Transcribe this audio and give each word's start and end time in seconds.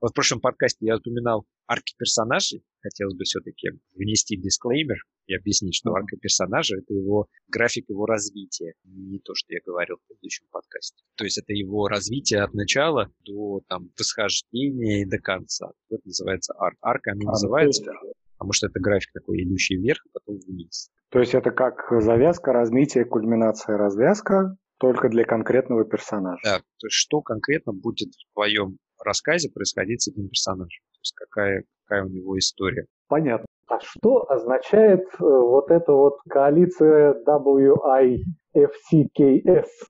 Вот 0.00 0.12
в 0.12 0.14
прошлом 0.14 0.40
подкасте 0.40 0.86
я 0.86 0.96
упоминал 0.96 1.44
арки 1.66 1.94
персонажей. 1.98 2.64
Хотелось 2.80 3.14
бы 3.14 3.24
все-таки 3.24 3.68
внести 3.94 4.36
дисклеймер 4.36 4.96
и 5.26 5.34
объяснить, 5.34 5.74
что 5.74 5.92
арка 5.92 6.16
персонажа— 6.16 6.76
это 6.78 6.94
его 6.94 7.26
график 7.48 7.90
его 7.90 8.06
развития. 8.06 8.72
Не 8.84 9.18
то, 9.18 9.34
что 9.34 9.52
я 9.52 9.60
говорил 9.64 9.96
в 9.96 10.08
предыдущем 10.08 10.46
подкасте. 10.50 11.04
То 11.16 11.24
есть 11.24 11.36
это 11.36 11.52
его 11.52 11.86
развитие 11.86 12.42
от 12.42 12.54
начала 12.54 13.12
до 13.26 13.60
там, 13.68 13.90
восхождения 13.98 15.02
и 15.02 15.04
до 15.04 15.18
конца. 15.18 15.70
Это 15.90 16.00
называется 16.06 16.54
арк. 16.54 16.78
Арка 16.80 17.12
она 17.12 17.20
а, 17.26 17.32
называется, 17.32 17.92
потому 18.38 18.52
что 18.54 18.68
это 18.68 18.80
график 18.80 19.12
такой, 19.12 19.42
идущий 19.42 19.76
вверх, 19.76 20.00
а 20.06 20.18
потом 20.18 20.40
вниз. 20.46 20.90
То 21.10 21.18
есть 21.18 21.34
это 21.34 21.50
как 21.50 21.92
завязка, 22.00 22.54
развитие, 22.54 23.04
кульминация, 23.04 23.76
развязка, 23.76 24.56
только 24.78 25.10
для 25.10 25.24
конкретного 25.24 25.84
персонажа. 25.84 26.40
Да, 26.42 26.58
то 26.58 26.86
есть 26.86 26.94
что 26.94 27.20
конкретно 27.20 27.74
будет 27.74 28.14
в 28.14 28.32
твоем 28.32 28.78
рассказе 29.04 29.50
происходить 29.50 30.02
с 30.02 30.08
этим 30.08 30.28
персонажем? 30.28 30.82
То 30.92 30.98
есть 31.00 31.14
какая, 31.14 31.64
какая 31.84 32.04
у 32.04 32.08
него 32.08 32.38
история? 32.38 32.86
Понятно. 33.08 33.46
А 33.68 33.78
что 33.80 34.28
означает 34.30 35.00
э, 35.00 35.16
вот 35.20 35.70
эта 35.70 35.92
вот 35.92 36.18
коалиция 36.28 37.14
WIFCKF? 37.24 38.24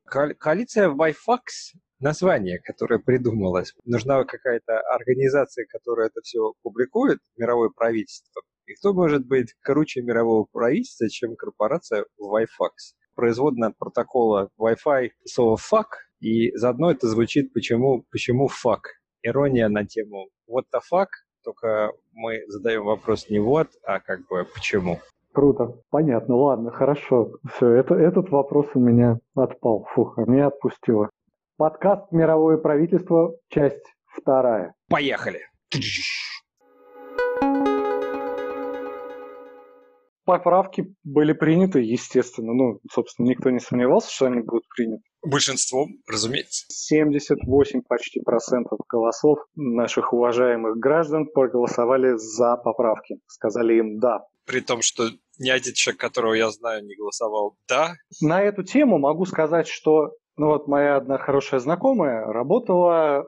Ко- 0.05 0.35
коалиция 0.35 0.89
WiFax 0.91 1.75
название, 1.99 2.59
которое 2.59 2.99
придумалось. 2.99 3.75
Нужна 3.85 4.25
какая-то 4.25 4.81
организация, 4.81 5.67
которая 5.69 6.09
это 6.09 6.21
все 6.23 6.53
публикует, 6.63 7.19
мировое 7.37 7.71
правительство. 7.71 8.43
И 8.67 8.75
кто 8.75 8.93
может 8.93 9.27
быть 9.27 9.55
круче 9.63 10.03
мирового 10.03 10.47
правительства, 10.51 11.09
чем 11.09 11.35
корпорация 11.37 12.05
WiFax? 12.21 12.95
Производная 13.15 13.75
протокола 13.77 14.51
Wi-Fi 14.59 15.11
слово 15.25 15.57
fuck, 15.57 15.89
и 16.21 16.55
заодно 16.57 16.91
это 16.91 17.09
звучит 17.09 17.53
почему, 17.53 18.05
почему 18.11 18.49
fuck. 18.49 18.83
Ирония 19.23 19.69
на 19.69 19.85
тему 19.85 20.29
what 20.49 20.65
the 20.75 20.81
fuck, 20.93 21.09
только 21.45 21.93
мы 22.13 22.43
задаем 22.49 22.85
вопрос 22.85 23.29
не 23.29 23.39
вот, 23.39 23.69
а 23.85 24.01
как 24.01 24.27
бы 24.29 24.45
почему. 24.45 24.99
Круто, 25.33 25.77
понятно, 25.91 26.37
ладно, 26.37 26.71
хорошо. 26.71 27.33
Все, 27.55 27.69
это, 27.69 27.95
этот 27.95 28.31
вопрос 28.31 28.67
у 28.75 28.81
меня 28.81 29.19
отпал. 29.35 29.87
Фух, 29.95 30.19
а 30.19 30.23
меня 30.23 30.49
отпустило. 30.49 31.11
Подкаст 31.57 32.11
«Мировое 32.11 32.57
правительство», 32.57 33.37
часть 33.49 33.85
вторая. 34.07 34.75
Поехали! 34.89 35.41
Поправки 40.25 40.95
были 41.05 41.33
приняты, 41.33 41.81
естественно. 41.81 42.53
Ну, 42.53 42.81
собственно, 42.91 43.29
никто 43.29 43.51
не 43.51 43.61
сомневался, 43.61 44.11
что 44.13 44.27
они 44.27 44.41
будут 44.41 44.65
приняты. 44.75 45.03
Большинством, 45.23 45.99
разумеется. 46.09 46.65
78 46.69 47.83
почти 47.83 48.21
процентов 48.21 48.79
голосов 48.89 49.39
наших 49.55 50.13
уважаемых 50.13 50.79
граждан 50.79 51.27
проголосовали 51.27 52.17
за 52.17 52.57
поправки. 52.57 53.17
Сказали 53.27 53.79
им 53.79 53.99
«да». 53.99 54.21
При 54.47 54.61
том, 54.61 54.83
что 54.83 55.11
ни 55.39 55.51
один 55.51 55.75
человек, 55.75 56.01
которого 56.01 56.35
я 56.35 56.51
знаю, 56.51 56.85
не 56.85 56.97
голосовал 56.97 57.57
«да». 57.69 57.93
На 58.23 58.43
эту 58.43 58.63
тему 58.63 58.99
могу 58.99 59.27
сказать, 59.27 59.69
что 59.69 60.13
ну 60.37 60.47
вот 60.47 60.69
моя 60.69 60.97
одна 60.97 61.19
хорошая 61.19 61.61
знакомая 61.61 62.25
работала 62.25 63.21
э, 63.21 63.25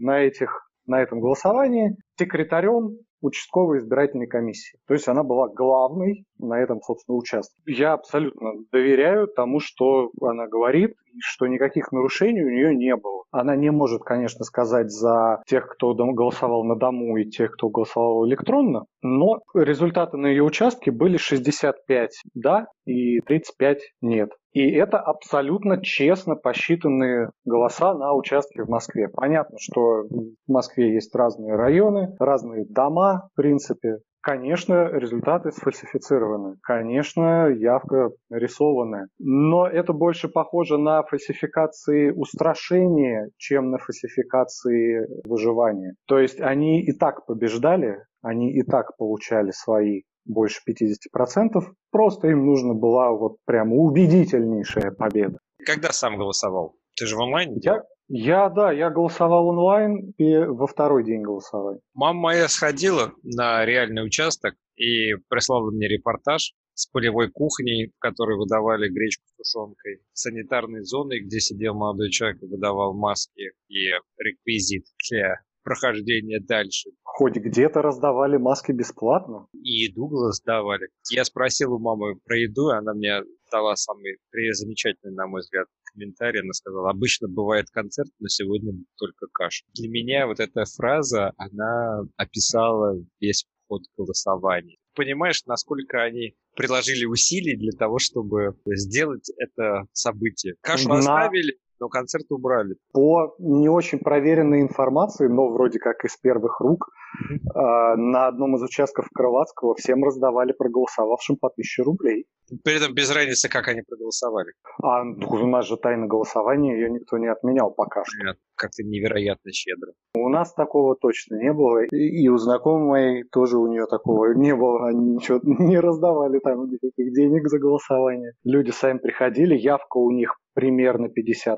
на, 0.00 0.20
этих, 0.20 0.70
на 0.86 1.02
этом 1.02 1.20
голосовании 1.20 1.96
секретарем 2.18 2.96
участковой 3.20 3.78
избирательной 3.78 4.26
комиссии. 4.26 4.78
То 4.86 4.94
есть 4.94 5.06
она 5.08 5.22
была 5.22 5.48
главной 5.48 6.24
на 6.38 6.58
этом, 6.58 6.80
собственно, 6.80 7.18
участке. 7.18 7.60
Я 7.66 7.92
абсолютно 7.92 8.52
доверяю 8.72 9.28
тому, 9.28 9.60
что 9.60 10.10
она 10.22 10.46
говорит, 10.46 10.94
что 11.18 11.46
никаких 11.46 11.92
нарушений 11.92 12.42
у 12.42 12.50
нее 12.50 12.74
не 12.74 12.96
было. 12.96 13.24
Она 13.30 13.56
не 13.56 13.70
может, 13.70 14.02
конечно, 14.02 14.44
сказать 14.44 14.90
за 14.90 15.42
тех, 15.46 15.68
кто 15.68 15.94
голосовал 15.94 16.64
на 16.64 16.76
дому 16.76 17.16
и 17.16 17.28
тех, 17.28 17.52
кто 17.52 17.68
голосовал 17.68 18.26
электронно, 18.26 18.86
но 19.02 19.40
результаты 19.54 20.16
на 20.16 20.26
ее 20.26 20.42
участке 20.42 20.90
были 20.90 21.16
65 21.16 22.10
«да» 22.34 22.66
и 22.86 23.20
35 23.20 23.80
«нет». 24.00 24.30
И 24.52 24.68
это 24.72 24.98
абсолютно 24.98 25.80
честно 25.80 26.34
посчитанные 26.34 27.30
голоса 27.44 27.94
на 27.94 28.12
участке 28.14 28.64
в 28.64 28.68
Москве. 28.68 29.08
Понятно, 29.08 29.58
что 29.60 30.02
в 30.08 30.34
Москве 30.48 30.92
есть 30.94 31.14
разные 31.14 31.54
районы, 31.54 32.16
разные 32.18 32.64
дома, 32.68 33.28
в 33.32 33.36
принципе. 33.36 33.98
Конечно, 34.22 34.90
результаты 34.92 35.50
сфальсифицированы. 35.50 36.56
Конечно, 36.62 37.48
явка 37.48 38.10
нарисованная. 38.28 39.08
Но 39.18 39.66
это 39.66 39.92
больше 39.92 40.28
похоже 40.28 40.76
на 40.76 41.02
фальсификации 41.04 42.10
устрашения, 42.10 43.30
чем 43.38 43.70
на 43.70 43.78
фальсификации 43.78 45.06
выживания. 45.26 45.94
То 46.06 46.18
есть 46.18 46.40
они 46.40 46.82
и 46.84 46.92
так 46.92 47.24
побеждали, 47.24 48.04
они 48.22 48.52
и 48.52 48.62
так 48.62 48.96
получали 48.98 49.52
свои 49.52 50.02
больше 50.26 50.60
50%, 50.68 51.62
просто 51.90 52.28
им 52.28 52.46
нужна 52.46 52.74
была 52.74 53.10
вот 53.10 53.36
прямо 53.46 53.74
убедительнейшая 53.74 54.92
победа. 54.92 55.38
Когда 55.64 55.92
сам 55.92 56.16
голосовал? 56.16 56.76
Ты 56.96 57.06
же 57.06 57.16
в 57.16 57.22
онлайне? 57.22 57.58
Я, 57.62 57.82
я, 58.12 58.48
да, 58.48 58.72
я 58.72 58.90
голосовал 58.90 59.46
онлайн 59.48 60.12
и 60.18 60.36
во 60.36 60.66
второй 60.66 61.04
день 61.04 61.22
голосования. 61.22 61.80
Мама 61.94 62.20
моя 62.20 62.48
сходила 62.48 63.12
на 63.22 63.64
реальный 63.64 64.04
участок 64.04 64.54
и 64.74 65.14
прислала 65.28 65.70
мне 65.70 65.86
репортаж 65.86 66.52
с 66.74 66.88
полевой 66.88 67.30
кухней, 67.30 67.92
в 67.96 67.98
которой 68.00 68.36
выдавали 68.36 68.88
гречку 68.88 69.22
с 69.26 69.36
тушенкой, 69.36 70.00
санитарной 70.12 70.82
зоной, 70.82 71.20
где 71.20 71.38
сидел 71.38 71.74
молодой 71.74 72.10
человек 72.10 72.42
и 72.42 72.46
выдавал 72.46 72.94
маски 72.94 73.52
и 73.68 73.90
реквизит 74.18 74.86
для 75.08 75.36
прохождения 75.62 76.40
дальше. 76.40 76.90
Хоть 77.04 77.36
где-то 77.36 77.80
раздавали 77.82 78.38
маски 78.38 78.72
бесплатно? 78.72 79.46
И 79.52 79.84
еду 79.84 80.08
раздавали. 80.10 80.88
Я 81.12 81.24
спросил 81.24 81.74
у 81.74 81.78
мамы 81.78 82.16
про 82.24 82.38
еду, 82.38 82.70
и 82.70 82.76
она 82.76 82.92
мне 82.92 83.20
дала 83.52 83.76
самый 83.76 84.16
замечательный, 84.32 85.14
на 85.14 85.26
мой 85.26 85.40
взгляд, 85.40 85.66
комментарий. 85.92 86.40
Она 86.40 86.52
сказала, 86.52 86.90
обычно 86.90 87.28
бывает 87.28 87.66
концерт, 87.70 88.10
но 88.18 88.28
сегодня 88.28 88.72
только 88.96 89.26
каша. 89.32 89.64
Для 89.74 89.88
меня 89.88 90.26
вот 90.26 90.40
эта 90.40 90.64
фраза, 90.64 91.32
она 91.36 92.02
описала 92.16 92.96
весь 93.20 93.46
ход 93.68 93.82
голосования. 93.96 94.76
Понимаешь, 94.94 95.42
насколько 95.46 96.02
они 96.02 96.34
приложили 96.56 97.04
усилий 97.04 97.56
для 97.56 97.72
того, 97.72 97.98
чтобы 97.98 98.56
сделать 98.66 99.30
это 99.38 99.84
событие. 99.92 100.54
Кашу 100.60 100.88
на... 100.88 100.98
оставили, 100.98 101.56
но 101.78 101.88
концерт 101.88 102.26
убрали. 102.30 102.76
По 102.92 103.34
не 103.38 103.68
очень 103.68 103.98
проверенной 103.98 104.60
информации, 104.60 105.28
но 105.28 105.48
вроде 105.48 105.78
как 105.78 106.04
из 106.04 106.16
первых 106.16 106.60
рук, 106.60 106.88
mm-hmm. 106.88 107.96
на 107.96 108.26
одном 108.26 108.56
из 108.56 108.62
участков 108.62 109.08
Крылатского 109.14 109.74
всем 109.76 110.04
раздавали 110.04 110.52
проголосовавшим 110.52 111.36
по 111.36 111.48
1000 111.48 111.82
рублей. 111.84 112.26
При 112.64 112.76
этом 112.76 112.94
без 112.94 113.10
разницы, 113.10 113.48
как 113.48 113.68
они 113.68 113.82
проголосовали. 113.82 114.52
А 114.82 115.02
у 115.02 115.46
нас 115.46 115.66
же 115.66 115.76
тайна 115.76 116.06
голосования, 116.06 116.74
ее 116.74 116.90
никто 116.90 117.18
не 117.18 117.28
отменял 117.28 117.70
пока 117.70 118.02
что. 118.04 118.34
Как-то 118.54 118.82
невероятно 118.82 119.52
щедро. 119.52 119.92
У 120.14 120.28
нас 120.28 120.52
такого 120.52 120.96
точно 120.96 121.36
не 121.36 121.52
было. 121.52 121.84
И 121.84 122.28
у 122.28 122.36
знакомой 122.36 123.24
тоже 123.24 123.58
у 123.58 123.66
нее 123.66 123.86
такого 123.86 124.32
не 124.34 124.54
было. 124.54 124.88
Они 124.88 125.14
ничего 125.14 125.40
не 125.42 125.78
раздавали 125.78 126.38
там 126.40 126.70
никаких 126.70 127.12
денег 127.12 127.48
за 127.48 127.58
голосование. 127.58 128.32
Люди 128.44 128.70
сами 128.70 128.98
приходили, 128.98 129.56
явка 129.56 129.98
у 129.98 130.10
них 130.10 130.36
примерно 130.54 131.06
50%. 131.06 131.56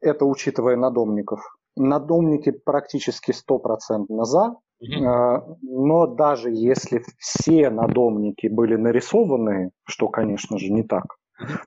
Это 0.00 0.24
учитывая 0.24 0.76
надомников. 0.76 1.40
Надомники 1.76 2.50
практически 2.50 3.32
100% 3.32 4.06
за. 4.24 4.54
Но 4.80 6.06
даже 6.06 6.50
если 6.50 7.02
все 7.18 7.70
надомники 7.70 8.46
были 8.46 8.76
нарисованы, 8.76 9.70
что, 9.86 10.08
конечно 10.08 10.58
же, 10.58 10.70
не 10.70 10.82
так, 10.82 11.04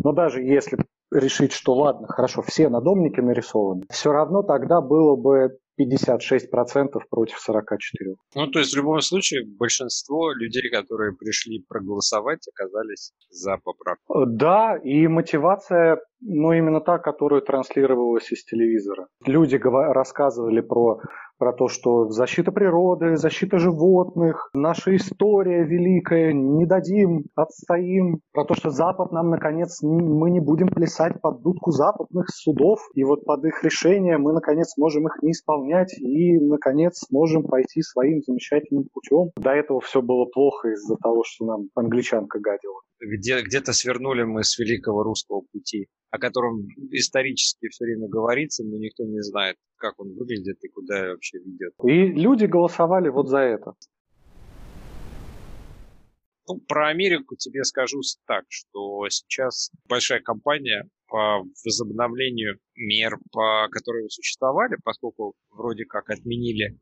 но 0.03 0.12
даже 0.12 0.41
если 0.41 0.78
решить, 1.12 1.52
что 1.52 1.73
ладно, 1.75 2.07
хорошо, 2.07 2.41
все 2.41 2.69
надомники 2.69 3.19
нарисованы, 3.19 3.84
все 3.90 4.12
равно 4.12 4.41
тогда 4.44 4.81
было 4.81 5.16
бы 5.16 5.57
56% 5.79 7.00
против 7.09 7.38
44%. 7.50 8.16
Ну, 8.35 8.47
то 8.47 8.59
есть 8.59 8.73
в 8.73 8.78
любом 8.78 8.99
случае 9.02 9.46
большинство 9.46 10.32
людей, 10.32 10.70
которые 10.72 11.14
пришли 11.14 11.64
проголосовать, 11.67 12.47
оказались 12.47 13.11
за 13.29 13.58
поправку. 13.64 14.26
Да, 14.26 14.78
и 14.78 15.08
мотивация, 15.08 15.99
ну, 16.22 16.53
именно 16.53 16.79
та, 16.79 16.99
которую 16.99 17.41
транслировалась 17.41 18.32
из 18.32 18.43
телевизора. 18.43 19.08
Люди 19.26 19.59
рассказывали 19.64 20.61
про 20.61 21.02
про 21.43 21.51
то, 21.51 21.67
что 21.67 22.07
защита 22.07 22.53
природы, 22.53 23.17
защита 23.17 23.57
животных, 23.57 24.49
наша 24.53 24.95
история 24.95 25.66
великая, 25.66 26.31
не 26.31 26.66
дадим, 26.66 27.25
отстоим, 27.35 28.22
про 28.31 28.45
то, 28.45 28.53
что 28.53 28.69
Запад 28.69 29.11
нам, 29.11 29.29
наконец, 29.29 29.81
мы 29.84 30.31
не 30.31 30.40
будем 30.40 30.69
плясать 30.69 31.19
под 31.19 31.41
дудку 31.41 31.72
западных 31.72 32.29
судов, 32.29 32.79
и 32.95 33.03
вот 33.03 33.25
под 33.25 33.43
их 33.43 33.61
решение 33.61 34.17
мы, 34.17 34.31
наконец, 34.31 34.78
можем 34.78 35.07
их 35.07 35.22
не 35.22 35.31
исполнять 35.31 35.93
и, 35.99 36.40
наконец, 36.40 36.99
сможем 37.09 37.43
пойти 37.43 37.81
своим 37.81 38.22
замечательным 38.22 38.85
путем. 38.93 39.31
До 39.35 39.51
этого 39.51 39.81
все 39.81 40.01
было 40.01 40.23
плохо 40.23 40.69
из-за 40.69 40.96
того, 40.96 41.23
что 41.25 41.46
нам 41.46 41.67
англичанка 41.75 42.39
гадила. 42.39 42.79
Где, 43.03 43.41
где-то 43.41 43.73
свернули 43.73 44.23
мы 44.23 44.44
с 44.44 44.58
великого 44.58 45.03
русского 45.03 45.41
пути, 45.52 45.88
о 46.11 46.20
котором 46.20 46.67
исторически 46.91 47.67
все 47.70 47.85
время 47.85 48.08
говорится, 48.08 48.64
но 48.64 48.78
никто 48.78 49.03
не 49.03 49.22
знает, 49.22 49.58
как 49.78 50.00
он 50.00 50.14
выглядит 50.16 50.58
и 50.64 50.70
куда 50.70 51.09
вообще 51.09 51.40
ведет. 51.40 51.73
И 51.84 52.20
люди 52.20 52.46
голосовали 52.46 53.09
вот 53.09 53.28
за 53.28 53.40
это. 53.40 53.73
Ну, 56.47 56.59
про 56.67 56.90
Америку 56.90 57.35
тебе 57.37 57.63
скажу 57.63 58.01
так, 58.28 58.45
что 58.49 59.07
сейчас 59.09 59.72
большая 59.87 60.19
компания 60.19 60.90
по 61.07 61.43
возобновлению 61.63 62.59
мер, 62.75 63.17
по 63.31 63.67
которые 63.69 64.09
существовали, 64.09 64.75
поскольку 64.84 65.35
вроде 65.51 65.85
как 65.85 66.09
отменили 66.09 66.78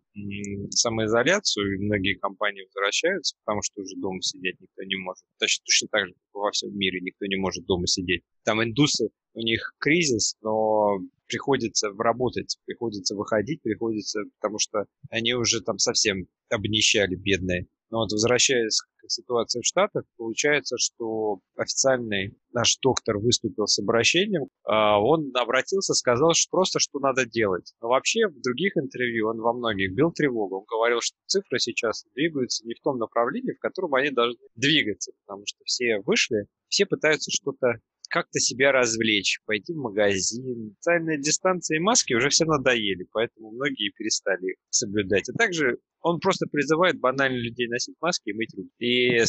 самоизоляцию, 0.71 1.75
и 1.75 1.85
многие 1.85 2.15
компании 2.15 2.65
возвращаются, 2.65 3.35
потому 3.43 3.61
что 3.61 3.81
уже 3.81 3.95
дома 3.97 4.21
сидеть 4.21 4.59
никто 4.59 4.83
не 4.83 4.95
может. 4.95 5.23
Точно, 5.37 5.63
точно 5.65 5.87
так 5.91 6.07
же, 6.07 6.13
как 6.13 6.41
во 6.41 6.51
всем 6.51 6.75
мире 6.75 7.01
никто 7.01 7.25
не 7.25 7.35
может 7.35 7.65
дома 7.65 7.87
сидеть. 7.87 8.23
Там 8.43 8.63
индусы, 8.63 9.09
у 9.33 9.41
них 9.41 9.73
кризис, 9.79 10.35
но 10.41 10.99
приходится 11.27 11.89
работать, 11.97 12.57
приходится 12.65 13.15
выходить, 13.15 13.61
приходится, 13.61 14.21
потому 14.39 14.59
что 14.59 14.85
они 15.09 15.33
уже 15.33 15.61
там 15.61 15.77
совсем 15.77 16.27
обнищали, 16.49 17.15
бедные. 17.15 17.67
Но 17.91 17.99
вот 17.99 18.11
возвращаясь 18.11 18.79
к 18.81 19.09
ситуации 19.09 19.59
в 19.59 19.65
Штатах, 19.65 20.05
получается, 20.17 20.77
что 20.79 21.39
официальный 21.57 22.37
наш 22.53 22.77
доктор 22.81 23.17
выступил 23.17 23.67
с 23.67 23.79
обращением, 23.79 24.47
а, 24.63 24.99
он 25.01 25.31
обратился, 25.35 25.93
сказал 25.93 26.33
что 26.33 26.49
просто, 26.49 26.79
что 26.79 26.99
надо 26.99 27.25
делать. 27.25 27.73
Но 27.81 27.89
вообще 27.89 28.27
в 28.27 28.41
других 28.41 28.77
интервью 28.77 29.27
он 29.27 29.41
во 29.41 29.53
многих 29.53 29.93
бил 29.93 30.11
тревогу. 30.11 30.59
Он 30.59 30.65
говорил, 30.65 31.01
что 31.01 31.17
цифры 31.25 31.59
сейчас 31.59 32.05
двигаются 32.15 32.65
не 32.65 32.73
в 32.75 32.81
том 32.81 32.97
направлении, 32.97 33.51
в 33.51 33.59
котором 33.59 33.93
они 33.95 34.09
должны 34.09 34.39
двигаться, 34.55 35.11
потому 35.25 35.43
что 35.45 35.59
все 35.65 35.99
вышли, 36.05 36.47
все 36.69 36.85
пытаются 36.85 37.29
что-то 37.29 37.73
как-то 38.11 38.39
себя 38.39 38.71
развлечь, 38.71 39.39
пойти 39.45 39.73
в 39.73 39.77
магазин. 39.77 40.75
Социальная 40.79 41.17
дистанция 41.17 41.77
и 41.77 41.79
маски 41.79 42.13
уже 42.13 42.29
все 42.29 42.45
надоели, 42.45 43.07
поэтому 43.11 43.51
многие 43.51 43.91
перестали 43.97 44.57
соблюдать. 44.69 45.29
А 45.29 45.33
также 45.33 45.79
он 46.01 46.19
просто 46.19 46.47
призывает 46.51 46.99
банально 46.99 47.37
людей 47.37 47.67
носить 47.67 47.95
маски 48.01 48.29
и 48.29 48.33
мыть 48.33 48.53
руки. 48.55 48.71
И 48.79 49.19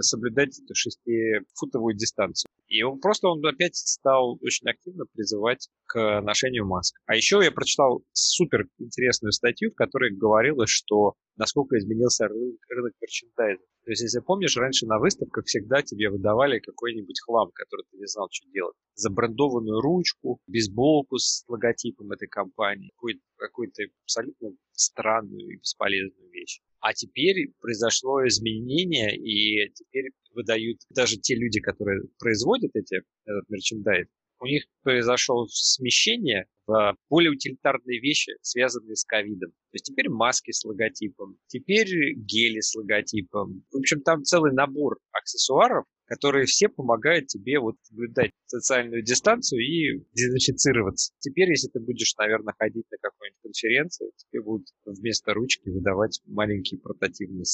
соблюдать 0.00 0.58
эту 0.58 0.74
шестифутовую 0.74 1.94
дистанцию. 1.94 2.50
И 2.68 2.82
он 2.82 3.00
просто 3.00 3.28
он 3.28 3.44
опять 3.44 3.76
стал 3.76 4.38
очень 4.40 4.68
активно 4.68 5.04
призывать 5.12 5.68
к 5.86 6.20
ношению 6.20 6.66
масок. 6.66 6.98
А 7.06 7.16
еще 7.16 7.40
я 7.42 7.50
прочитал 7.50 8.02
супер 8.12 8.66
интересную 8.78 9.32
статью, 9.32 9.70
в 9.70 9.74
которой 9.74 10.16
говорилось, 10.16 10.70
что 10.70 11.14
насколько 11.40 11.78
изменился 11.78 12.28
рынок, 12.28 12.58
рынок 12.68 12.92
мерчендайза. 13.00 13.62
То 13.84 13.90
есть, 13.90 14.02
если 14.02 14.20
помнишь, 14.20 14.56
раньше 14.58 14.86
на 14.86 14.98
выставках 14.98 15.46
всегда 15.46 15.80
тебе 15.80 16.10
выдавали 16.10 16.58
какой-нибудь 16.58 17.18
хлам, 17.24 17.50
который 17.54 17.86
ты 17.90 17.96
не 17.96 18.06
знал, 18.06 18.28
что 18.30 18.46
делать. 18.50 18.76
Забрендованную 18.94 19.80
ручку, 19.80 20.38
бейсболку 20.46 21.16
с 21.16 21.42
логотипом 21.48 22.12
этой 22.12 22.28
компании, 22.28 22.92
какую-то, 23.38 23.82
абсолютно 24.04 24.50
странную 24.72 25.54
и 25.54 25.56
бесполезную 25.56 26.30
вещь. 26.30 26.60
А 26.80 26.92
теперь 26.92 27.52
произошло 27.58 28.26
изменение, 28.26 29.16
и 29.16 29.72
теперь 29.72 30.10
выдают 30.34 30.80
даже 30.90 31.16
те 31.16 31.36
люди, 31.36 31.60
которые 31.60 32.02
производят 32.18 32.70
эти, 32.74 33.02
этот 33.24 33.48
мерчендайз, 33.48 34.08
у 34.40 34.46
них 34.46 34.64
произошло 34.82 35.46
смещение 35.48 36.46
в 36.66 36.96
более 37.08 37.32
утилитарные 37.32 38.00
вещи, 38.00 38.32
связанные 38.42 38.96
с 38.96 39.04
ковидом. 39.04 39.50
То 39.50 39.74
есть 39.74 39.86
теперь 39.86 40.08
маски 40.08 40.50
с 40.50 40.64
логотипом, 40.64 41.36
теперь 41.46 42.14
гели 42.14 42.60
с 42.60 42.74
логотипом. 42.74 43.64
В 43.70 43.78
общем, 43.78 44.00
там 44.02 44.24
целый 44.24 44.52
набор 44.52 44.98
аксессуаров, 45.12 45.84
которые 46.06 46.46
все 46.46 46.68
помогают 46.68 47.28
тебе 47.28 47.60
вот 47.60 47.76
соблюдать 47.82 48.32
социальную 48.46 49.02
дистанцию 49.02 49.60
и 49.60 50.04
дезинфицироваться. 50.12 51.12
Теперь, 51.18 51.50
если 51.50 51.68
ты 51.68 51.80
будешь, 51.80 52.14
наверное, 52.16 52.54
ходить 52.58 52.86
на 52.90 52.98
какой-нибудь 52.98 53.42
конференции, 53.42 54.10
тебе 54.16 54.42
будут 54.42 54.66
вместо 54.84 55.34
ручки 55.34 55.68
выдавать 55.68 56.20
маленький 56.26 56.78
портативный 56.78 57.44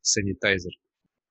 санитайзер. 0.00 0.72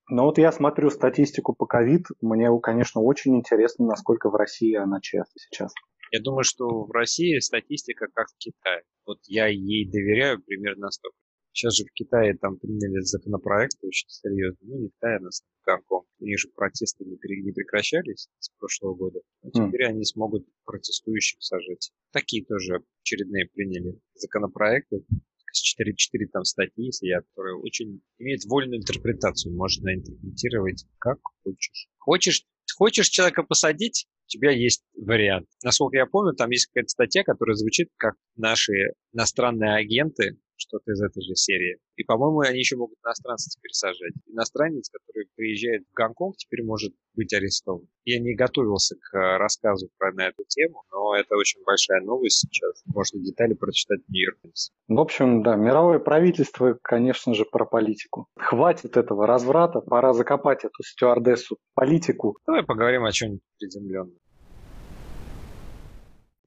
Ну 0.09 0.23
вот 0.23 0.37
я 0.37 0.51
смотрю 0.51 0.89
статистику 0.89 1.53
по 1.53 1.65
ковид, 1.65 2.05
мне, 2.21 2.49
конечно, 2.61 3.01
очень 3.01 3.35
интересно, 3.35 3.85
насколько 3.85 4.29
в 4.29 4.35
России 4.35 4.75
она 4.75 4.99
часто 5.01 5.39
сейчас. 5.39 5.73
Я 6.11 6.19
думаю, 6.21 6.43
что 6.43 6.83
в 6.83 6.91
России 6.91 7.39
статистика 7.39 8.07
как 8.13 8.27
в 8.27 8.37
Китае. 8.37 8.83
Вот 9.05 9.19
я 9.25 9.47
ей 9.47 9.89
доверяю 9.89 10.41
примерно 10.43 10.91
столько. 10.91 11.17
Сейчас 11.53 11.75
же 11.75 11.85
в 11.85 11.93
Китае 11.93 12.35
там 12.35 12.57
приняли 12.57 12.99
законопроект 13.01 13.77
очень 13.83 14.09
серьезный. 14.09 14.67
Ну, 14.67 14.79
не 14.79 14.87
в 14.87 14.91
Китае, 14.93 15.17
а 15.17 15.19
в 15.19 15.65
Гонконг. 15.65 16.07
У 16.19 16.25
них 16.25 16.39
же 16.39 16.49
протесты 16.49 17.05
не, 17.05 17.17
не 17.41 17.51
прекращались 17.51 18.27
с 18.39 18.49
прошлого 18.59 18.95
года. 18.95 19.19
А 19.43 19.51
теперь 19.51 19.85
mm. 19.85 19.89
они 19.89 20.03
смогут 20.03 20.47
протестующих 20.65 21.41
сажать. 21.41 21.91
Такие 22.11 22.43
тоже 22.43 22.83
очередные 23.03 23.47
приняли 23.53 23.99
законопроекты 24.15 25.05
4-4 25.61 26.27
там 26.31 26.43
статьи, 26.43 26.85
если 26.85 27.07
я, 27.07 27.21
которые 27.21 27.57
очень 27.57 28.01
имеют 28.19 28.43
вольную 28.45 28.79
интерпретацию. 28.79 29.55
Можно 29.55 29.93
интерпретировать 29.93 30.85
как 30.99 31.19
хочешь. 31.43 31.87
Хочешь, 31.97 32.43
хочешь 32.77 33.07
человека 33.09 33.43
посадить, 33.43 34.07
у 34.25 34.29
тебя 34.29 34.51
есть 34.51 34.83
вариант. 34.95 35.47
Насколько 35.63 35.97
я 35.97 36.05
помню, 36.05 36.33
там 36.33 36.49
есть 36.49 36.67
какая-то 36.67 36.89
статья, 36.89 37.23
которая 37.23 37.55
звучит 37.55 37.89
как 37.97 38.15
наши 38.35 38.73
иностранные 39.13 39.75
агенты 39.75 40.37
что-то 40.57 40.91
из 40.91 41.01
этой 41.01 41.21
же 41.21 41.35
серии. 41.35 41.77
И, 41.95 42.03
по-моему, 42.03 42.39
они 42.41 42.59
еще 42.59 42.75
могут 42.75 42.97
иностранцев 43.03 43.53
теперь 43.53 43.71
сажать. 43.71 44.13
Иностранец, 44.27 44.89
который 44.89 45.27
приезжает 45.35 45.83
в 45.83 45.93
Гонконг, 45.93 46.37
теперь 46.37 46.63
может 46.63 46.93
быть 47.15 47.33
арестован. 47.33 47.87
Я 48.05 48.19
не 48.19 48.35
готовился 48.35 48.95
к 48.95 49.15
э, 49.15 49.37
рассказу 49.37 49.89
про 49.97 50.11
на 50.13 50.27
эту 50.27 50.43
тему, 50.47 50.83
но 50.91 51.15
это 51.15 51.35
очень 51.35 51.63
большая 51.63 52.01
новость 52.01 52.39
сейчас. 52.39 52.83
Можно 52.85 53.19
детали 53.19 53.53
прочитать 53.53 54.01
в 54.07 54.11
Нью-Йорк 54.11 54.39
В 54.87 54.99
общем, 54.99 55.43
да, 55.43 55.55
мировое 55.55 55.99
правительство, 55.99 56.77
конечно 56.81 57.33
же, 57.33 57.45
про 57.45 57.65
политику. 57.65 58.27
Хватит 58.37 58.97
этого 58.97 59.27
разврата, 59.27 59.81
пора 59.81 60.13
закопать 60.13 60.65
эту 60.65 60.83
стюардессу 60.83 61.57
политику. 61.75 62.37
Давай 62.45 62.63
поговорим 62.63 63.05
о 63.05 63.11
чем-нибудь 63.11 63.41
приземленном 63.59 64.17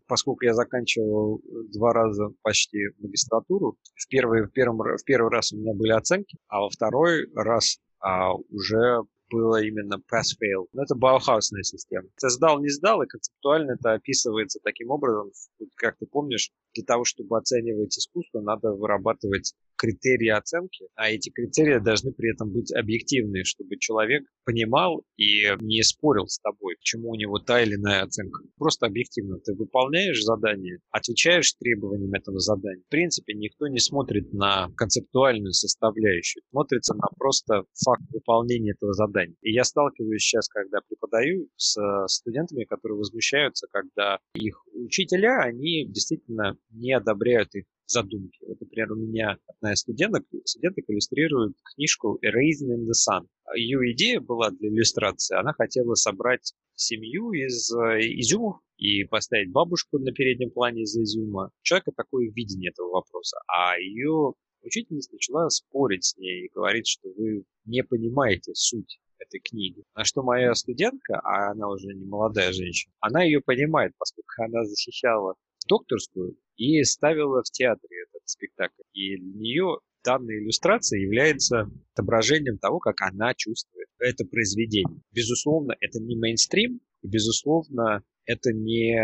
поскольку 0.06 0.44
я 0.44 0.54
заканчивал 0.54 1.40
два 1.72 1.92
раза 1.92 2.28
почти 2.42 2.78
магистратуру, 2.98 3.76
в 3.94 4.08
первый, 4.08 4.46
в, 4.46 4.50
первом, 4.50 4.78
в 4.78 5.04
первый 5.04 5.30
раз 5.30 5.52
у 5.52 5.58
меня 5.58 5.74
были 5.74 5.92
оценки, 5.92 6.38
а 6.48 6.60
во 6.60 6.70
второй 6.70 7.26
раз 7.34 7.78
а, 8.00 8.34
уже 8.34 9.02
было 9.30 9.62
именно 9.62 9.96
pass-fail. 9.96 10.66
Но 10.72 10.82
это 10.82 10.94
баухаусная 10.94 11.62
система. 11.62 12.08
Ты 12.20 12.30
сдал, 12.30 12.60
не 12.60 12.68
сдал, 12.68 13.02
и 13.02 13.06
концептуально 13.06 13.72
это 13.72 13.92
описывается 13.92 14.60
таким 14.62 14.90
образом, 14.90 15.32
как 15.76 15.96
ты 15.98 16.06
помнишь, 16.06 16.50
для 16.74 16.84
того, 16.84 17.04
чтобы 17.04 17.36
оценивать 17.36 17.96
искусство, 17.98 18.40
надо 18.40 18.72
вырабатывать 18.72 19.54
критерии 19.76 20.28
оценки, 20.28 20.86
а 20.94 21.10
эти 21.10 21.30
критерии 21.30 21.78
должны 21.78 22.12
при 22.12 22.32
этом 22.32 22.50
быть 22.50 22.72
объективные, 22.74 23.44
чтобы 23.44 23.76
человек 23.78 24.24
понимал 24.44 25.04
и 25.16 25.44
не 25.60 25.82
спорил 25.82 26.26
с 26.26 26.38
тобой, 26.38 26.76
почему 26.76 27.10
у 27.10 27.14
него 27.14 27.38
та 27.38 27.62
или 27.62 27.74
иная 27.74 28.02
оценка. 28.02 28.42
Просто 28.56 28.86
объективно. 28.86 29.38
Ты 29.40 29.54
выполняешь 29.54 30.22
задание, 30.22 30.78
отвечаешь 30.90 31.52
требованиям 31.54 32.12
этого 32.12 32.38
задания. 32.38 32.82
В 32.86 32.90
принципе, 32.90 33.34
никто 33.34 33.68
не 33.68 33.78
смотрит 33.78 34.32
на 34.32 34.68
концептуальную 34.76 35.52
составляющую, 35.52 36.42
смотрится 36.50 36.94
на 36.94 37.08
просто 37.18 37.64
факт 37.84 38.02
выполнения 38.12 38.72
этого 38.72 38.92
задания. 38.92 39.36
И 39.42 39.52
я 39.52 39.64
сталкиваюсь 39.64 40.22
сейчас, 40.22 40.48
когда 40.48 40.78
преподаю 40.88 41.48
с 41.56 41.78
студентами, 42.06 42.64
которые 42.64 42.98
возмущаются, 42.98 43.66
когда 43.70 44.18
их 44.34 44.62
учителя, 44.72 45.40
они 45.42 45.86
действительно 45.86 46.56
не 46.70 46.92
одобряют 46.92 47.54
их 47.54 47.64
задумки. 47.86 48.38
Вот, 48.46 48.60
например, 48.60 48.92
у 48.92 48.96
меня 48.96 49.38
одна 49.46 49.72
из 49.72 49.80
студенток, 49.80 50.24
студенток 50.44 50.84
иллюстрирует 50.88 51.56
книжку 51.74 52.18
Erasing 52.24 52.74
in 52.74 52.86
the 52.86 52.92
Sun. 52.92 53.26
Ее 53.54 53.92
идея 53.92 54.20
была 54.20 54.50
для 54.50 54.68
иллюстрации, 54.68 55.38
она 55.38 55.52
хотела 55.52 55.94
собрать 55.94 56.52
семью 56.74 57.32
из 57.32 57.72
э, 57.72 58.00
изюмов 58.20 58.58
и 58.76 59.04
поставить 59.04 59.50
бабушку 59.50 59.98
на 59.98 60.12
переднем 60.12 60.50
плане 60.50 60.82
из 60.82 60.96
изюма. 60.96 61.46
У 61.46 61.62
человека 61.62 61.92
такое 61.96 62.30
видение 62.30 62.70
этого 62.70 62.90
вопроса. 62.90 63.38
А 63.48 63.78
ее 63.78 64.34
учительница 64.62 65.12
начала 65.12 65.48
спорить 65.48 66.04
с 66.04 66.16
ней 66.16 66.46
и 66.46 66.50
говорить, 66.52 66.86
что 66.86 67.08
вы 67.16 67.44
не 67.64 67.82
понимаете 67.82 68.52
суть 68.54 68.98
этой 69.18 69.40
книги. 69.40 69.82
На 69.94 70.04
что 70.04 70.22
моя 70.22 70.54
студентка, 70.54 71.20
а 71.20 71.52
она 71.52 71.68
уже 71.68 71.94
не 71.94 72.04
молодая 72.04 72.52
женщина, 72.52 72.92
она 73.00 73.22
ее 73.22 73.40
понимает, 73.40 73.92
поскольку 73.96 74.28
она 74.38 74.64
защищала 74.64 75.34
докторскую 75.66 76.36
и 76.56 76.82
ставила 76.84 77.42
в 77.42 77.50
театре 77.50 78.04
этот 78.08 78.28
спектакль. 78.28 78.82
И 78.92 79.16
для 79.16 79.40
нее 79.40 79.78
данная 80.04 80.38
иллюстрация 80.38 81.00
является 81.00 81.70
отображением 81.94 82.58
того, 82.58 82.78
как 82.78 83.00
она 83.02 83.34
чувствует 83.34 83.88
это 83.98 84.24
произведение. 84.24 85.02
Безусловно, 85.12 85.74
это 85.80 86.00
не 86.00 86.16
мейнстрим, 86.16 86.80
и, 87.02 87.08
безусловно, 87.08 88.02
это 88.24 88.52
не 88.52 88.96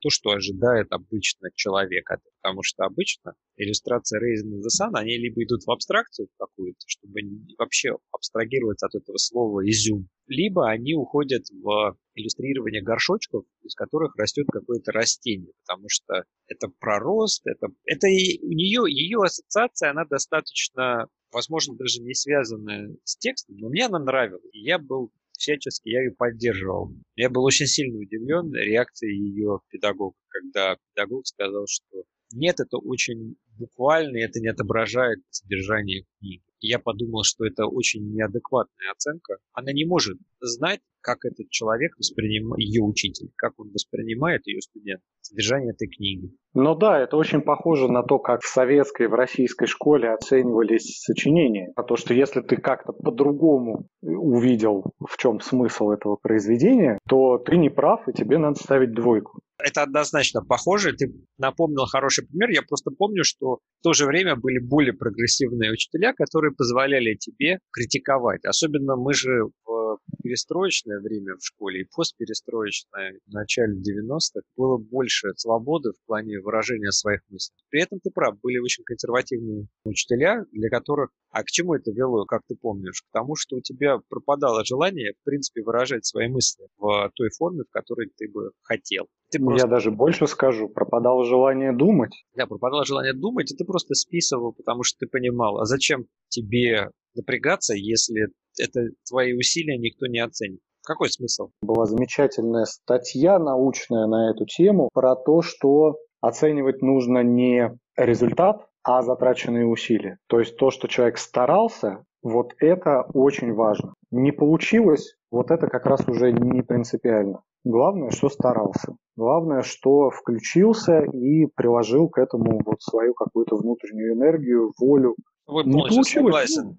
то, 0.00 0.08
что 0.08 0.30
ожидает 0.30 0.88
обычно 0.90 1.50
человек. 1.54 2.08
Потому 2.42 2.62
что 2.62 2.84
обычно 2.84 3.34
иллюстрация 3.56 4.20
Raising 4.20 4.60
the 4.60 4.70
Sun, 4.70 4.92
они 4.94 5.16
либо 5.18 5.42
идут 5.44 5.64
в 5.64 5.70
абстракцию 5.70 6.28
какую-то, 6.38 6.80
чтобы 6.86 7.20
вообще 7.58 7.96
абстрагироваться 8.10 8.86
от 8.86 8.94
этого 8.94 9.18
слова 9.18 9.60
изюм, 9.68 10.08
либо 10.26 10.68
они 10.68 10.94
уходят 10.94 11.44
в 11.50 11.96
иллюстрирование 12.20 12.82
горшочков, 12.82 13.44
из 13.62 13.74
которых 13.74 14.14
растет 14.16 14.46
какое-то 14.50 14.92
растение, 14.92 15.52
потому 15.66 15.86
что 15.88 16.24
это 16.46 16.68
пророст, 16.78 17.42
это, 17.46 17.68
это 17.84 18.06
у 18.06 18.52
нее, 18.52 18.82
ее 18.88 19.18
ассоциация, 19.22 19.90
она 19.90 20.04
достаточно, 20.04 21.06
возможно, 21.32 21.76
даже 21.76 22.00
не 22.02 22.14
связанная 22.14 22.94
с 23.04 23.16
текстом, 23.16 23.56
но 23.56 23.68
мне 23.68 23.86
она 23.86 23.98
нравилась. 23.98 24.42
И 24.52 24.60
я 24.60 24.78
был 24.78 25.10
всячески, 25.32 25.88
я 25.88 26.02
ее 26.02 26.12
поддерживал. 26.12 26.92
Я 27.16 27.30
был 27.30 27.44
очень 27.44 27.66
сильно 27.66 27.98
удивлен 27.98 28.52
реакцией 28.52 29.16
ее 29.16 29.60
педагога, 29.70 30.16
когда 30.28 30.76
педагог 30.94 31.26
сказал, 31.26 31.64
что 31.66 32.04
нет, 32.32 32.60
это 32.60 32.76
очень 32.76 33.36
буквально, 33.58 34.18
это 34.18 34.40
не 34.40 34.48
отображает 34.48 35.18
содержание 35.30 36.04
книги 36.18 36.42
я 36.68 36.78
подумал, 36.78 37.22
что 37.24 37.44
это 37.44 37.66
очень 37.66 38.12
неадекватная 38.12 38.92
оценка. 38.92 39.38
Она 39.52 39.72
не 39.72 39.84
может 39.84 40.18
знать, 40.40 40.80
как 41.00 41.24
этот 41.24 41.48
человек 41.50 41.96
воспринимает, 41.98 42.58
ее 42.60 42.82
учитель, 42.82 43.30
как 43.36 43.58
он 43.58 43.70
воспринимает 43.70 44.46
ее 44.46 44.60
студент, 44.60 45.00
содержание 45.20 45.72
этой 45.72 45.88
книги. 45.88 46.30
Ну 46.54 46.74
да, 46.74 47.00
это 47.00 47.16
очень 47.16 47.40
похоже 47.40 47.88
на 47.88 48.02
то, 48.02 48.18
как 48.18 48.42
в 48.42 48.46
советской, 48.46 49.08
в 49.08 49.14
российской 49.14 49.66
школе 49.66 50.10
оценивались 50.10 51.00
сочинения. 51.00 51.72
А 51.76 51.82
то, 51.82 51.96
что 51.96 52.12
если 52.12 52.40
ты 52.40 52.56
как-то 52.56 52.92
по-другому 52.92 53.86
увидел, 54.02 54.92
в 54.98 55.16
чем 55.16 55.40
смысл 55.40 55.90
этого 55.90 56.16
произведения, 56.16 56.98
то 57.08 57.38
ты 57.38 57.56
не 57.56 57.70
прав, 57.70 58.06
и 58.08 58.12
тебе 58.12 58.38
надо 58.38 58.56
ставить 58.60 58.92
двойку. 58.92 59.40
Это 59.64 59.82
однозначно 59.82 60.42
похоже. 60.42 60.92
Ты 60.92 61.12
напомнил 61.38 61.86
хороший 61.86 62.26
пример. 62.26 62.50
Я 62.50 62.62
просто 62.62 62.90
помню, 62.90 63.24
что 63.24 63.58
в 63.80 63.82
то 63.82 63.92
же 63.92 64.06
время 64.06 64.36
были 64.36 64.58
более 64.58 64.92
прогрессивные 64.92 65.72
учителя, 65.72 66.12
которые 66.12 66.52
позволяли 66.52 67.14
тебе 67.14 67.58
критиковать. 67.72 68.44
Особенно 68.44 68.96
мы 68.96 69.14
же 69.14 69.44
в 69.64 69.79
перестроечное 70.22 71.00
время 71.00 71.36
в 71.36 71.44
школе 71.44 71.82
и 71.82 71.88
постперестроечное 71.94 73.18
в 73.26 73.32
начале 73.32 73.74
90-х 73.74 74.42
было 74.56 74.78
больше 74.78 75.28
свободы 75.36 75.92
в 75.92 76.06
плане 76.06 76.40
выражения 76.40 76.90
своих 76.92 77.20
мыслей. 77.28 77.56
При 77.70 77.82
этом 77.82 78.00
ты 78.00 78.10
прав, 78.10 78.38
были 78.40 78.58
очень 78.58 78.84
консервативные 78.84 79.66
учителя, 79.84 80.44
для 80.52 80.68
которых... 80.68 81.10
А 81.30 81.42
к 81.44 81.46
чему 81.46 81.74
это 81.74 81.92
вело, 81.92 82.24
как 82.24 82.42
ты 82.48 82.56
помнишь? 82.56 83.02
К 83.02 83.12
тому, 83.12 83.36
что 83.36 83.56
у 83.56 83.60
тебя 83.60 83.98
пропадало 84.08 84.64
желание, 84.64 85.12
в 85.20 85.24
принципе, 85.24 85.62
выражать 85.62 86.04
свои 86.04 86.28
мысли 86.28 86.66
в 86.76 87.10
той 87.14 87.30
форме, 87.38 87.62
в 87.62 87.70
которой 87.70 88.10
ты 88.16 88.28
бы 88.28 88.50
хотел. 88.62 89.06
Ты 89.30 89.38
просто... 89.38 89.66
Я 89.66 89.70
даже 89.70 89.92
больше 89.92 90.26
скажу, 90.26 90.68
пропадало 90.68 91.24
желание 91.24 91.72
думать. 91.72 92.12
Да, 92.34 92.46
пропадало 92.46 92.84
желание 92.84 93.12
думать, 93.12 93.52
и 93.52 93.56
ты 93.56 93.64
просто 93.64 93.94
списывал, 93.94 94.52
потому 94.52 94.82
что 94.82 94.98
ты 94.98 95.06
понимал, 95.06 95.60
а 95.60 95.66
зачем 95.66 96.06
тебе 96.28 96.90
напрягаться, 97.14 97.74
если 97.74 98.28
это 98.60 98.80
твои 99.08 99.32
усилия 99.32 99.78
никто 99.78 100.06
не 100.06 100.20
оценит. 100.20 100.60
Какой 100.84 101.10
смысл? 101.10 101.50
Была 101.62 101.86
замечательная 101.86 102.64
статья 102.64 103.38
научная 103.38 104.06
на 104.06 104.30
эту 104.30 104.46
тему 104.46 104.88
про 104.92 105.14
то, 105.14 105.42
что 105.42 105.96
оценивать 106.20 106.82
нужно 106.82 107.22
не 107.22 107.70
результат, 107.96 108.66
а 108.82 109.02
затраченные 109.02 109.66
усилия. 109.66 110.18
То 110.28 110.38
есть 110.38 110.56
то, 110.56 110.70
что 110.70 110.88
человек 110.88 111.18
старался, 111.18 112.04
вот 112.22 112.54
это 112.58 113.02
очень 113.14 113.52
важно. 113.54 113.94
Не 114.10 114.32
получилось, 114.32 115.16
вот 115.30 115.50
это 115.50 115.68
как 115.68 115.86
раз 115.86 116.06
уже 116.08 116.32
не 116.32 116.62
принципиально. 116.62 117.42
Главное, 117.64 118.10
что 118.10 118.28
старался. 118.28 118.96
Главное, 119.16 119.62
что 119.62 120.10
включился 120.10 121.02
и 121.02 121.46
приложил 121.54 122.08
к 122.08 122.18
этому 122.18 122.60
вот 122.64 122.80
свою 122.80 123.12
какую-то 123.12 123.56
внутреннюю 123.56 124.14
энергию, 124.14 124.72
волю, 124.78 125.14
вы 125.50 125.64
не 125.64 125.72
получилось. 125.72 126.54
Согласен. 126.54 126.76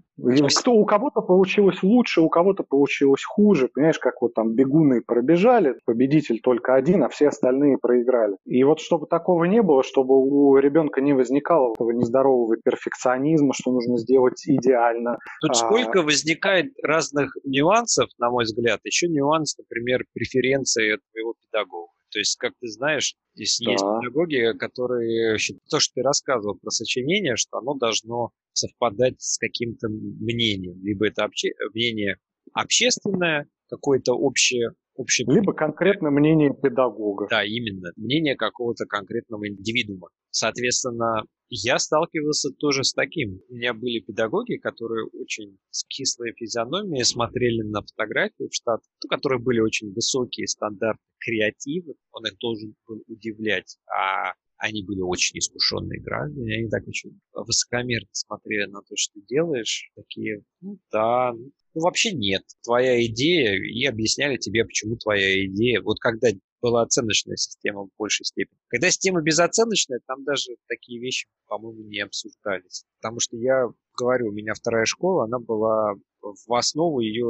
Кто, 0.59 0.73
у 0.73 0.85
кого-то 0.85 1.21
получилось 1.21 1.81
лучше, 1.81 2.21
у 2.21 2.29
кого-то 2.29 2.63
получилось 2.63 3.23
хуже. 3.23 3.69
Понимаешь, 3.73 3.97
как 3.97 4.21
вот 4.21 4.33
там 4.33 4.53
бегуны 4.53 5.01
пробежали, 5.01 5.75
победитель 5.85 6.41
только 6.41 6.75
один, 6.75 7.03
а 7.03 7.09
все 7.09 7.29
остальные 7.29 7.77
проиграли. 7.79 8.35
И 8.45 8.63
вот 8.63 8.79
чтобы 8.79 9.07
такого 9.07 9.45
не 9.45 9.61
было, 9.61 9.83
чтобы 9.83 10.15
у 10.15 10.57
ребенка 10.57 11.01
не 11.01 11.13
возникало 11.13 11.73
этого 11.73 11.91
нездорового 11.91 12.55
перфекционизма, 12.63 13.53
что 13.53 13.71
нужно 13.71 13.97
сделать 13.97 14.43
идеально. 14.45 15.17
Тут 15.41 15.51
а... 15.51 15.53
сколько 15.55 16.03
возникает 16.03 16.67
разных 16.83 17.35
нюансов, 17.43 18.09
на 18.19 18.29
мой 18.29 18.43
взгляд. 18.43 18.79
Еще 18.83 19.07
нюанс, 19.07 19.57
например, 19.57 20.05
преференции 20.13 20.97
твоего 21.11 21.33
педагога. 21.41 21.91
То 22.11 22.19
есть, 22.19 22.37
как 22.37 22.51
ты 22.59 22.67
знаешь, 22.67 23.15
здесь 23.35 23.57
да. 23.63 23.71
есть 23.71 23.83
педагоги, 23.83 24.57
которые 24.57 25.37
то, 25.69 25.79
что 25.79 25.93
ты 25.95 26.01
рассказывал 26.03 26.57
про 26.61 26.69
сочинение, 26.69 27.37
что 27.37 27.57
оно 27.57 27.73
должно 27.73 28.31
совпадать 28.53 29.21
с 29.21 29.37
каким-то 29.37 29.87
мнением. 29.89 30.83
Либо 30.83 31.07
это 31.07 31.25
обще... 31.25 31.49
мнение 31.73 32.17
общественное, 32.53 33.47
какое-то 33.69 34.13
общее, 34.13 34.71
общее... 34.95 35.27
Либо 35.29 35.53
конкретно 35.53 36.11
мнение 36.11 36.53
педагога. 36.53 37.27
Да, 37.29 37.43
именно. 37.43 37.91
Мнение 37.95 38.35
какого-то 38.35 38.85
конкретного 38.85 39.47
индивидуума. 39.47 40.09
Соответственно, 40.29 41.23
я 41.49 41.77
сталкивался 41.79 42.49
тоже 42.57 42.83
с 42.83 42.93
таким. 42.93 43.41
У 43.49 43.55
меня 43.55 43.73
были 43.73 43.99
педагоги, 43.99 44.55
которые 44.57 45.05
очень 45.07 45.57
с 45.69 45.83
кислой 45.85 46.33
физиономией 46.33 47.03
смотрели 47.03 47.61
на 47.63 47.81
фотографии 47.81 48.47
в 48.49 48.53
штат, 48.53 48.81
которые 49.09 49.41
были 49.41 49.59
очень 49.59 49.93
высокие 49.93 50.47
стандарты 50.47 51.01
креатива, 51.19 51.93
он 52.11 52.25
их 52.25 52.37
должен 52.39 52.75
был 52.87 53.03
удивлять, 53.07 53.77
а 53.87 54.33
они 54.61 54.83
были 54.83 55.01
очень 55.01 55.39
искушенные 55.39 55.99
граждане, 55.99 56.59
они 56.59 56.69
так 56.69 56.87
очень 56.87 57.19
высокомерно 57.33 58.07
смотрели 58.11 58.69
на 58.69 58.81
то, 58.81 58.95
что 58.95 59.15
ты 59.15 59.25
делаешь, 59.27 59.91
такие, 59.95 60.43
ну 60.61 60.77
да, 60.91 61.33
ну, 61.33 61.81
вообще 61.81 62.11
нет, 62.11 62.43
твоя 62.63 63.03
идея, 63.05 63.55
и 63.55 63.85
объясняли 63.85 64.37
тебе, 64.37 64.63
почему 64.63 64.97
твоя 64.97 65.45
идея. 65.45 65.81
Вот 65.81 65.99
когда 65.99 66.29
была 66.61 66.83
оценочная 66.83 67.37
система 67.37 67.85
в 67.85 67.89
большей 67.97 68.23
степени. 68.23 68.59
Когда 68.67 68.91
система 68.91 69.23
безоценочная, 69.23 69.99
там 70.05 70.23
даже 70.23 70.55
такие 70.67 71.01
вещи, 71.01 71.27
по-моему, 71.47 71.81
не 71.85 71.99
обсуждались. 72.01 72.85
Потому 73.01 73.19
что 73.19 73.35
я 73.37 73.65
говорю, 73.97 74.27
у 74.27 74.31
меня 74.31 74.53
вторая 74.53 74.85
школа, 74.85 75.23
она 75.23 75.39
была 75.39 75.95
в 76.21 76.53
основу 76.53 76.99
ее 76.99 77.25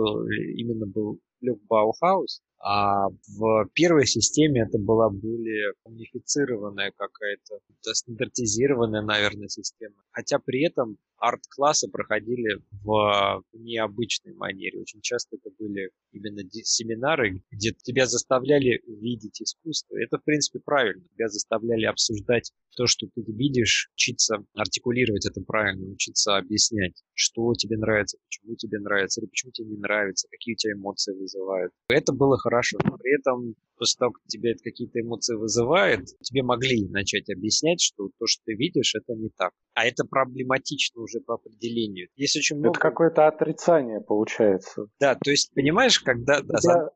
именно 0.57 0.85
был 0.85 1.19
лег 1.39 1.59
Баухаус, 1.69 2.41
а 2.63 3.07
в 3.09 3.67
первой 3.73 4.05
системе 4.05 4.61
это 4.67 4.77
была 4.77 5.09
более 5.09 5.73
унифицированная 5.83 6.91
какая-то, 6.95 7.59
стандартизированная, 7.93 9.01
наверное, 9.01 9.47
система. 9.47 9.95
Хотя 10.11 10.37
при 10.39 10.65
этом 10.65 10.97
арт-классы 11.21 11.87
проходили 11.89 12.59
в 12.83 13.43
необычной 13.53 14.33
манере. 14.33 14.79
Очень 14.79 15.01
часто 15.01 15.37
это 15.37 15.49
были 15.57 15.91
именно 16.11 16.41
семинары, 16.51 17.41
где 17.51 17.71
тебя 17.71 18.07
заставляли 18.07 18.81
видеть 18.87 19.41
искусство. 19.41 19.95
Это, 19.97 20.17
в 20.17 20.23
принципе, 20.23 20.59
правильно. 20.59 21.03
Тебя 21.15 21.29
заставляли 21.29 21.85
обсуждать 21.85 22.51
то, 22.75 22.87
что 22.87 23.07
ты 23.07 23.21
видишь, 23.27 23.89
учиться 23.93 24.43
артикулировать 24.55 25.25
это 25.25 25.41
правильно, 25.41 25.91
учиться 25.91 26.37
объяснять, 26.37 27.03
что 27.13 27.53
тебе 27.53 27.77
нравится, 27.77 28.17
почему 28.25 28.55
тебе 28.55 28.79
нравится, 28.79 29.21
или 29.21 29.27
почему 29.27 29.51
тебе 29.51 29.69
не 29.69 29.77
нравится, 29.77 30.27
какие 30.31 30.53
у 30.53 30.57
тебя 30.57 30.73
эмоции 30.73 31.13
вызывают. 31.13 31.71
Это 31.89 32.13
было 32.13 32.37
хорошо. 32.37 32.77
Но 32.83 32.97
при 32.97 33.19
этом 33.19 33.55
после 33.81 33.97
того, 33.97 34.11
как 34.11 34.21
тебе 34.27 34.51
это 34.51 34.61
какие-то 34.63 35.01
эмоции 35.01 35.35
вызывает, 35.35 36.05
тебе 36.21 36.43
могли 36.43 36.88
начать 36.89 37.27
объяснять, 37.31 37.81
что 37.81 38.09
то, 38.19 38.27
что 38.27 38.43
ты 38.45 38.53
видишь, 38.53 38.93
это 38.93 39.17
не 39.17 39.29
так. 39.35 39.53
А 39.73 39.88
это 39.88 40.05
проблематично 40.05 41.01
уже 41.01 41.19
по 41.19 41.33
определению. 41.33 42.07
Есть 42.15 42.38
очень 42.38 42.57
много... 42.57 42.77
Это 42.77 42.79
какое-то 42.79 43.27
отрицание 43.27 44.00
получается. 44.00 44.85
Да, 45.00 45.15
то 45.15 45.31
есть, 45.31 45.51
понимаешь, 45.55 46.00
когда... 46.00 46.41
У 46.41 46.43
тебя, 46.43 46.89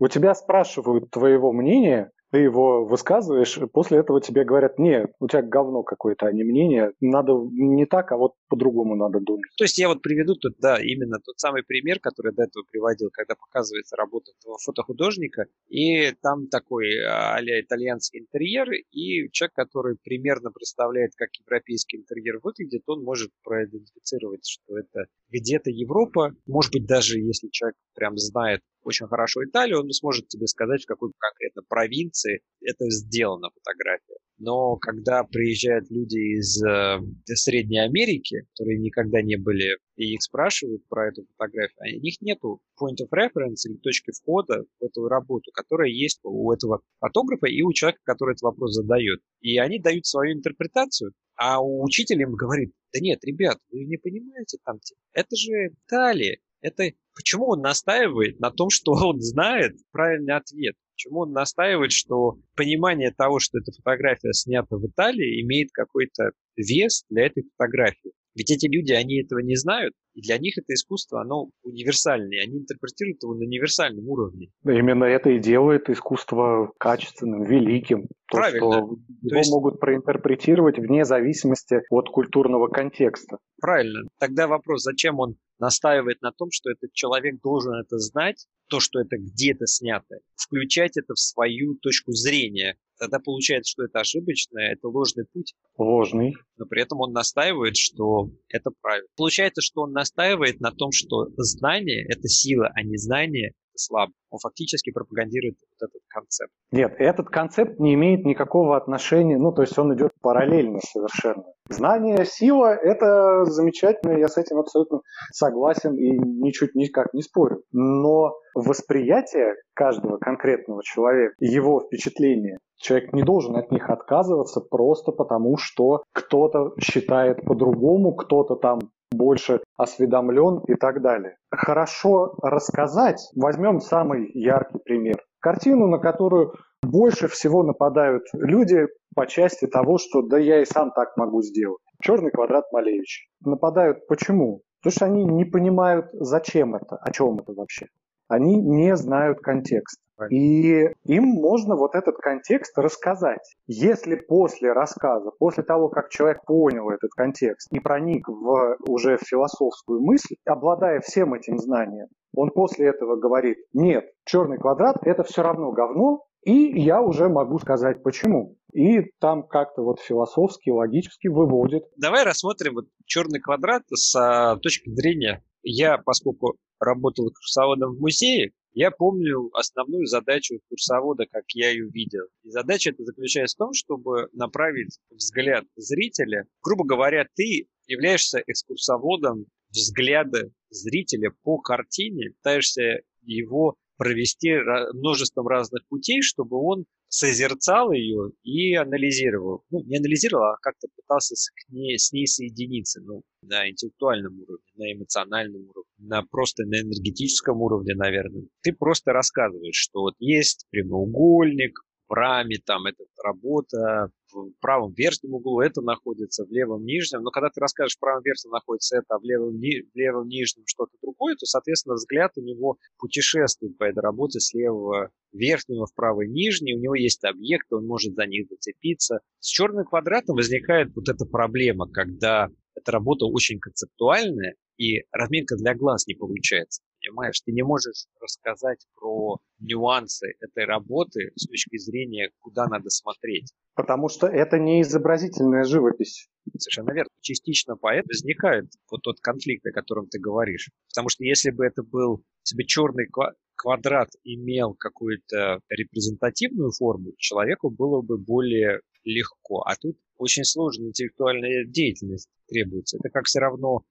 у 0.00 0.08
тебя 0.08 0.34
спрашивают 0.34 1.12
твоего 1.12 1.52
мнения, 1.52 2.10
ты 2.30 2.38
его 2.38 2.84
высказываешь, 2.84 3.58
после 3.72 3.98
этого 3.98 4.20
тебе 4.20 4.44
говорят, 4.44 4.78
не, 4.78 5.06
у 5.20 5.28
тебя 5.28 5.42
говно 5.42 5.82
какое-то, 5.82 6.26
а 6.26 6.32
не 6.32 6.44
мнение, 6.44 6.92
надо 7.00 7.32
не 7.52 7.86
так, 7.86 8.12
а 8.12 8.16
вот 8.16 8.32
по-другому 8.48 8.96
надо 8.96 9.20
думать. 9.20 9.50
То 9.56 9.64
есть 9.64 9.78
я 9.78 9.88
вот 9.88 10.02
приведу 10.02 10.34
тут, 10.34 10.54
да, 10.58 10.78
именно 10.80 11.18
тот 11.24 11.38
самый 11.38 11.62
пример, 11.62 12.00
который 12.00 12.32
до 12.34 12.44
этого 12.44 12.64
приводил, 12.70 13.10
когда 13.12 13.34
показывается 13.34 13.96
работа 13.96 14.32
фотохудожника, 14.64 15.46
и 15.68 16.12
там 16.22 16.48
такой 16.48 16.86
а 17.06 17.38
итальянский 17.40 18.20
интерьер, 18.20 18.70
и 18.72 19.30
человек, 19.30 19.54
который 19.54 19.96
примерно 20.02 20.50
представляет, 20.50 21.12
как 21.16 21.28
европейский 21.38 21.98
интерьер 21.98 22.40
выглядит, 22.42 22.82
он 22.86 23.02
может 23.02 23.30
проидентифицировать, 23.42 24.46
что 24.46 24.78
это 24.78 25.06
где-то 25.30 25.70
Европа, 25.70 26.32
может 26.46 26.72
быть, 26.72 26.86
даже 26.86 27.18
если 27.18 27.48
человек 27.50 27.76
прям 27.94 28.16
знает 28.16 28.60
очень 28.86 29.06
хорошо 29.06 29.44
Италию, 29.44 29.80
он 29.80 29.90
сможет 29.90 30.28
тебе 30.28 30.46
сказать, 30.46 30.84
в 30.84 30.86
какой 30.86 31.10
конкретно 31.18 31.62
провинции 31.68 32.40
это 32.62 32.88
сделано 32.90 33.50
фотография. 33.50 34.16
но 34.38 34.76
когда 34.76 35.24
приезжают 35.24 35.90
люди 35.90 36.38
из 36.38 36.62
э, 36.62 36.98
Средней 37.34 37.78
Америки, 37.78 38.46
которые 38.52 38.78
никогда 38.78 39.22
не 39.22 39.36
были, 39.36 39.76
и 39.96 40.14
их 40.14 40.22
спрашивают 40.22 40.86
про 40.88 41.08
эту 41.08 41.24
фотографию, 41.32 41.76
а 41.80 41.96
у 41.96 42.00
них 42.00 42.20
нету 42.20 42.60
point 42.80 43.02
of 43.02 43.08
reference 43.12 43.64
или 43.64 43.76
точки 43.78 44.12
входа 44.12 44.64
в 44.78 44.84
эту 44.84 45.08
работу, 45.08 45.50
которая 45.52 45.88
есть 45.88 46.20
у 46.22 46.52
этого 46.52 46.80
фотографа 47.00 47.46
и 47.46 47.62
у 47.62 47.72
человека, 47.72 48.00
который 48.04 48.32
этот 48.32 48.42
вопрос 48.42 48.74
задает. 48.74 49.20
И 49.40 49.58
они 49.58 49.78
дают 49.78 50.06
свою 50.06 50.34
интерпретацию, 50.34 51.12
а 51.36 51.60
у 51.60 51.82
учителя 51.82 52.22
им 52.22 52.32
говорит, 52.32 52.72
да 52.92 53.00
нет, 53.00 53.24
ребят, 53.24 53.58
вы 53.70 53.84
не 53.84 53.96
понимаете 53.96 54.58
там, 54.64 54.78
это 55.12 55.34
же 55.36 55.70
Италия, 55.86 56.38
это 56.60 56.84
почему 57.16 57.48
он 57.48 57.62
настаивает 57.62 58.38
на 58.38 58.50
том, 58.50 58.70
что 58.70 58.92
он 58.92 59.20
знает 59.20 59.72
правильный 59.90 60.36
ответ? 60.36 60.76
Почему 60.94 61.20
он 61.20 61.32
настаивает, 61.32 61.92
что 61.92 62.38
понимание 62.54 63.10
того, 63.10 63.40
что 63.40 63.58
эта 63.58 63.72
фотография 63.72 64.32
снята 64.32 64.76
в 64.76 64.86
Италии, 64.86 65.42
имеет 65.42 65.70
какой-то 65.72 66.30
вес 66.56 67.04
для 67.10 67.26
этой 67.26 67.44
фотографии? 67.56 68.12
Ведь 68.34 68.50
эти 68.50 68.66
люди, 68.66 68.92
они 68.92 69.22
этого 69.22 69.40
не 69.40 69.56
знают, 69.56 69.94
и 70.16 70.22
для 70.22 70.38
них 70.38 70.56
это 70.56 70.72
искусство, 70.72 71.20
оно 71.20 71.50
универсальное, 71.62 72.42
они 72.42 72.60
интерпретируют 72.60 73.22
его 73.22 73.34
на 73.34 73.44
универсальном 73.44 74.08
уровне. 74.08 74.48
Именно 74.64 75.04
это 75.04 75.28
и 75.28 75.38
делает 75.38 75.90
искусство 75.90 76.72
качественным, 76.78 77.44
великим. 77.44 78.08
То, 78.30 78.38
Правильно. 78.38 78.58
что 78.58 78.78
его 78.78 78.98
То 79.28 79.36
есть... 79.36 79.50
могут 79.50 79.78
проинтерпретировать 79.78 80.78
вне 80.78 81.04
зависимости 81.04 81.82
от 81.90 82.08
культурного 82.08 82.68
контекста. 82.68 83.36
Правильно. 83.60 84.08
Тогда 84.18 84.48
вопрос, 84.48 84.82
зачем 84.82 85.20
он 85.20 85.36
настаивает 85.58 86.22
на 86.22 86.32
том, 86.32 86.48
что 86.50 86.70
этот 86.70 86.92
человек 86.92 87.40
должен 87.42 87.74
это 87.74 87.98
знать, 87.98 88.46
то, 88.68 88.80
что 88.80 89.00
это 89.00 89.16
где-то 89.16 89.66
снято, 89.66 90.16
включать 90.34 90.96
это 90.96 91.14
в 91.14 91.18
свою 91.18 91.74
точку 91.76 92.12
зрения. 92.12 92.76
Тогда 92.98 93.18
получается, 93.18 93.70
что 93.70 93.84
это 93.84 94.00
ошибочное, 94.00 94.72
это 94.72 94.88
ложный 94.88 95.26
путь. 95.32 95.54
Ложный. 95.76 96.34
Но 96.56 96.66
при 96.66 96.82
этом 96.82 97.00
он 97.00 97.12
настаивает, 97.12 97.76
что 97.76 98.30
это 98.48 98.70
правильно. 98.80 99.06
Получается, 99.16 99.60
что 99.60 99.82
он 99.82 99.92
настаивает 100.06 100.60
на 100.60 100.70
том, 100.70 100.90
что 100.92 101.26
знание– 101.36 102.06
это 102.08 102.28
сила, 102.28 102.70
а 102.74 102.82
не 102.82 102.96
знание 102.96 103.52
слаб. 103.74 104.10
Он 104.30 104.38
фактически 104.38 104.90
пропагандирует 104.90 105.56
вот 105.60 105.88
этот 105.88 106.00
концепт. 106.08 106.50
Нет, 106.72 106.94
этот 106.98 107.28
концепт 107.28 107.78
не 107.78 107.92
имеет 107.94 108.24
никакого 108.24 108.76
отношения, 108.76 109.36
ну, 109.36 109.52
то 109.52 109.62
есть 109.62 109.78
он 109.78 109.94
идет 109.94 110.12
параллельно 110.22 110.78
совершенно. 110.80 111.44
Знание, 111.68 112.24
сила– 112.24 112.74
это 112.82 113.44
замечательно, 113.44 114.18
я 114.18 114.28
с 114.28 114.38
этим 114.38 114.58
абсолютно 114.58 115.00
согласен 115.32 115.94
и 115.94 116.10
ничуть 116.10 116.74
никак 116.74 117.12
не 117.12 117.22
спорю. 117.22 117.62
Но 117.72 118.34
восприятие 118.54 119.54
каждого 119.74 120.18
конкретного 120.18 120.82
человека, 120.82 121.34
его 121.40 121.80
впечатления, 121.80 122.58
человек 122.76 123.12
не 123.12 123.22
должен 123.22 123.56
от 123.56 123.70
них 123.70 123.90
отказываться 123.90 124.60
просто 124.60 125.12
потому, 125.12 125.56
что 125.58 126.02
кто-то 126.12 126.72
считает 126.80 127.44
по-другому, 127.44 128.14
кто-то 128.14 128.56
там 128.56 128.78
больше 129.12 129.60
осведомлен 129.76 130.60
и 130.66 130.74
так 130.74 131.02
далее. 131.02 131.36
Хорошо 131.50 132.34
рассказать, 132.42 133.20
возьмем 133.34 133.80
самый 133.80 134.30
яркий 134.34 134.78
пример. 134.78 135.16
Картину, 135.40 135.86
на 135.86 135.98
которую 135.98 136.54
больше 136.82 137.28
всего 137.28 137.62
нападают 137.62 138.24
люди 138.32 138.86
по 139.14 139.26
части 139.26 139.66
того, 139.66 139.98
что 139.98 140.22
да 140.22 140.38
я 140.38 140.60
и 140.60 140.64
сам 140.64 140.90
так 140.92 141.16
могу 141.16 141.42
сделать. 141.42 141.80
Черный 142.02 142.30
квадрат 142.30 142.64
Малевич. 142.72 143.28
Нападают 143.44 144.06
почему? 144.06 144.62
Потому 144.82 144.92
что 144.92 145.04
они 145.06 145.24
не 145.24 145.44
понимают, 145.44 146.06
зачем 146.12 146.74
это, 146.74 146.96
о 146.96 147.10
чем 147.10 147.38
это 147.38 147.52
вообще. 147.54 147.86
Они 148.28 148.60
не 148.60 148.96
знают 148.96 149.40
контекст. 149.40 150.00
И 150.30 150.88
им 151.04 151.24
можно 151.24 151.76
вот 151.76 151.94
этот 151.94 152.16
контекст 152.16 152.76
рассказать. 152.78 153.56
Если 153.66 154.16
после 154.16 154.72
рассказа, 154.72 155.30
после 155.38 155.62
того, 155.62 155.88
как 155.88 156.08
человек 156.10 156.44
понял 156.44 156.90
этот 156.90 157.10
контекст 157.12 157.68
и 157.72 157.80
проник 157.80 158.28
в 158.28 158.76
уже 158.86 159.18
философскую 159.18 160.00
мысль, 160.00 160.36
обладая 160.46 161.00
всем 161.00 161.34
этим 161.34 161.58
знанием, 161.58 162.08
он 162.34 162.50
после 162.50 162.88
этого 162.88 163.16
говорит, 163.16 163.58
нет, 163.72 164.04
черный 164.24 164.58
квадрат 164.58 164.96
это 165.02 165.22
все 165.22 165.42
равно 165.42 165.72
говно, 165.72 166.24
и 166.42 166.80
я 166.80 167.02
уже 167.02 167.28
могу 167.28 167.58
сказать 167.58 168.02
почему. 168.02 168.56
И 168.72 169.10
там 169.20 169.42
как-то 169.42 169.82
вот 169.82 170.00
философски, 170.00 170.70
логически 170.70 171.28
выводит. 171.28 171.84
Давай 171.96 172.24
рассмотрим 172.24 172.74
вот 172.74 172.84
черный 173.06 173.40
квадрат 173.40 173.82
с 173.90 174.14
а, 174.14 174.56
точки 174.56 174.90
зрения. 174.90 175.42
Я, 175.62 175.98
поскольку 175.98 176.56
работал 176.78 177.30
курсоводом 177.30 177.96
в 177.96 178.00
музее, 178.00 178.52
я 178.76 178.90
помню 178.90 179.48
основную 179.54 180.04
задачу 180.04 180.60
курсовода, 180.68 181.24
как 181.24 181.44
я 181.54 181.70
ее 181.70 181.88
видел. 181.88 182.26
И 182.44 182.50
задача 182.50 182.90
эта 182.90 183.04
заключается 183.04 183.56
в 183.56 183.58
том, 183.58 183.72
чтобы 183.72 184.28
направить 184.34 184.98
взгляд 185.10 185.64
зрителя. 185.76 186.44
Грубо 186.62 186.84
говоря, 186.84 187.26
ты 187.34 187.68
являешься 187.86 188.42
экскурсоводом 188.46 189.46
взгляда 189.70 190.50
зрителя 190.68 191.30
по 191.42 191.56
картине, 191.58 192.32
пытаешься 192.32 193.00
его 193.22 193.76
провести 193.96 194.52
множеством 194.92 195.48
разных 195.48 195.86
путей, 195.88 196.20
чтобы 196.20 196.58
он 196.58 196.84
созерцал 197.08 197.92
ее 197.92 198.32
и 198.42 198.74
анализировал. 198.74 199.64
Ну, 199.70 199.82
не 199.84 199.96
анализировал, 199.96 200.44
а 200.44 200.58
как-то 200.60 200.88
пытался 200.96 201.34
с, 201.34 201.48
ней, 201.70 201.98
с 201.98 202.12
ней 202.12 202.26
соединиться. 202.26 203.00
Ну, 203.00 203.22
на 203.40 203.70
интеллектуальном 203.70 204.38
уровне, 204.38 204.66
на 204.74 204.92
эмоциональном 204.92 205.62
уровне, 205.62 205.85
на 206.06 206.22
просто 206.22 206.64
на 206.64 206.80
энергетическом 206.80 207.60
уровне, 207.60 207.94
наверное. 207.94 208.44
Ты 208.62 208.72
просто 208.72 209.12
рассказываешь, 209.12 209.76
что 209.76 210.00
вот 210.00 210.14
есть 210.18 210.66
прямоугольник, 210.70 211.80
в 212.08 212.12
раме, 212.12 212.58
там 212.64 212.86
эта 212.86 213.04
работа, 213.22 214.10
в 214.32 214.52
правом 214.60 214.92
верхнем 214.92 215.34
углу 215.34 215.60
это 215.60 215.82
находится, 215.82 216.44
в 216.44 216.50
левом 216.50 216.84
нижнем. 216.84 217.22
Но 217.22 217.30
когда 217.30 217.48
ты 217.48 217.60
расскажешь, 217.60 217.96
в 217.96 218.00
правом 218.00 218.22
верхнем 218.22 218.52
находится 218.52 218.98
это, 218.98 219.14
а 219.14 219.18
в 219.18 219.24
левом, 219.24 219.58
ни, 219.58 219.82
в 219.82 219.96
левом 219.96 220.28
нижнем 220.28 220.64
что-то 220.66 220.92
другое, 221.02 221.34
то, 221.34 221.46
соответственно, 221.46 221.94
взгляд 221.94 222.32
у 222.36 222.42
него 222.42 222.76
путешествует 222.98 223.76
по 223.78 223.84
этой 223.84 224.00
работе 224.00 224.40
с 224.40 224.52
левого 224.54 225.10
верхнего 225.32 225.86
в 225.86 225.94
правый 225.94 226.28
нижний, 226.28 226.74
у 226.74 226.80
него 226.80 226.94
есть 226.94 227.24
объекты, 227.24 227.76
он 227.76 227.86
может 227.86 228.14
за 228.14 228.26
них 228.26 228.46
зацепиться. 228.48 229.20
С 229.40 229.48
черным 229.48 229.84
квадратом 229.84 230.36
возникает 230.36 230.94
вот 230.94 231.08
эта 231.08 231.24
проблема, 231.24 231.88
когда 231.90 232.48
эта 232.74 232.92
работа 232.92 233.26
очень 233.26 233.58
концептуальная, 233.58 234.54
и 234.78 235.04
разминка 235.12 235.56
для 235.56 235.74
глаз 235.74 236.06
не 236.06 236.14
получается. 236.14 236.82
Понимаешь, 237.00 237.40
ты 237.40 237.52
не 237.52 237.62
можешь 237.62 238.06
рассказать 238.20 238.86
про 238.94 239.38
нюансы 239.60 240.34
этой 240.40 240.64
работы 240.64 241.30
с 241.36 241.46
точки 241.46 241.78
зрения, 241.78 242.30
куда 242.40 242.66
надо 242.66 242.90
смотреть. 242.90 243.52
Потому 243.74 244.08
что 244.08 244.26
это 244.26 244.58
не 244.58 244.82
изобразительная 244.82 245.64
живопись. 245.64 246.28
Совершенно 246.58 246.92
верно. 246.92 247.10
Частично 247.20 247.76
поэтому 247.76 248.08
возникает 248.08 248.66
вот 248.90 249.02
тот 249.02 249.20
конфликт, 249.20 249.66
о 249.66 249.72
котором 249.72 250.08
ты 250.08 250.18
говоришь. 250.18 250.70
Потому 250.88 251.08
что 251.08 251.24
если 251.24 251.50
бы 251.50 251.64
это 251.64 251.82
был, 251.82 252.22
бы 252.54 252.64
черный 252.64 253.08
квадрат 253.54 254.08
имел 254.24 254.74
какую-то 254.74 255.60
репрезентативную 255.68 256.70
форму, 256.72 257.12
человеку 257.18 257.70
было 257.70 258.02
бы 258.02 258.18
более 258.18 258.80
легко. 259.06 259.62
А 259.62 259.76
тут 259.76 259.96
очень 260.18 260.44
сложная 260.44 260.88
интеллектуальная 260.88 261.64
деятельность 261.64 262.28
требуется. 262.48 262.98
Это 262.98 263.08
как 263.10 263.26
все 263.26 263.38
равно 263.38 263.84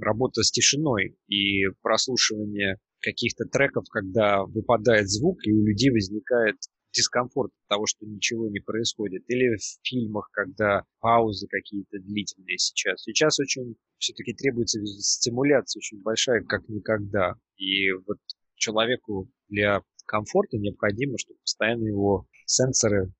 работа 0.00 0.42
с 0.42 0.50
тишиной 0.50 1.16
и 1.28 1.66
прослушивание 1.82 2.78
каких-то 3.00 3.44
треков, 3.44 3.84
когда 3.90 4.44
выпадает 4.44 5.08
звук, 5.08 5.38
и 5.46 5.52
у 5.52 5.64
людей 5.64 5.90
возникает 5.90 6.56
дискомфорт 6.92 7.50
от 7.50 7.68
того, 7.68 7.86
что 7.86 8.06
ничего 8.06 8.48
не 8.48 8.60
происходит. 8.60 9.24
Или 9.28 9.56
в 9.56 9.62
фильмах, 9.82 10.28
когда 10.32 10.84
паузы 11.00 11.46
какие-то 11.48 11.98
длительные 11.98 12.58
сейчас. 12.58 13.02
Сейчас 13.02 13.40
очень 13.40 13.76
все-таки 13.98 14.34
требуется 14.34 14.78
стимуляция 14.84 15.80
очень 15.80 16.02
большая, 16.02 16.42
как 16.44 16.68
никогда. 16.68 17.34
И 17.56 17.90
вот 17.92 18.18
человеку 18.56 19.30
для 19.48 19.82
комфорта 20.06 20.58
необходимо, 20.58 21.18
чтобы 21.18 21.40
постоянно 21.40 21.86
его 21.86 22.26
сенсоры 22.46 23.12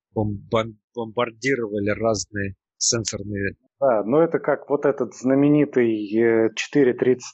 бомбардировали 0.94 1.90
разные 1.90 2.55
сенсорные... 2.76 3.55
Да, 3.81 4.05
но 4.05 4.22
это 4.22 4.38
как 4.38 4.68
вот 4.70 4.87
этот 4.87 5.14
знаменитый 5.14 6.50
4.33 6.50 6.50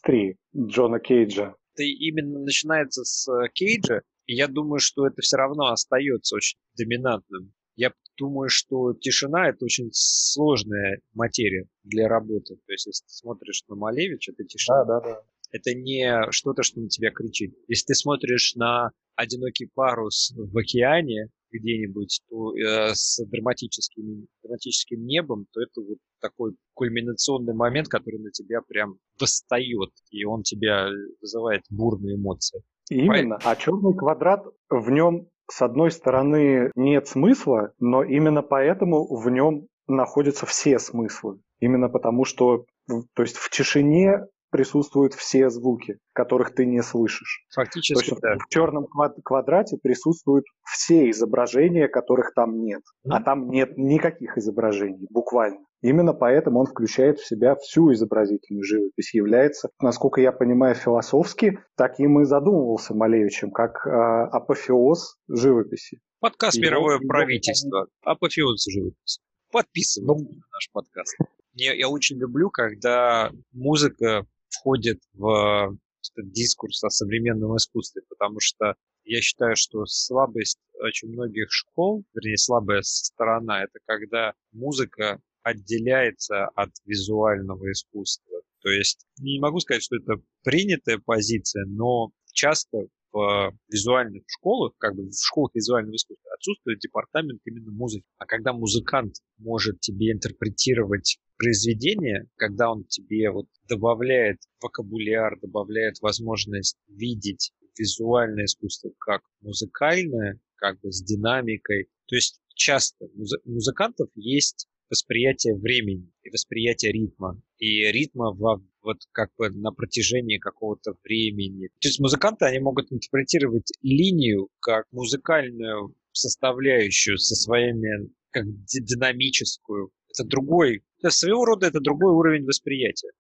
э, 0.09 0.35
Джона 0.57 0.99
Кейджа. 0.99 1.55
Это 1.75 1.83
именно 1.83 2.41
начинается 2.41 3.05
с 3.05 3.29
э, 3.29 3.49
Кейджа, 3.53 4.03
и 4.27 4.35
я 4.35 4.49
думаю, 4.49 4.79
что 4.79 5.07
это 5.07 5.21
все 5.21 5.37
равно 5.37 5.67
остается 5.71 6.37
очень 6.37 6.59
доминантным. 6.77 7.53
Я 7.77 7.93
думаю, 8.17 8.49
что 8.49 8.93
тишина– 8.95 9.49
это 9.51 9.65
очень 9.65 9.91
сложная 9.93 11.01
материя 11.15 11.67
для 11.85 12.09
работы. 12.09 12.57
То 12.67 12.73
есть, 12.73 12.87
если 12.87 13.05
ты 13.05 13.13
смотришь 13.13 13.63
на 13.69 13.77
Малевича, 13.77 14.33
это 14.33 14.45
тишина. 14.45 14.85
Да, 14.85 15.01
да, 15.01 15.09
да. 15.09 15.23
Это 15.53 15.75
не 15.75 16.31
что-то, 16.31 16.63
что 16.63 16.81
на 16.81 16.89
тебя 16.89 17.11
кричит. 17.11 17.55
Если 17.69 17.87
ты 17.87 17.95
смотришь 17.95 18.55
на 18.57 18.91
одинокий 19.17 19.67
парус 19.73 20.33
в 20.37 20.59
океане, 20.59 21.29
где-нибудь 21.51 22.21
то, 22.29 22.55
э, 22.57 22.95
с 22.95 23.25
драматическим, 23.27 24.27
драматическим 24.43 25.05
небом, 25.05 25.47
то 25.53 25.61
это 25.61 25.81
вот 25.81 25.99
такой 26.21 26.55
кульминационный 26.75 27.55
момент, 27.55 27.89
который 27.89 28.21
на 28.21 28.31
тебя 28.31 28.61
прям 28.67 28.99
восстает, 29.21 29.91
и 30.11 30.25
он 30.25 30.43
тебя 30.43 30.89
вызывает 31.21 31.63
бурные 31.71 32.17
эмоции. 32.17 32.63
Именно. 32.91 33.39
А 33.45 33.57
черный 33.57 33.97
квадрат 33.97 34.45
в 34.71 34.91
нем 34.91 35.29
с 35.51 35.63
одной 35.63 35.91
стороны, 35.91 36.71
нет 36.75 37.09
смысла, 37.09 37.73
но 37.79 38.03
именно 38.03 38.43
поэтому 38.43 39.07
в 39.17 39.31
нем 39.31 39.67
находятся 39.87 40.47
все 40.47 40.79
смыслы. 40.79 41.41
Именно 41.59 41.89
потому, 41.89 42.25
что 42.25 42.67
то 42.87 43.23
есть 43.23 43.37
в 43.37 43.51
тишине 43.51 44.27
присутствуют 44.51 45.15
все 45.15 45.51
звуки, 45.51 45.99
которых 46.13 46.55
ты 46.55 46.67
не 46.67 46.83
слышишь. 46.83 47.45
Фактически, 47.55 48.11
То 48.11 48.29
есть 48.29 48.43
В 48.45 48.49
черном 48.49 48.87
квадрате 49.25 49.79
присутствуют 49.83 50.45
все 50.65 51.11
изображения, 51.11 51.89
которых 51.89 52.33
там 52.35 52.61
нет. 52.61 52.83
Mm. 53.07 53.11
А 53.11 53.23
там 53.23 53.49
нет 53.49 53.77
никаких 53.77 54.39
изображений, 54.39 55.07
буквально. 55.11 55.61
Именно 55.81 56.13
поэтому 56.13 56.61
он 56.61 56.67
включает 56.67 57.21
в 57.21 57.27
себя 57.27 57.55
всю 57.55 57.93
изобразительную 57.93 58.65
живопись, 58.65 59.15
является, 59.15 59.71
насколько 59.81 60.21
я 60.21 60.33
понимаю, 60.33 60.75
философски 60.75 61.61
таким 61.77 62.21
и 62.21 62.25
задумывался 62.25 62.95
Малевичем, 62.95 63.53
как 63.53 63.87
э, 63.87 63.91
апофеоз 63.91 65.17
живописи. 65.29 66.01
Подкаст 66.19 66.57
и 66.57 66.61
«Мировое 66.61 66.97
его, 66.97 67.07
правительство», 67.07 67.87
апофеоз 68.03 68.65
живописи. 68.69 69.21
Подписывайтесь 69.53 70.25
ну, 70.25 70.31
на 70.31 70.47
наш 70.53 70.69
подкаст. 70.73 71.17
Я, 71.55 71.75
я 71.75 71.89
очень 71.89 72.19
люблю, 72.19 72.51
когда 72.51 73.31
музыка 73.53 74.27
входит 74.49 75.01
в 75.15 75.77
этот 76.13 76.33
дискурс 76.33 76.83
о 76.85 76.91
современном 76.91 77.57
искусстве, 77.57 78.03
потому 78.09 78.41
что 78.41 78.75
я 79.05 79.21
считаю, 79.21 79.57
что 79.57 79.85
слабость 79.87 80.59
очень 80.81 81.09
многих 81.09 81.47
школ, 81.51 82.05
вернее, 82.15 82.37
слабая 82.37 82.83
сторона, 82.83 83.65
это 83.65 83.79
когда 83.87 84.35
музыка 84.53 85.21
отделяется 85.43 86.47
от 86.55 86.71
визуального 86.85 87.71
искусства. 87.73 88.43
То 88.63 88.71
есть 88.71 89.07
не 89.19 89.41
могу 89.41 89.61
сказать, 89.61 89.83
что 89.83 89.97
это 89.97 90.17
принятая 90.43 90.99
позиция, 90.99 91.65
но 91.67 92.11
часто 92.33 92.89
в 93.13 93.53
визуальных 93.69 94.25
школах, 94.27 94.75
как 94.79 94.95
бы 94.95 95.09
в 95.09 95.15
школах 95.15 95.55
визуального 95.55 95.97
искусства, 95.97 96.31
отсутствует 96.35 96.79
департамент 96.81 97.41
именно 97.45 97.73
музыки. 97.73 98.05
А 98.19 98.27
когда 98.27 98.53
музыкант 98.53 99.15
может 99.39 99.81
тебе 99.81 100.13
интерпретировать 100.13 101.19
произведение, 101.39 102.27
когда 102.37 102.71
он 102.71 102.85
тебе 102.85 103.31
вот 103.31 103.47
добавляет 103.69 104.39
вокабуляр, 104.61 105.39
добавляет 105.41 106.01
возможность 106.01 106.77
видеть 106.89 107.53
визуальное 107.79 108.45
искусство 108.45 108.91
как 108.99 109.23
музыкальное, 109.41 110.41
как 110.57 110.81
бы 110.81 110.91
с 110.91 111.03
динамикой. 111.03 111.89
То 112.07 112.17
есть 112.17 112.41
часто 112.55 113.07
у 113.07 113.51
музыкантов 113.51 114.11
есть 114.17 114.69
восприятие 114.91 115.55
времени 115.55 116.11
и 116.23 116.31
восприятие 116.31 116.93
ритма. 116.93 117.41
И 117.59 117.85
ритма 117.93 118.33
во, 118.33 118.61
вот 118.83 118.99
как 119.13 119.31
бы 119.37 119.51
на 119.51 119.71
протяжении 119.71 120.39
какого-то 120.39 120.95
времени. 121.05 121.69
То 121.81 121.89
есть 121.89 122.01
музыканты, 122.01 122.47
они 122.47 122.59
могут 122.59 122.91
интерпретировать 122.93 123.71
линию 123.83 124.49
как 124.61 124.87
музыкальную 124.91 125.95
составляющую 126.13 127.19
со 127.19 127.35
своими 127.35 128.11
как 128.31 128.45
динамическую. 128.65 129.91
Это 130.09 130.27
другой, 130.27 130.83
это 130.99 131.11
своего 131.11 131.45
рода 131.45 131.67
это 131.67 131.81
другой 131.81 132.13
уровень 132.13 132.45
восприятия. 132.45 133.11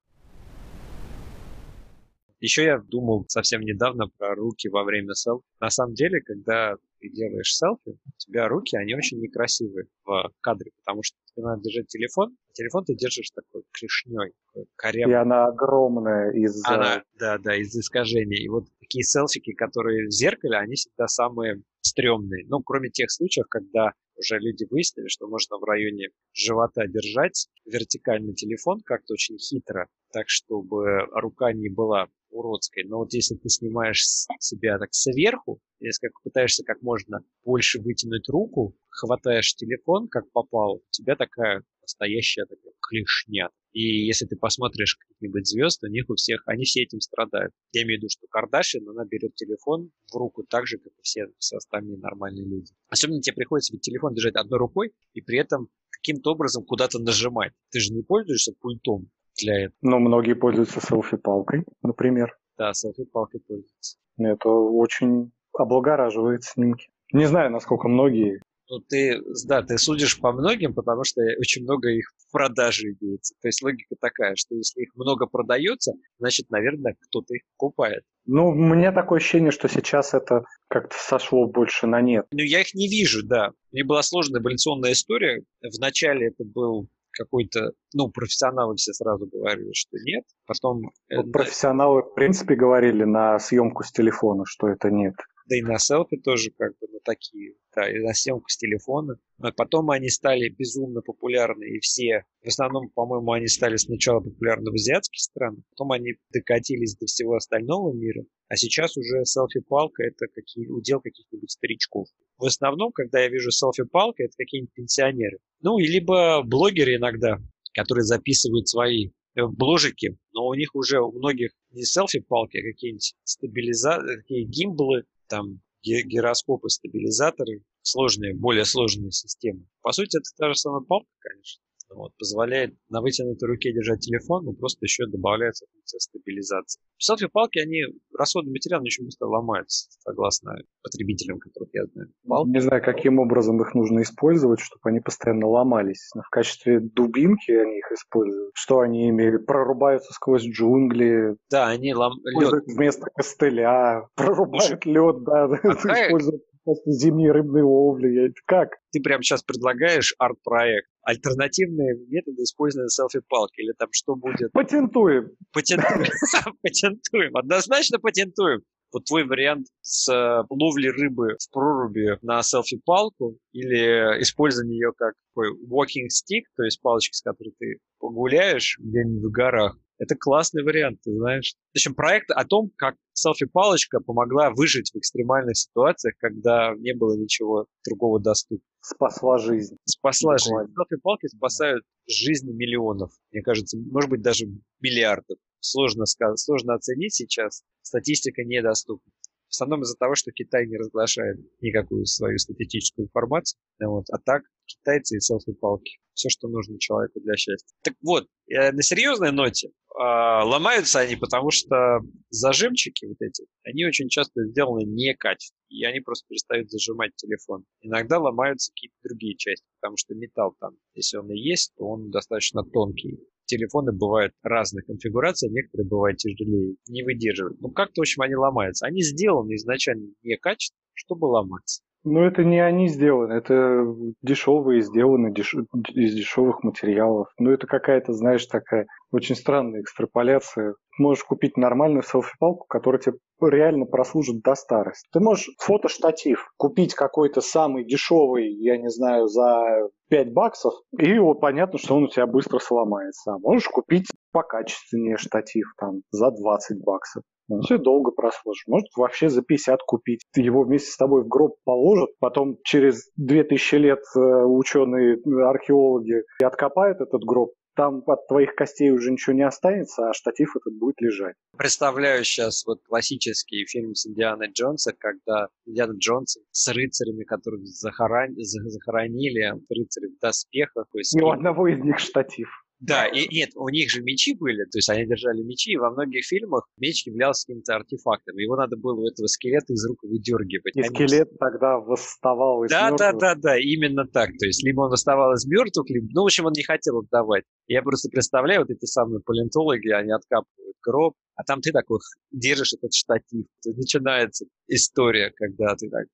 Еще 2.40 2.64
я 2.64 2.78
думал 2.78 3.24
совсем 3.28 3.62
недавно 3.62 4.06
про 4.16 4.34
руки 4.36 4.68
во 4.68 4.84
время 4.84 5.14
селфи. 5.14 5.44
На 5.60 5.70
самом 5.70 5.94
деле, 5.94 6.20
когда 6.20 6.76
ты 7.00 7.08
делаешь 7.08 7.52
селфи, 7.52 7.98
у 8.06 8.10
тебя 8.16 8.46
руки, 8.46 8.76
они 8.76 8.94
очень 8.94 9.18
некрасивые 9.18 9.86
в 10.04 10.30
кадре, 10.40 10.70
потому 10.76 11.02
что 11.02 11.16
тебе 11.34 11.46
надо 11.46 11.62
держать 11.62 11.88
телефон, 11.88 12.36
а 12.48 12.52
телефон 12.52 12.84
ты 12.84 12.94
держишь 12.94 13.30
такой 13.30 13.64
клешней, 13.72 14.32
корявой. 14.76 15.12
И 15.12 15.16
она 15.16 15.46
огромная 15.46 16.30
из-за... 16.30 16.68
Она, 16.68 17.02
да, 17.18 17.38
да, 17.38 17.56
из-за 17.56 17.80
искажения. 17.80 18.38
И 18.40 18.48
вот 18.48 18.66
такие 18.78 19.02
селфики, 19.02 19.52
которые 19.52 20.06
в 20.06 20.12
зеркале, 20.12 20.58
они 20.58 20.76
всегда 20.76 21.08
самые 21.08 21.62
стрёмные. 21.80 22.46
Ну, 22.46 22.60
кроме 22.60 22.88
тех 22.90 23.10
случаев, 23.10 23.46
когда 23.48 23.94
уже 24.18 24.38
люди 24.38 24.66
выяснили, 24.70 25.09
что 25.09 25.26
можно 25.28 25.59
в 25.59 25.64
районе 25.64 26.09
живота 26.33 26.87
держать 26.87 27.48
вертикальный 27.64 28.35
телефон 28.35 28.81
как-то 28.85 29.14
очень 29.14 29.38
хитро, 29.38 29.87
так 30.12 30.28
чтобы 30.28 31.07
рука 31.12 31.52
не 31.52 31.68
была 31.68 32.09
уродской. 32.31 32.85
Но 32.85 32.98
вот 32.98 33.12
если 33.12 33.37
ты 33.37 33.48
снимаешь 33.48 34.02
себя 34.40 34.78
так 34.78 34.88
сверху, 34.92 35.61
если 35.81 36.11
пытаешься 36.22 36.64
как 36.64 36.83
можно 36.83 37.20
больше 37.44 37.81
вытянуть 37.81 38.28
руку, 38.28 38.76
хватаешь 38.88 39.54
телефон, 39.54 40.09
как 40.09 40.31
попал, 40.33 40.76
у 40.76 40.90
тебя 40.90 41.16
такая 41.16 41.62
настоящая 41.83 42.44
такая 42.44 42.74
клешня. 42.81 43.50
И 43.78 44.06
если 44.06 44.26
ты 44.26 44.34
посмотришь 44.34 44.96
каких-нибудь 44.96 45.46
звезд, 45.46 45.84
у 45.84 45.86
них 45.86 46.10
у 46.10 46.16
всех, 46.16 46.42
они 46.46 46.64
все 46.64 46.82
этим 46.82 47.00
страдают. 47.00 47.52
Я 47.70 47.84
имею 47.84 48.00
в 48.00 48.02
виду, 48.02 48.08
что 48.10 48.26
Кардашин, 48.28 48.88
она 48.88 49.04
берет 49.04 49.36
телефон 49.36 49.92
в 50.12 50.16
руку 50.16 50.42
так 50.42 50.66
же, 50.66 50.78
как 50.78 50.88
и 50.88 51.02
все, 51.02 51.28
все 51.38 51.58
остальные 51.58 51.98
нормальные 51.98 52.44
люди. 52.44 52.72
Особенно 52.88 53.22
тебе 53.22 53.36
приходится 53.36 53.72
ведь 53.72 53.82
телефон 53.82 54.14
держать 54.14 54.34
одной 54.34 54.58
рукой 54.58 54.94
и 55.14 55.20
при 55.20 55.38
этом 55.38 55.68
каким-то 55.90 56.32
образом 56.32 56.64
куда-то 56.64 56.98
нажимать. 56.98 57.52
Ты 57.70 57.78
же 57.78 57.92
не 57.92 58.02
пользуешься 58.02 58.52
пультом 58.60 59.10
для 59.40 59.66
этого. 59.66 59.78
Но 59.82 60.00
многие 60.00 60.34
пользуются 60.34 60.80
селфи-палкой, 60.80 61.62
например. 61.80 62.36
Да, 62.56 62.74
селфи-палкой 62.74 63.42
пользуются. 63.46 63.96
Это 64.18 64.48
очень 64.48 65.30
облагораживает 65.52 66.42
снимки. 66.42 66.88
Не 67.12 67.26
знаю, 67.26 67.52
насколько 67.52 67.86
многие. 67.86 68.42
Ну, 68.70 68.81
ты, 68.81 69.20
да, 69.46 69.62
ты 69.62 69.78
судишь 69.78 70.20
по 70.20 70.33
многим, 70.33 70.74
потому 70.74 71.02
что 71.02 71.22
очень 71.40 71.62
много 71.62 71.88
их 71.88 72.04
в 72.18 72.31
продаже 72.31 72.94
имеется. 73.00 73.35
То 73.40 73.48
есть 73.48 73.62
логика 73.62 73.96
такая, 73.98 74.35
что 74.37 74.54
если 74.54 74.83
их 74.83 74.94
много 74.94 75.26
продается, 75.26 75.92
значит, 76.18 76.50
наверное, 76.50 76.94
кто-то 77.00 77.35
их 77.35 77.42
покупает. 77.57 78.02
Ну, 78.26 78.48
у 78.48 78.54
меня 78.54 78.92
такое 78.92 79.20
ощущение, 79.20 79.52
что 79.52 79.68
сейчас 79.68 80.12
это 80.12 80.42
как-то 80.68 80.94
сошло 80.98 81.46
больше 81.46 81.87
на 81.87 82.02
нет. 82.02 82.26
Ну, 82.31 82.42
я 82.42 82.61
их 82.61 82.74
не 82.74 82.88
вижу, 82.88 83.26
да. 83.26 83.52
Мне 83.72 83.85
была 83.85 84.02
сложная 84.02 84.42
эволюционная 84.42 84.92
история. 84.92 85.42
Вначале 85.62 86.28
это 86.28 86.44
был 86.44 86.88
какой-то, 87.12 87.72
ну, 87.94 88.11
профессионалы 88.11 88.76
все 88.76 88.92
сразу 88.92 89.26
говорили, 89.26 89.70
что 89.72 89.96
нет. 90.04 90.24
Потом... 90.46 90.83
Вот 91.14 91.33
профессионалы, 91.33 92.02
в 92.02 92.14
принципе, 92.14 92.54
говорили 92.54 93.04
на 93.04 93.38
съемку 93.38 93.83
с 93.83 93.90
телефона, 93.90 94.44
что 94.46 94.68
это 94.68 94.90
нет 94.90 95.14
да 95.48 95.56
и 95.56 95.62
на 95.62 95.78
селфи 95.78 96.18
тоже 96.18 96.50
как 96.56 96.72
бы 96.78 96.87
ну, 96.92 97.00
такие, 97.04 97.54
да, 97.74 97.90
и 97.90 97.98
на 98.00 98.12
съемку 98.12 98.48
с 98.48 98.56
телефона. 98.56 99.18
Но 99.38 99.52
потом 99.52 99.90
они 99.90 100.08
стали 100.08 100.48
безумно 100.48 101.00
популярны, 101.00 101.64
и 101.64 101.80
все, 101.80 102.24
в 102.42 102.48
основном, 102.48 102.90
по-моему, 102.90 103.32
они 103.32 103.46
стали 103.46 103.76
сначала 103.76 104.20
популярны 104.20 104.70
в 104.70 104.74
азиатских 104.74 105.20
странах, 105.20 105.64
потом 105.70 105.92
они 105.92 106.14
докатились 106.32 106.96
до 106.96 107.06
всего 107.06 107.34
остального 107.37 107.92
мира, 107.94 108.24
а 108.48 108.56
сейчас 108.56 108.96
уже 108.96 109.24
селфи-палка 109.24 110.02
это 110.02 110.26
какие, 110.34 110.68
удел 110.68 111.00
каких-нибудь 111.00 111.50
старичков. 111.50 112.08
В 112.37 112.44
основном, 112.44 112.92
когда 112.92 113.20
я 113.20 113.28
вижу 113.28 113.50
селфи-палка, 113.50 114.24
это 114.24 114.34
какие-нибудь 114.37 114.74
пенсионеры. 114.74 115.38
Ну, 115.61 115.78
и 115.78 115.87
либо 115.87 116.42
блогеры 116.42 116.96
иногда, 116.96 117.38
которые 117.74 118.04
записывают 118.04 118.68
свои 118.68 119.08
э, 119.34 119.46
бложики, 119.46 120.18
но 120.32 120.46
у 120.46 120.54
них 120.54 120.74
уже 120.74 121.00
у 121.00 121.12
многих 121.12 121.52
не 121.70 121.84
селфи-палки, 121.84 122.58
а 122.58 122.72
какие-нибудь 122.72 123.14
стабилизаторы, 123.24 124.22
такие 124.22 124.44
гимблы, 124.44 125.04
там 125.28 125.60
гироскопы, 125.82 126.68
стабилизаторы, 126.68 127.62
сложные, 127.82 128.34
более 128.34 128.64
сложные 128.64 129.10
системы. 129.12 129.66
По 129.80 129.92
сути, 129.92 130.18
это 130.18 130.28
та 130.36 130.48
же 130.48 130.54
самая 130.56 130.82
палка, 130.82 131.08
конечно. 131.20 131.62
Вот, 131.90 132.12
позволяет 132.18 132.74
на 132.90 133.01
вытянутой 133.01 133.48
руке 133.48 133.72
держать 133.72 134.01
телефон, 134.01 134.44
но 134.44 134.53
просто 134.53 134.85
еще 134.85 135.07
добавляется 135.07 135.66
функция 135.72 135.98
стабилизации. 136.01 136.81
Селфи-палки, 136.98 137.59
они 137.59 137.81
расходный 138.16 138.53
материал 138.53 138.83
очень 138.83 139.05
быстро 139.05 139.27
ломаются, 139.27 139.88
согласно 140.01 140.53
потребителям, 140.83 141.38
которых 141.38 141.70
я 141.72 141.87
знаю. 141.87 142.12
Палки. 142.27 142.51
Не 142.51 142.61
знаю, 142.61 142.83
каким 142.83 143.18
образом 143.18 143.61
их 143.62 143.74
нужно 143.74 144.03
использовать, 144.03 144.61
чтобы 144.61 144.81
они 144.85 145.01
постоянно 145.01 145.46
ломались. 145.46 146.11
В 146.14 146.29
качестве 146.31 146.81
дубинки 146.81 147.53
они 147.53 147.79
их 147.79 147.90
используют. 147.92 148.51
Что 148.55 148.81
они 148.81 149.09
ими 149.09 149.38
прорубаются 149.38 150.12
сквозь 150.12 150.42
джунгли. 150.42 151.37
Да, 151.51 151.68
они 151.68 151.94
лом... 151.94 152.14
лед. 152.24 152.64
Вместо 152.66 153.07
костыля 153.14 154.07
прорубают 154.14 154.85
лед, 154.85 155.24
да, 155.24 155.44
а 155.44 155.57
используют 156.07 156.42
зимней 156.87 157.31
рыбной 157.31 157.62
ловли. 157.62 158.33
Как? 158.46 158.70
Ты 158.92 159.01
прямо 159.01 159.22
сейчас 159.22 159.42
предлагаешь 159.42 160.14
арт-проект. 160.18 160.88
Альтернативные 161.09 161.97
методы 162.09 162.42
использования 162.42 162.90
селфи-палки. 162.90 163.62
Или 163.62 163.73
там 163.79 163.88
что 163.92 164.14
будет? 164.14 164.53
Патентуем. 164.53 165.31
Патентуем. 165.55 166.05
Патентуем. 166.62 167.35
Однозначно 167.35 167.99
патентуем. 167.99 168.61
Вот 168.92 169.07
твой 169.07 169.25
вариант 169.25 169.68
с 169.81 170.07
э, 170.12 170.44
ловли 170.51 170.88
рыбы 170.88 171.37
в 171.40 171.51
проруби 171.51 172.18
на 172.21 172.42
селфи-палку 172.42 173.38
или 173.53 174.21
использование 174.21 174.79
ее 174.79 174.92
как 174.94 175.14
такой 175.31 175.53
walking 175.53 176.09
stick, 176.12 176.44
то 176.57 176.64
есть 176.64 176.83
палочка, 176.83 177.14
с 177.14 177.23
которой 177.23 177.55
ты 177.59 177.79
погуляешь 177.99 178.79
где-нибудь 178.79 179.31
в 179.31 179.31
горах, 179.31 179.79
это 179.99 180.14
классный 180.14 180.62
вариант, 180.62 181.01
ты 181.03 181.12
знаешь. 181.12 181.55
В 181.73 181.77
общем, 181.77 181.94
проект 181.94 182.31
о 182.31 182.44
том, 182.44 182.71
как 182.77 182.97
селфи-палочка 183.14 184.01
помогла 184.01 184.51
выжить 184.51 184.90
в 184.92 184.99
экстремальных 184.99 185.57
ситуациях, 185.57 186.14
когда 186.18 186.75
не 186.77 186.94
было 186.94 187.16
ничего 187.16 187.66
другого 187.87 188.21
доступного. 188.21 188.67
Спасла 188.80 189.38
жизнь. 189.38 189.76
Спасла 189.84 190.36
Буквально. 190.36 190.68
жизнь. 190.68 190.74
Селфи-палки 190.76 191.26
спасают 191.28 191.84
жизни 192.06 192.52
миллионов. 192.52 193.10
Мне 193.32 193.42
кажется, 193.42 193.76
может 193.78 194.10
быть, 194.10 194.22
даже 194.22 194.46
миллиардов. 194.80 195.38
Сложно, 195.60 196.06
сказать, 196.06 196.38
сложно 196.38 196.74
оценить 196.74 197.14
сейчас. 197.14 197.64
Статистика 197.82 198.44
недоступна. 198.44 199.12
В 199.48 199.54
основном 199.54 199.82
из-за 199.82 199.96
того, 199.96 200.14
что 200.14 200.30
Китай 200.30 200.66
не 200.66 200.76
разглашает 200.76 201.38
никакую 201.61 202.04
свою 202.06 202.38
статистическую 202.38 203.06
информацию. 203.06 203.58
Вот. 203.80 204.04
А 204.11 204.18
так 204.18 204.42
китайцы 204.66 205.16
и 205.16 205.20
селфи-палки. 205.20 205.98
Все, 206.12 206.28
что 206.28 206.48
нужно 206.48 206.78
человеку 206.78 207.20
для 207.20 207.37
счастья. 207.37 207.74
Так 207.82 207.94
вот, 208.02 208.26
э, 208.48 208.72
на 208.72 208.82
серьезной 208.82 209.32
ноте 209.32 209.70
а, 209.96 210.44
ломаются 210.44 211.00
они, 211.00 211.16
потому 211.16 211.50
что 211.50 212.00
зажимчики 212.30 213.06
вот 213.06 213.16
эти, 213.20 213.46
они 213.64 213.84
очень 213.84 214.08
часто 214.08 214.44
сделаны 214.44 214.84
некачественно, 214.84 215.58
и 215.68 215.84
они 215.84 216.00
просто 216.00 216.26
перестают 216.28 216.70
зажимать 216.70 217.16
телефон. 217.16 217.64
Иногда 217.80 218.18
ломаются 218.18 218.70
какие-то 218.72 218.96
другие 219.02 219.37
части, 219.37 219.66
потому 219.80 219.96
что 219.96 220.14
металл 220.14 220.54
там, 220.61 220.74
если 220.94 221.16
он 221.16 221.30
и 221.32 221.38
есть, 221.38 221.72
то 221.76 221.84
он 221.84 222.11
достаточно 222.11 222.62
тонкий. 222.62 223.18
Телефоны 223.48 223.92
бывают 223.92 224.34
разных 224.42 224.84
конфигураций, 224.84 225.48
некоторые 225.48 225.88
бывают 225.88 226.18
тяжелее, 226.18 226.76
не 226.87 227.02
выдерживают. 227.02 227.58
Ну, 227.62 227.70
как-то, 227.70 228.00
в 228.00 228.02
общем, 228.02 228.20
они 228.20 228.37
ломаются. 228.37 228.87
Они 228.87 229.02
сделаны 229.02 229.54
изначально 229.54 230.12
некачественно, 230.22 230.78
чтобы 230.92 231.24
ломаться. 231.24 231.82
Ну, 232.04 232.22
это 232.22 232.44
не 232.44 232.61
они 232.61 232.88
сделаны, 232.88 233.32
это 233.32 233.84
дешевые 234.22 234.82
сделаны 234.82 235.32
деш... 235.32 235.54
из 235.54 236.14
дешевых 236.14 236.62
материалов. 236.62 237.28
Ну, 237.38 237.50
это 237.50 237.66
какая-то, 237.66 238.12
знаешь, 238.12 238.46
такая 238.46 238.87
очень 239.11 239.34
странная 239.34 239.80
экстраполяция. 239.80 240.74
Можешь 240.98 241.24
купить 241.24 241.56
нормальную 241.56 242.02
селфи-палку, 242.02 242.66
которая 242.68 243.00
тебе 243.00 243.16
реально 243.40 243.84
прослужит 243.84 244.40
до 244.42 244.54
старости. 244.54 245.08
Ты 245.12 245.20
можешь 245.20 245.48
фотоштатив 245.58 246.48
купить 246.56 246.94
какой-то 246.94 247.40
самый 247.40 247.84
дешевый, 247.84 248.52
я 248.52 248.76
не 248.78 248.90
знаю, 248.90 249.26
за 249.26 249.88
5 250.08 250.32
баксов, 250.32 250.74
и 250.98 251.18
вот 251.18 251.40
понятно, 251.40 251.78
что 251.78 251.96
он 251.96 252.04
у 252.04 252.08
тебя 252.08 252.26
быстро 252.26 252.58
сломается. 252.58 253.32
А 253.32 253.38
можешь 253.38 253.68
купить 253.68 254.06
покачественнее 254.32 255.16
штатив 255.16 255.66
там 255.78 256.02
за 256.11 256.30
20 256.30 256.84
баксов. 256.84 257.22
Он 257.48 257.62
все 257.62 257.78
долго 257.78 258.11
прослужит. 258.11 258.66
Может, 258.66 258.88
вообще 258.96 259.28
за 259.28 259.42
50 259.42 259.80
купить. 259.87 260.20
Его 260.37 260.64
вместе 260.64 260.90
с 260.90 260.96
тобой 260.96 261.24
в 261.24 261.28
гроб 261.28 261.56
положат, 261.64 262.11
потом 262.20 262.58
через 262.64 263.11
2000 263.16 263.74
лет 263.76 264.00
э, 264.16 264.20
ученые, 264.20 265.18
археологи 265.46 266.22
откопают 266.42 267.00
этот 267.00 267.22
гроб, 267.24 267.52
там 267.78 268.02
от 268.08 268.26
твоих 268.26 268.56
костей 268.56 268.90
уже 268.90 269.12
ничего 269.12 269.37
не 269.37 269.46
останется, 269.46 270.11
а 270.11 270.12
штатив 270.12 270.56
этот 270.56 270.76
будет 270.76 271.00
лежать. 271.00 271.37
Представляю 271.56 272.24
сейчас 272.24 272.66
вот 272.66 272.80
классический 272.82 273.64
фильм 273.66 273.94
с 273.94 274.04
Индианой 274.04 274.50
Джонса, 274.50 274.92
когда 274.98 275.46
Индиана 275.64 275.96
Джонс 275.96 276.38
с 276.50 276.68
рыцарями, 276.68 277.22
которых 277.22 277.64
захоронили, 277.64 278.42
захоронили 278.42 279.52
рыцари 279.70 280.08
в 280.08 280.18
доспехах. 280.20 280.87
Есть, 280.94 281.14
Ни 281.14 281.22
у 281.22 281.30
одного 281.30 281.68
из 281.68 281.78
них 281.78 282.00
штатив. 282.00 282.48
Да, 282.80 283.06
и 283.06 283.26
нет, 283.34 283.50
у 283.56 283.68
них 283.70 283.90
же 283.90 284.02
мечи 284.02 284.34
были, 284.34 284.62
то 284.64 284.78
есть 284.78 284.88
они 284.88 285.04
держали 285.04 285.42
мечи, 285.42 285.72
и 285.72 285.76
во 285.76 285.90
многих 285.90 286.24
фильмах 286.24 286.68
меч 286.76 287.06
являлся 287.06 287.44
каким-то 287.46 287.74
артефактом. 287.74 288.36
Его 288.36 288.54
надо 288.56 288.76
было 288.76 289.00
у 289.00 289.06
этого 289.06 289.26
скелета 289.26 289.72
из 289.72 289.84
рук 289.84 289.98
выдергивать. 290.02 290.76
И 290.76 290.82
скелет 290.84 291.28
тогда 291.38 291.78
восставал 291.78 292.62
из 292.64 292.70
да, 292.70 292.90
мертвых. 292.90 292.98
Да, 292.98 293.12
да, 293.12 293.34
да, 293.34 293.58
именно 293.58 294.06
так. 294.06 294.30
То 294.38 294.46
есть 294.46 294.62
либо 294.62 294.82
он 294.82 294.90
восставал 294.90 295.32
из 295.34 295.44
мертвых, 295.46 295.90
либо, 295.90 296.06
ну, 296.12 296.22
в 296.22 296.26
общем, 296.26 296.46
он 296.46 296.52
не 296.56 296.62
хотел 296.62 296.98
отдавать. 297.00 297.44
Я 297.66 297.82
просто 297.82 298.08
представляю, 298.10 298.60
вот 298.60 298.70
эти 298.70 298.84
самые 298.84 299.20
палеонтологи, 299.20 299.88
они 299.88 300.12
откапывают 300.12 300.76
гроб, 300.80 301.14
а 301.34 301.42
там 301.42 301.60
ты 301.60 301.72
такой 301.72 301.98
держишь 302.30 302.74
этот 302.74 302.94
штатив. 302.94 303.46
Начинается 303.64 304.46
история, 304.68 305.32
когда 305.36 305.74
ты 305.74 305.90
так 305.90 306.06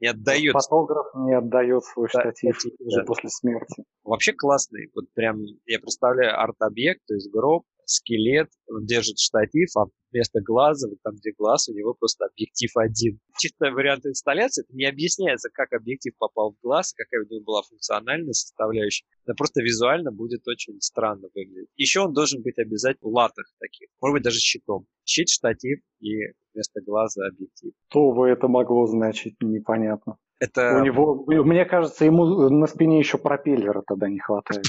не 0.00 0.08
отдает. 0.08 0.52
Фотограф 0.52 1.06
не 1.14 1.34
отдает 1.36 1.84
свой 1.84 2.08
да, 2.12 2.20
штатив 2.20 2.58
да, 2.64 2.84
уже 2.84 3.04
после 3.04 3.30
смерти. 3.30 3.84
Вообще 4.04 4.32
классный. 4.32 4.90
Вот 4.94 5.06
прям 5.14 5.40
я 5.66 5.78
представляю 5.78 6.38
арт-объект, 6.40 7.00
то 7.06 7.14
есть 7.14 7.30
гроб, 7.32 7.64
скелет, 7.86 8.48
он 8.68 8.86
держит 8.86 9.18
штатив, 9.18 9.68
а 9.76 9.84
вместо 10.12 10.40
глаза, 10.40 10.88
вот 10.88 10.98
там, 11.02 11.14
где 11.16 11.32
глаз, 11.32 11.68
у 11.68 11.74
него 11.74 11.94
просто 11.94 12.26
объектив 12.26 12.70
один. 12.76 13.18
Чисто 13.38 13.70
вариант 13.70 14.06
инсталляции, 14.06 14.64
это 14.64 14.76
не 14.76 14.86
объясняется, 14.86 15.48
как 15.52 15.72
объектив 15.72 16.14
попал 16.18 16.52
в 16.52 16.62
глаз, 16.62 16.92
какая 16.92 17.24
у 17.24 17.28
него 17.28 17.44
была 17.44 17.62
функциональная 17.62 18.32
составляющая. 18.32 19.04
Это 19.24 19.34
просто 19.34 19.62
визуально 19.62 20.12
будет 20.12 20.46
очень 20.46 20.80
странно 20.80 21.28
выглядеть. 21.34 21.70
Еще 21.76 22.00
он 22.00 22.12
должен 22.12 22.42
быть 22.42 22.58
обязательно 22.58 23.10
в 23.10 23.14
латах 23.14 23.46
таких, 23.58 23.88
может 24.00 24.14
быть, 24.14 24.22
даже 24.22 24.38
щитом. 24.38 24.86
Щит, 25.04 25.28
штатив 25.28 25.80
и 26.00 26.32
вместо 26.52 26.80
глаза 26.82 27.26
объектив. 27.26 27.72
Что 27.88 28.12
бы 28.12 28.28
это 28.28 28.48
могло 28.48 28.86
значить, 28.86 29.34
непонятно. 29.40 30.18
Это... 30.42 30.76
У 30.80 30.82
него, 30.82 31.24
мне 31.44 31.64
кажется, 31.64 32.04
ему 32.04 32.24
на 32.50 32.66
спине 32.66 32.98
еще 32.98 33.16
пропеллера 33.16 33.84
тогда 33.86 34.08
не 34.08 34.18
хватает. 34.18 34.64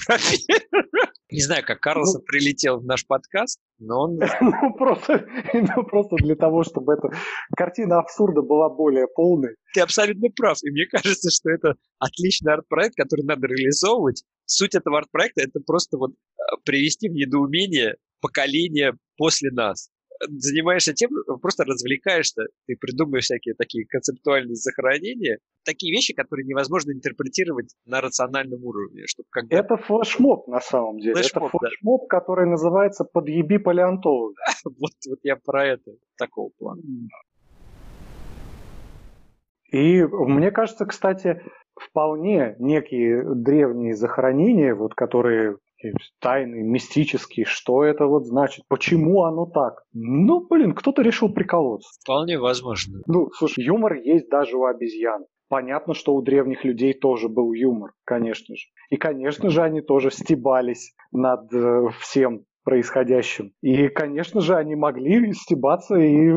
Не 1.31 1.41
знаю, 1.41 1.63
как 1.65 1.79
Карлсон 1.79 2.21
ну, 2.21 2.25
прилетел 2.27 2.79
в 2.79 2.85
наш 2.85 3.07
подкаст, 3.07 3.59
но 3.79 4.03
он... 4.03 4.19
ну, 4.41 4.73
просто, 4.77 5.25
ну, 5.51 5.83
просто 5.83 6.17
для 6.17 6.35
того, 6.35 6.63
чтобы 6.63 6.93
эта 6.93 7.09
картина 7.57 7.97
абсурда 7.97 8.43
была 8.43 8.69
более 8.69 9.07
полной. 9.07 9.55
Ты 9.73 9.81
абсолютно 9.81 10.29
прав. 10.29 10.59
И 10.63 10.69
мне 10.69 10.85
кажется, 10.85 11.31
что 11.31 11.49
это 11.49 11.73
отличный 11.97 12.53
арт-проект, 12.53 12.95
который 12.95 13.25
надо 13.25 13.47
реализовывать. 13.47 14.23
Суть 14.45 14.75
этого 14.75 14.99
арт-проекта– 14.99 15.41
это 15.43 15.59
просто 15.65 15.97
вот 15.97 16.11
а, 16.37 16.57
привести 16.63 17.09
в 17.09 17.13
недоумение 17.13 17.95
поколение 18.21 18.93
после 19.17 19.49
нас 19.49 19.89
занимаешься 20.29 20.93
тем, 20.93 21.11
просто 21.41 21.63
развлекаешься, 21.63 22.43
ты 22.67 22.75
придумываешь 22.79 23.25
всякие 23.25 23.55
такие 23.55 23.85
концептуальные 23.85 24.55
захоронения, 24.55 25.39
такие 25.65 25.91
вещи, 25.91 26.13
которые 26.13 26.45
невозможно 26.45 26.91
интерпретировать 26.91 27.75
на 27.85 28.01
рациональном 28.01 28.63
уровне. 28.63 29.03
Чтобы 29.07 29.27
когда... 29.29 29.57
Это 29.57 29.77
флешмоб 29.77 30.47
на 30.47 30.59
самом 30.59 30.99
деле. 30.99 31.15
Флешмоб, 31.15 31.49
это 31.49 31.57
флешмоб, 31.57 32.01
да. 32.01 32.19
который 32.19 32.47
называется 32.47 33.03
«Подъеби 33.03 33.57
палеонтолога». 33.57 34.35
вот, 34.65 34.91
вот 35.07 35.19
я 35.23 35.35
про 35.35 35.65
это, 35.65 35.91
такого 36.17 36.49
плана. 36.57 36.81
И 39.71 40.03
мне 40.03 40.51
кажется, 40.51 40.85
кстати, 40.85 41.41
вполне 41.75 42.55
некие 42.59 43.23
древние 43.33 43.95
захоронения, 43.95 44.75
вот, 44.75 44.93
которые 44.93 45.57
тайный, 46.19 46.63
мистический, 46.63 47.45
что 47.45 47.83
это 47.83 48.05
вот 48.05 48.25
значит, 48.25 48.65
почему 48.67 49.23
оно 49.23 49.45
так. 49.45 49.83
Ну, 49.93 50.45
блин, 50.47 50.73
кто-то 50.73 51.01
решил 51.01 51.29
приколоться. 51.29 51.89
Вполне 52.01 52.39
возможно. 52.39 53.01
Ну, 53.07 53.29
слушай, 53.31 53.63
юмор 53.63 53.93
есть 53.93 54.29
даже 54.29 54.57
у 54.57 54.65
обезьян. 54.65 55.25
Понятно, 55.49 55.93
что 55.93 56.15
у 56.15 56.21
древних 56.21 56.63
людей 56.63 56.93
тоже 56.93 57.29
был 57.29 57.53
юмор, 57.53 57.91
конечно 58.05 58.55
же. 58.55 58.63
И, 58.89 58.97
конечно 58.97 59.49
же, 59.49 59.61
они 59.61 59.81
тоже 59.81 60.09
стебались 60.09 60.95
над 61.11 61.53
э, 61.53 61.89
всем 61.99 62.45
происходящим. 62.63 63.51
И, 63.61 63.87
конечно 63.89 64.41
же, 64.41 64.55
они 64.55 64.75
могли 64.75 65.33
стебаться 65.33 65.95
и 65.95 66.31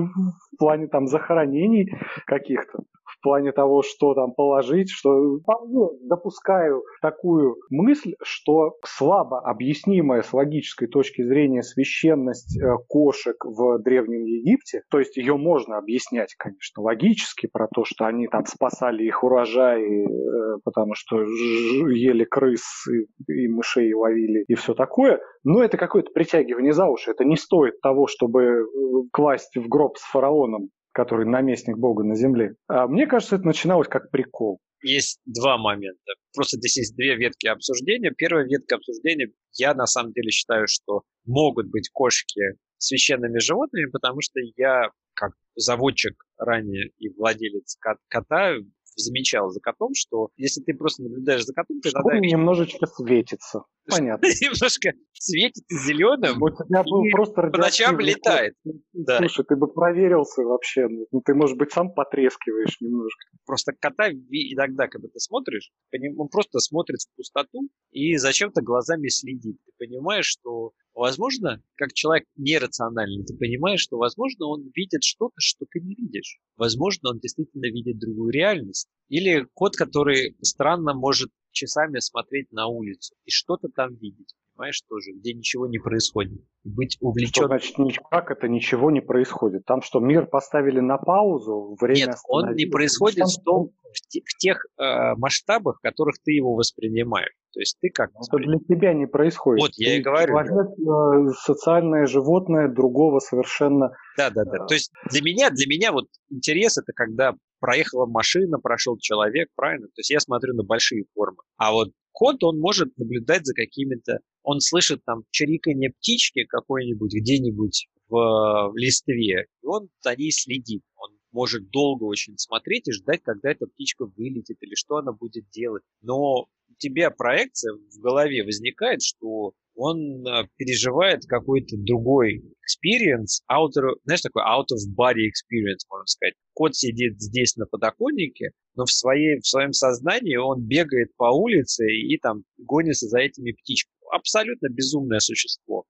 в 0.56 0.58
плане 0.58 0.88
там 0.88 1.06
захоронений 1.06 1.92
каких-то 2.26 2.80
в 3.06 3.22
плане 3.22 3.52
того, 3.52 3.82
что 3.82 4.14
там 4.14 4.32
положить, 4.32 4.90
что 4.90 5.38
вполне 5.38 5.88
допускаю 6.02 6.82
такую 7.00 7.56
мысль, 7.70 8.14
что 8.22 8.76
слабо 8.84 9.40
объяснимая 9.40 10.22
с 10.22 10.32
логической 10.32 10.88
точки 10.88 11.22
зрения 11.22 11.62
священность 11.62 12.60
э, 12.60 12.76
кошек 12.88 13.36
в 13.44 13.78
Древнем 13.78 14.24
Египте, 14.24 14.82
то 14.90 14.98
есть 14.98 15.16
ее 15.16 15.36
можно 15.36 15.78
объяснять, 15.78 16.34
конечно, 16.36 16.82
логически, 16.82 17.46
про 17.46 17.68
то, 17.68 17.84
что 17.84 18.06
они 18.06 18.26
там 18.28 18.44
спасали 18.44 19.04
их 19.04 19.22
урожай, 19.22 19.82
э, 19.82 20.58
потому 20.64 20.94
что 20.94 21.22
ели 21.22 22.24
крыс 22.24 22.86
и 23.28 23.48
мышей 23.48 23.92
ловили 23.94 24.44
и 24.48 24.54
все 24.54 24.74
такое, 24.74 25.20
но 25.44 25.62
это 25.62 25.76
какое-то 25.76 26.10
притягивание 26.12 26.72
за 26.72 26.86
уши, 26.86 27.12
это 27.12 27.24
не 27.24 27.36
стоит 27.36 27.80
того, 27.80 28.06
чтобы 28.08 28.42
э, 28.42 28.64
класть 29.12 29.56
в 29.56 29.68
гроб 29.68 29.96
с 29.96 30.02
фараоном 30.02 30.45
который 30.92 31.26
наместник 31.26 31.76
Бога 31.76 32.04
на 32.04 32.14
земле. 32.14 32.54
А 32.68 32.86
мне 32.86 33.06
кажется, 33.06 33.36
это 33.36 33.44
начиналось 33.44 33.88
как 33.88 34.10
прикол. 34.10 34.60
Есть 34.82 35.20
два 35.26 35.58
момента. 35.58 36.12
Просто 36.34 36.58
здесь 36.58 36.76
есть 36.78 36.96
две 36.96 37.16
ветки 37.16 37.46
обсуждения. 37.46 38.12
Первая 38.16 38.46
ветка 38.46 38.76
обсуждения, 38.76 39.28
я 39.58 39.74
на 39.74 39.86
самом 39.86 40.12
деле 40.12 40.30
считаю, 40.30 40.66
что 40.68 41.02
могут 41.26 41.70
быть 41.70 41.90
кошки 41.92 42.40
священными 42.78 43.38
животными, 43.38 43.90
потому 43.90 44.20
что 44.20 44.40
я, 44.56 44.90
как 45.14 45.32
заводчик 45.54 46.14
ранее 46.38 46.90
и 46.98 47.08
владелец 47.08 47.78
кота, 48.08 48.54
замечал 48.96 49.50
за 49.50 49.60
котом, 49.60 49.90
что 49.94 50.28
если 50.36 50.62
ты 50.62 50.74
просто 50.74 51.02
наблюдаешь 51.02 51.44
за 51.44 51.52
котом, 51.52 51.80
ты 51.80 51.90
иногда... 51.90 52.18
немножечко 52.18 52.86
светится. 52.86 53.64
Понятно. 53.88 54.26
Немножко 54.26 54.92
светит 55.12 55.64
зеленым. 55.70 56.42
У 56.42 56.50
тебя 56.50 56.82
был 56.82 57.02
просто 57.12 57.42
по 57.42 57.58
ночам 57.58 58.00
летает. 58.00 58.54
Да. 58.92 59.18
Слушай, 59.18 59.44
ты 59.46 59.56
бы 59.56 59.68
проверился 59.68 60.42
вообще. 60.42 60.88
Ну, 60.88 61.20
ты, 61.24 61.34
может 61.34 61.56
быть, 61.56 61.72
сам 61.72 61.92
потрескиваешь 61.92 62.80
немножко. 62.80 63.26
Просто 63.44 63.72
кота 63.78 64.10
иногда, 64.10 64.88
когда 64.88 65.08
ты 65.08 65.20
смотришь, 65.20 65.70
он 66.16 66.28
просто 66.28 66.58
смотрит 66.58 67.00
в 67.00 67.16
пустоту 67.16 67.68
и 67.90 68.16
зачем-то 68.16 68.62
глазами 68.62 69.08
следит. 69.08 69.56
Ты 69.64 69.72
понимаешь, 69.78 70.26
что 70.26 70.72
Возможно, 70.96 71.62
как 71.74 71.92
человек 71.92 72.26
нерациональный, 72.36 73.22
ты 73.22 73.36
понимаешь, 73.36 73.80
что, 73.82 73.98
возможно, 73.98 74.46
он 74.46 74.70
видит 74.74 75.04
что-то, 75.04 75.34
что 75.36 75.66
ты 75.70 75.80
не 75.80 75.94
видишь. 75.94 76.38
Возможно, 76.56 77.10
он 77.10 77.18
действительно 77.18 77.66
видит 77.66 77.98
другую 77.98 78.32
реальность. 78.32 78.88
Или 79.10 79.46
кот, 79.52 79.76
который 79.76 80.38
странно 80.40 80.94
может 80.94 81.30
часами 81.52 81.98
смотреть 81.98 82.50
на 82.50 82.68
улицу 82.68 83.14
и 83.26 83.30
что-то 83.30 83.68
там 83.68 83.94
видеть. 83.96 84.32
Понимаешь, 84.56 84.80
тоже, 84.88 85.12
где 85.12 85.34
ничего 85.34 85.66
не 85.66 85.78
происходит. 85.78 86.40
Быть 86.64 86.96
увлечен. 87.00 87.32
Что 87.32 87.46
значит, 87.46 88.04
как 88.10 88.30
это 88.30 88.48
ничего 88.48 88.90
не 88.90 89.00
происходит? 89.00 89.64
Там 89.66 89.82
что, 89.82 90.00
мир 90.00 90.26
поставили 90.26 90.80
на 90.80 90.98
паузу, 90.98 91.76
время 91.80 92.06
Нет, 92.06 92.16
он 92.28 92.54
не 92.54 92.66
происходит 92.66 93.26
в, 93.26 93.42
том, 93.44 93.70
в 93.92 94.38
тех 94.38 94.58
э, 94.78 95.14
масштабах, 95.16 95.78
в 95.78 95.82
которых 95.82 96.16
ты 96.24 96.32
его 96.32 96.54
воспринимаешь. 96.54 97.34
То 97.52 97.60
есть 97.60 97.78
ты 97.80 97.88
как... 97.90 98.10
Это 98.10 98.36
для 98.38 98.58
тебя 98.58 98.92
не 98.92 99.06
происходит. 99.06 99.62
Вот, 99.62 99.70
я 99.76 99.96
и 99.96 100.02
говорю. 100.02 100.34
Человек, 100.34 101.30
э, 101.30 101.32
социальное 101.40 102.06
животное 102.06 102.68
другого 102.68 103.18
совершенно... 103.20 103.90
Да, 104.16 104.30
да, 104.30 104.44
да. 104.44 104.66
То 104.66 104.74
есть 104.74 104.92
для 105.10 105.22
меня, 105.22 105.50
для 105.50 105.66
меня 105.66 105.92
вот 105.92 106.06
интерес 106.30 106.76
это 106.78 106.92
когда 106.94 107.34
проехала 107.60 108.06
машина, 108.06 108.58
прошел 108.58 108.98
человек, 108.98 109.48
правильно? 109.54 109.86
То 109.86 110.00
есть 110.00 110.10
я 110.10 110.20
смотрю 110.20 110.54
на 110.54 110.64
большие 110.64 111.04
формы. 111.14 111.38
А 111.56 111.72
вот 111.72 111.92
кот, 112.16 112.42
он 112.42 112.58
может 112.58 112.96
наблюдать 112.96 113.44
за 113.44 113.52
какими-то... 113.52 114.20
Он 114.42 114.60
слышит 114.60 115.04
там 115.04 115.24
чириканье 115.30 115.90
птички 115.90 116.44
какой-нибудь 116.44 117.12
где-нибудь 117.12 117.88
в, 118.08 118.70
в 118.72 118.76
листве, 118.76 119.46
и 119.62 119.66
он 119.66 119.90
за 120.00 120.16
ней 120.16 120.32
следит. 120.32 120.82
Он 120.96 121.10
может 121.30 121.68
долго 121.70 122.04
очень 122.04 122.38
смотреть 122.38 122.88
и 122.88 122.92
ждать, 122.92 123.20
когда 123.22 123.50
эта 123.50 123.66
птичка 123.66 124.06
вылетит 124.06 124.56
или 124.62 124.74
что 124.74 124.96
она 124.96 125.12
будет 125.12 125.50
делать. 125.50 125.82
Но 126.00 126.46
тебя 126.78 127.10
проекция 127.10 127.74
в 127.74 128.00
голове 128.00 128.44
возникает, 128.44 129.02
что 129.02 129.52
он 129.76 130.26
э, 130.26 130.48
переживает 130.56 131.26
какой-то 131.26 131.76
другой 131.76 132.42
experience, 132.64 133.42
out, 133.52 133.72
знаешь, 134.04 134.22
такой 134.22 134.42
out 134.42 134.66
of 134.72 134.80
body 134.98 135.26
experience, 135.28 135.84
можно 135.90 136.06
сказать. 136.06 136.34
Кот 136.54 136.74
сидит 136.74 137.20
здесь 137.20 137.56
на 137.56 137.66
подоконнике, 137.66 138.50
но 138.74 138.84
в, 138.84 138.90
своей, 138.90 139.38
в 139.40 139.46
своем 139.46 139.72
сознании 139.72 140.36
он 140.36 140.62
бегает 140.62 141.14
по 141.16 141.30
улице 141.30 141.86
и 141.86 142.18
там 142.18 142.44
гонится 142.56 143.06
за 143.06 143.20
этими 143.20 143.52
птичками. 143.52 143.94
Абсолютно 144.10 144.68
безумное 144.68 145.18
существо. 145.18 145.84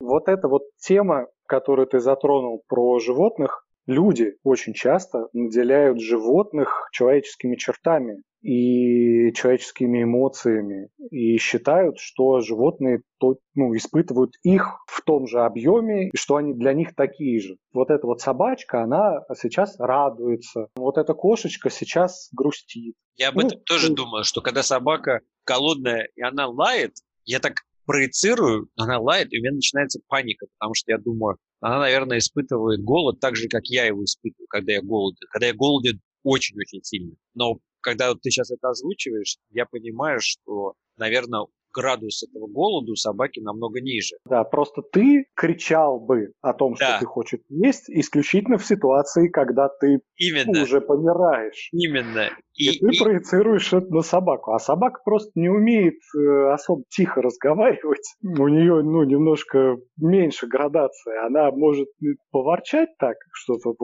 Вот 0.00 0.28
эта 0.28 0.48
вот 0.48 0.62
тема, 0.78 1.28
которую 1.46 1.86
ты 1.86 2.00
затронул 2.00 2.62
про 2.66 2.98
животных, 2.98 3.64
люди 3.86 4.36
очень 4.42 4.74
часто 4.74 5.28
наделяют 5.32 6.00
животных 6.00 6.88
человеческими 6.92 7.56
чертами 7.56 8.22
и 8.42 9.32
человеческими 9.32 10.02
эмоциями 10.02 10.90
и 11.10 11.38
считают, 11.38 11.98
что 11.98 12.40
животные 12.40 13.00
то, 13.18 13.38
ну, 13.54 13.74
испытывают 13.74 14.32
их 14.42 14.84
в 14.86 15.02
том 15.02 15.26
же 15.26 15.40
объеме 15.40 16.10
и 16.10 16.16
что 16.16 16.36
они 16.36 16.52
для 16.52 16.74
них 16.74 16.94
такие 16.94 17.40
же. 17.40 17.56
Вот 17.72 17.90
эта 17.90 18.06
вот 18.06 18.20
собачка, 18.20 18.82
она 18.82 19.22
сейчас 19.40 19.76
радуется. 19.78 20.68
Вот 20.76 20.98
эта 20.98 21.14
кошечка 21.14 21.70
сейчас 21.70 22.28
грустит. 22.32 22.94
Я 23.16 23.30
об 23.30 23.36
ну, 23.36 23.46
этом 23.46 23.60
тоже 23.60 23.88
ну, 23.90 23.96
думаю, 23.96 24.24
что 24.24 24.42
когда 24.42 24.62
собака 24.62 25.20
голодная 25.46 26.08
и 26.14 26.22
она 26.22 26.46
лает, 26.46 26.96
я 27.24 27.40
так 27.40 27.54
проецирую, 27.86 28.68
она 28.76 28.98
лает, 28.98 29.32
и 29.32 29.38
у 29.38 29.42
меня 29.42 29.52
начинается 29.52 30.00
паника, 30.08 30.46
потому 30.58 30.74
что 30.74 30.92
я 30.92 30.98
думаю, 30.98 31.36
она, 31.64 31.78
наверное, 31.78 32.18
испытывает 32.18 32.84
голод 32.84 33.20
так 33.20 33.36
же, 33.36 33.48
как 33.48 33.62
я 33.68 33.86
его 33.86 34.04
испытываю, 34.04 34.46
когда 34.48 34.72
я 34.72 34.82
голоден. 34.82 35.26
Когда 35.30 35.46
я 35.46 35.54
голоден 35.54 35.98
очень-очень 36.22 36.82
сильно. 36.82 37.16
Но 37.34 37.58
когда 37.80 38.10
вот 38.10 38.20
ты 38.20 38.30
сейчас 38.30 38.50
это 38.50 38.68
озвучиваешь, 38.68 39.38
я 39.48 39.64
понимаю, 39.64 40.18
что, 40.20 40.74
наверное, 40.98 41.46
градус 41.72 42.22
этого 42.22 42.48
голода 42.48 42.92
у 42.92 42.96
собаки 42.96 43.40
намного 43.40 43.80
ниже. 43.80 44.16
Да, 44.26 44.44
просто 44.44 44.82
ты 44.82 45.24
кричал 45.34 46.00
бы 46.00 46.32
о 46.42 46.52
том, 46.52 46.76
что 46.76 46.84
да. 46.84 46.98
ты 46.98 47.06
хочешь 47.06 47.40
есть, 47.48 47.88
исключительно 47.88 48.58
в 48.58 48.64
ситуации, 48.66 49.28
когда 49.28 49.68
ты 49.68 50.00
Именно. 50.16 50.62
уже 50.62 50.82
помираешь. 50.82 51.70
Именно. 51.72 52.28
И, 52.54 52.70
и 52.70 52.78
ты 52.78 52.94
и... 52.94 52.98
проецируешь 52.98 53.72
это 53.72 53.92
на 53.92 54.02
собаку. 54.02 54.52
А 54.52 54.58
собака 54.58 55.00
просто 55.04 55.30
не 55.34 55.48
умеет 55.48 55.98
э, 56.16 56.52
особо 56.52 56.84
тихо 56.88 57.20
разговаривать. 57.20 58.14
У 58.22 58.48
нее, 58.48 58.82
ну, 58.82 59.02
немножко 59.04 59.76
меньше 59.96 60.46
градация. 60.46 61.26
Она 61.26 61.50
может 61.50 61.88
поворчать 62.30 62.90
так, 62.98 63.16
что-то... 63.32 63.74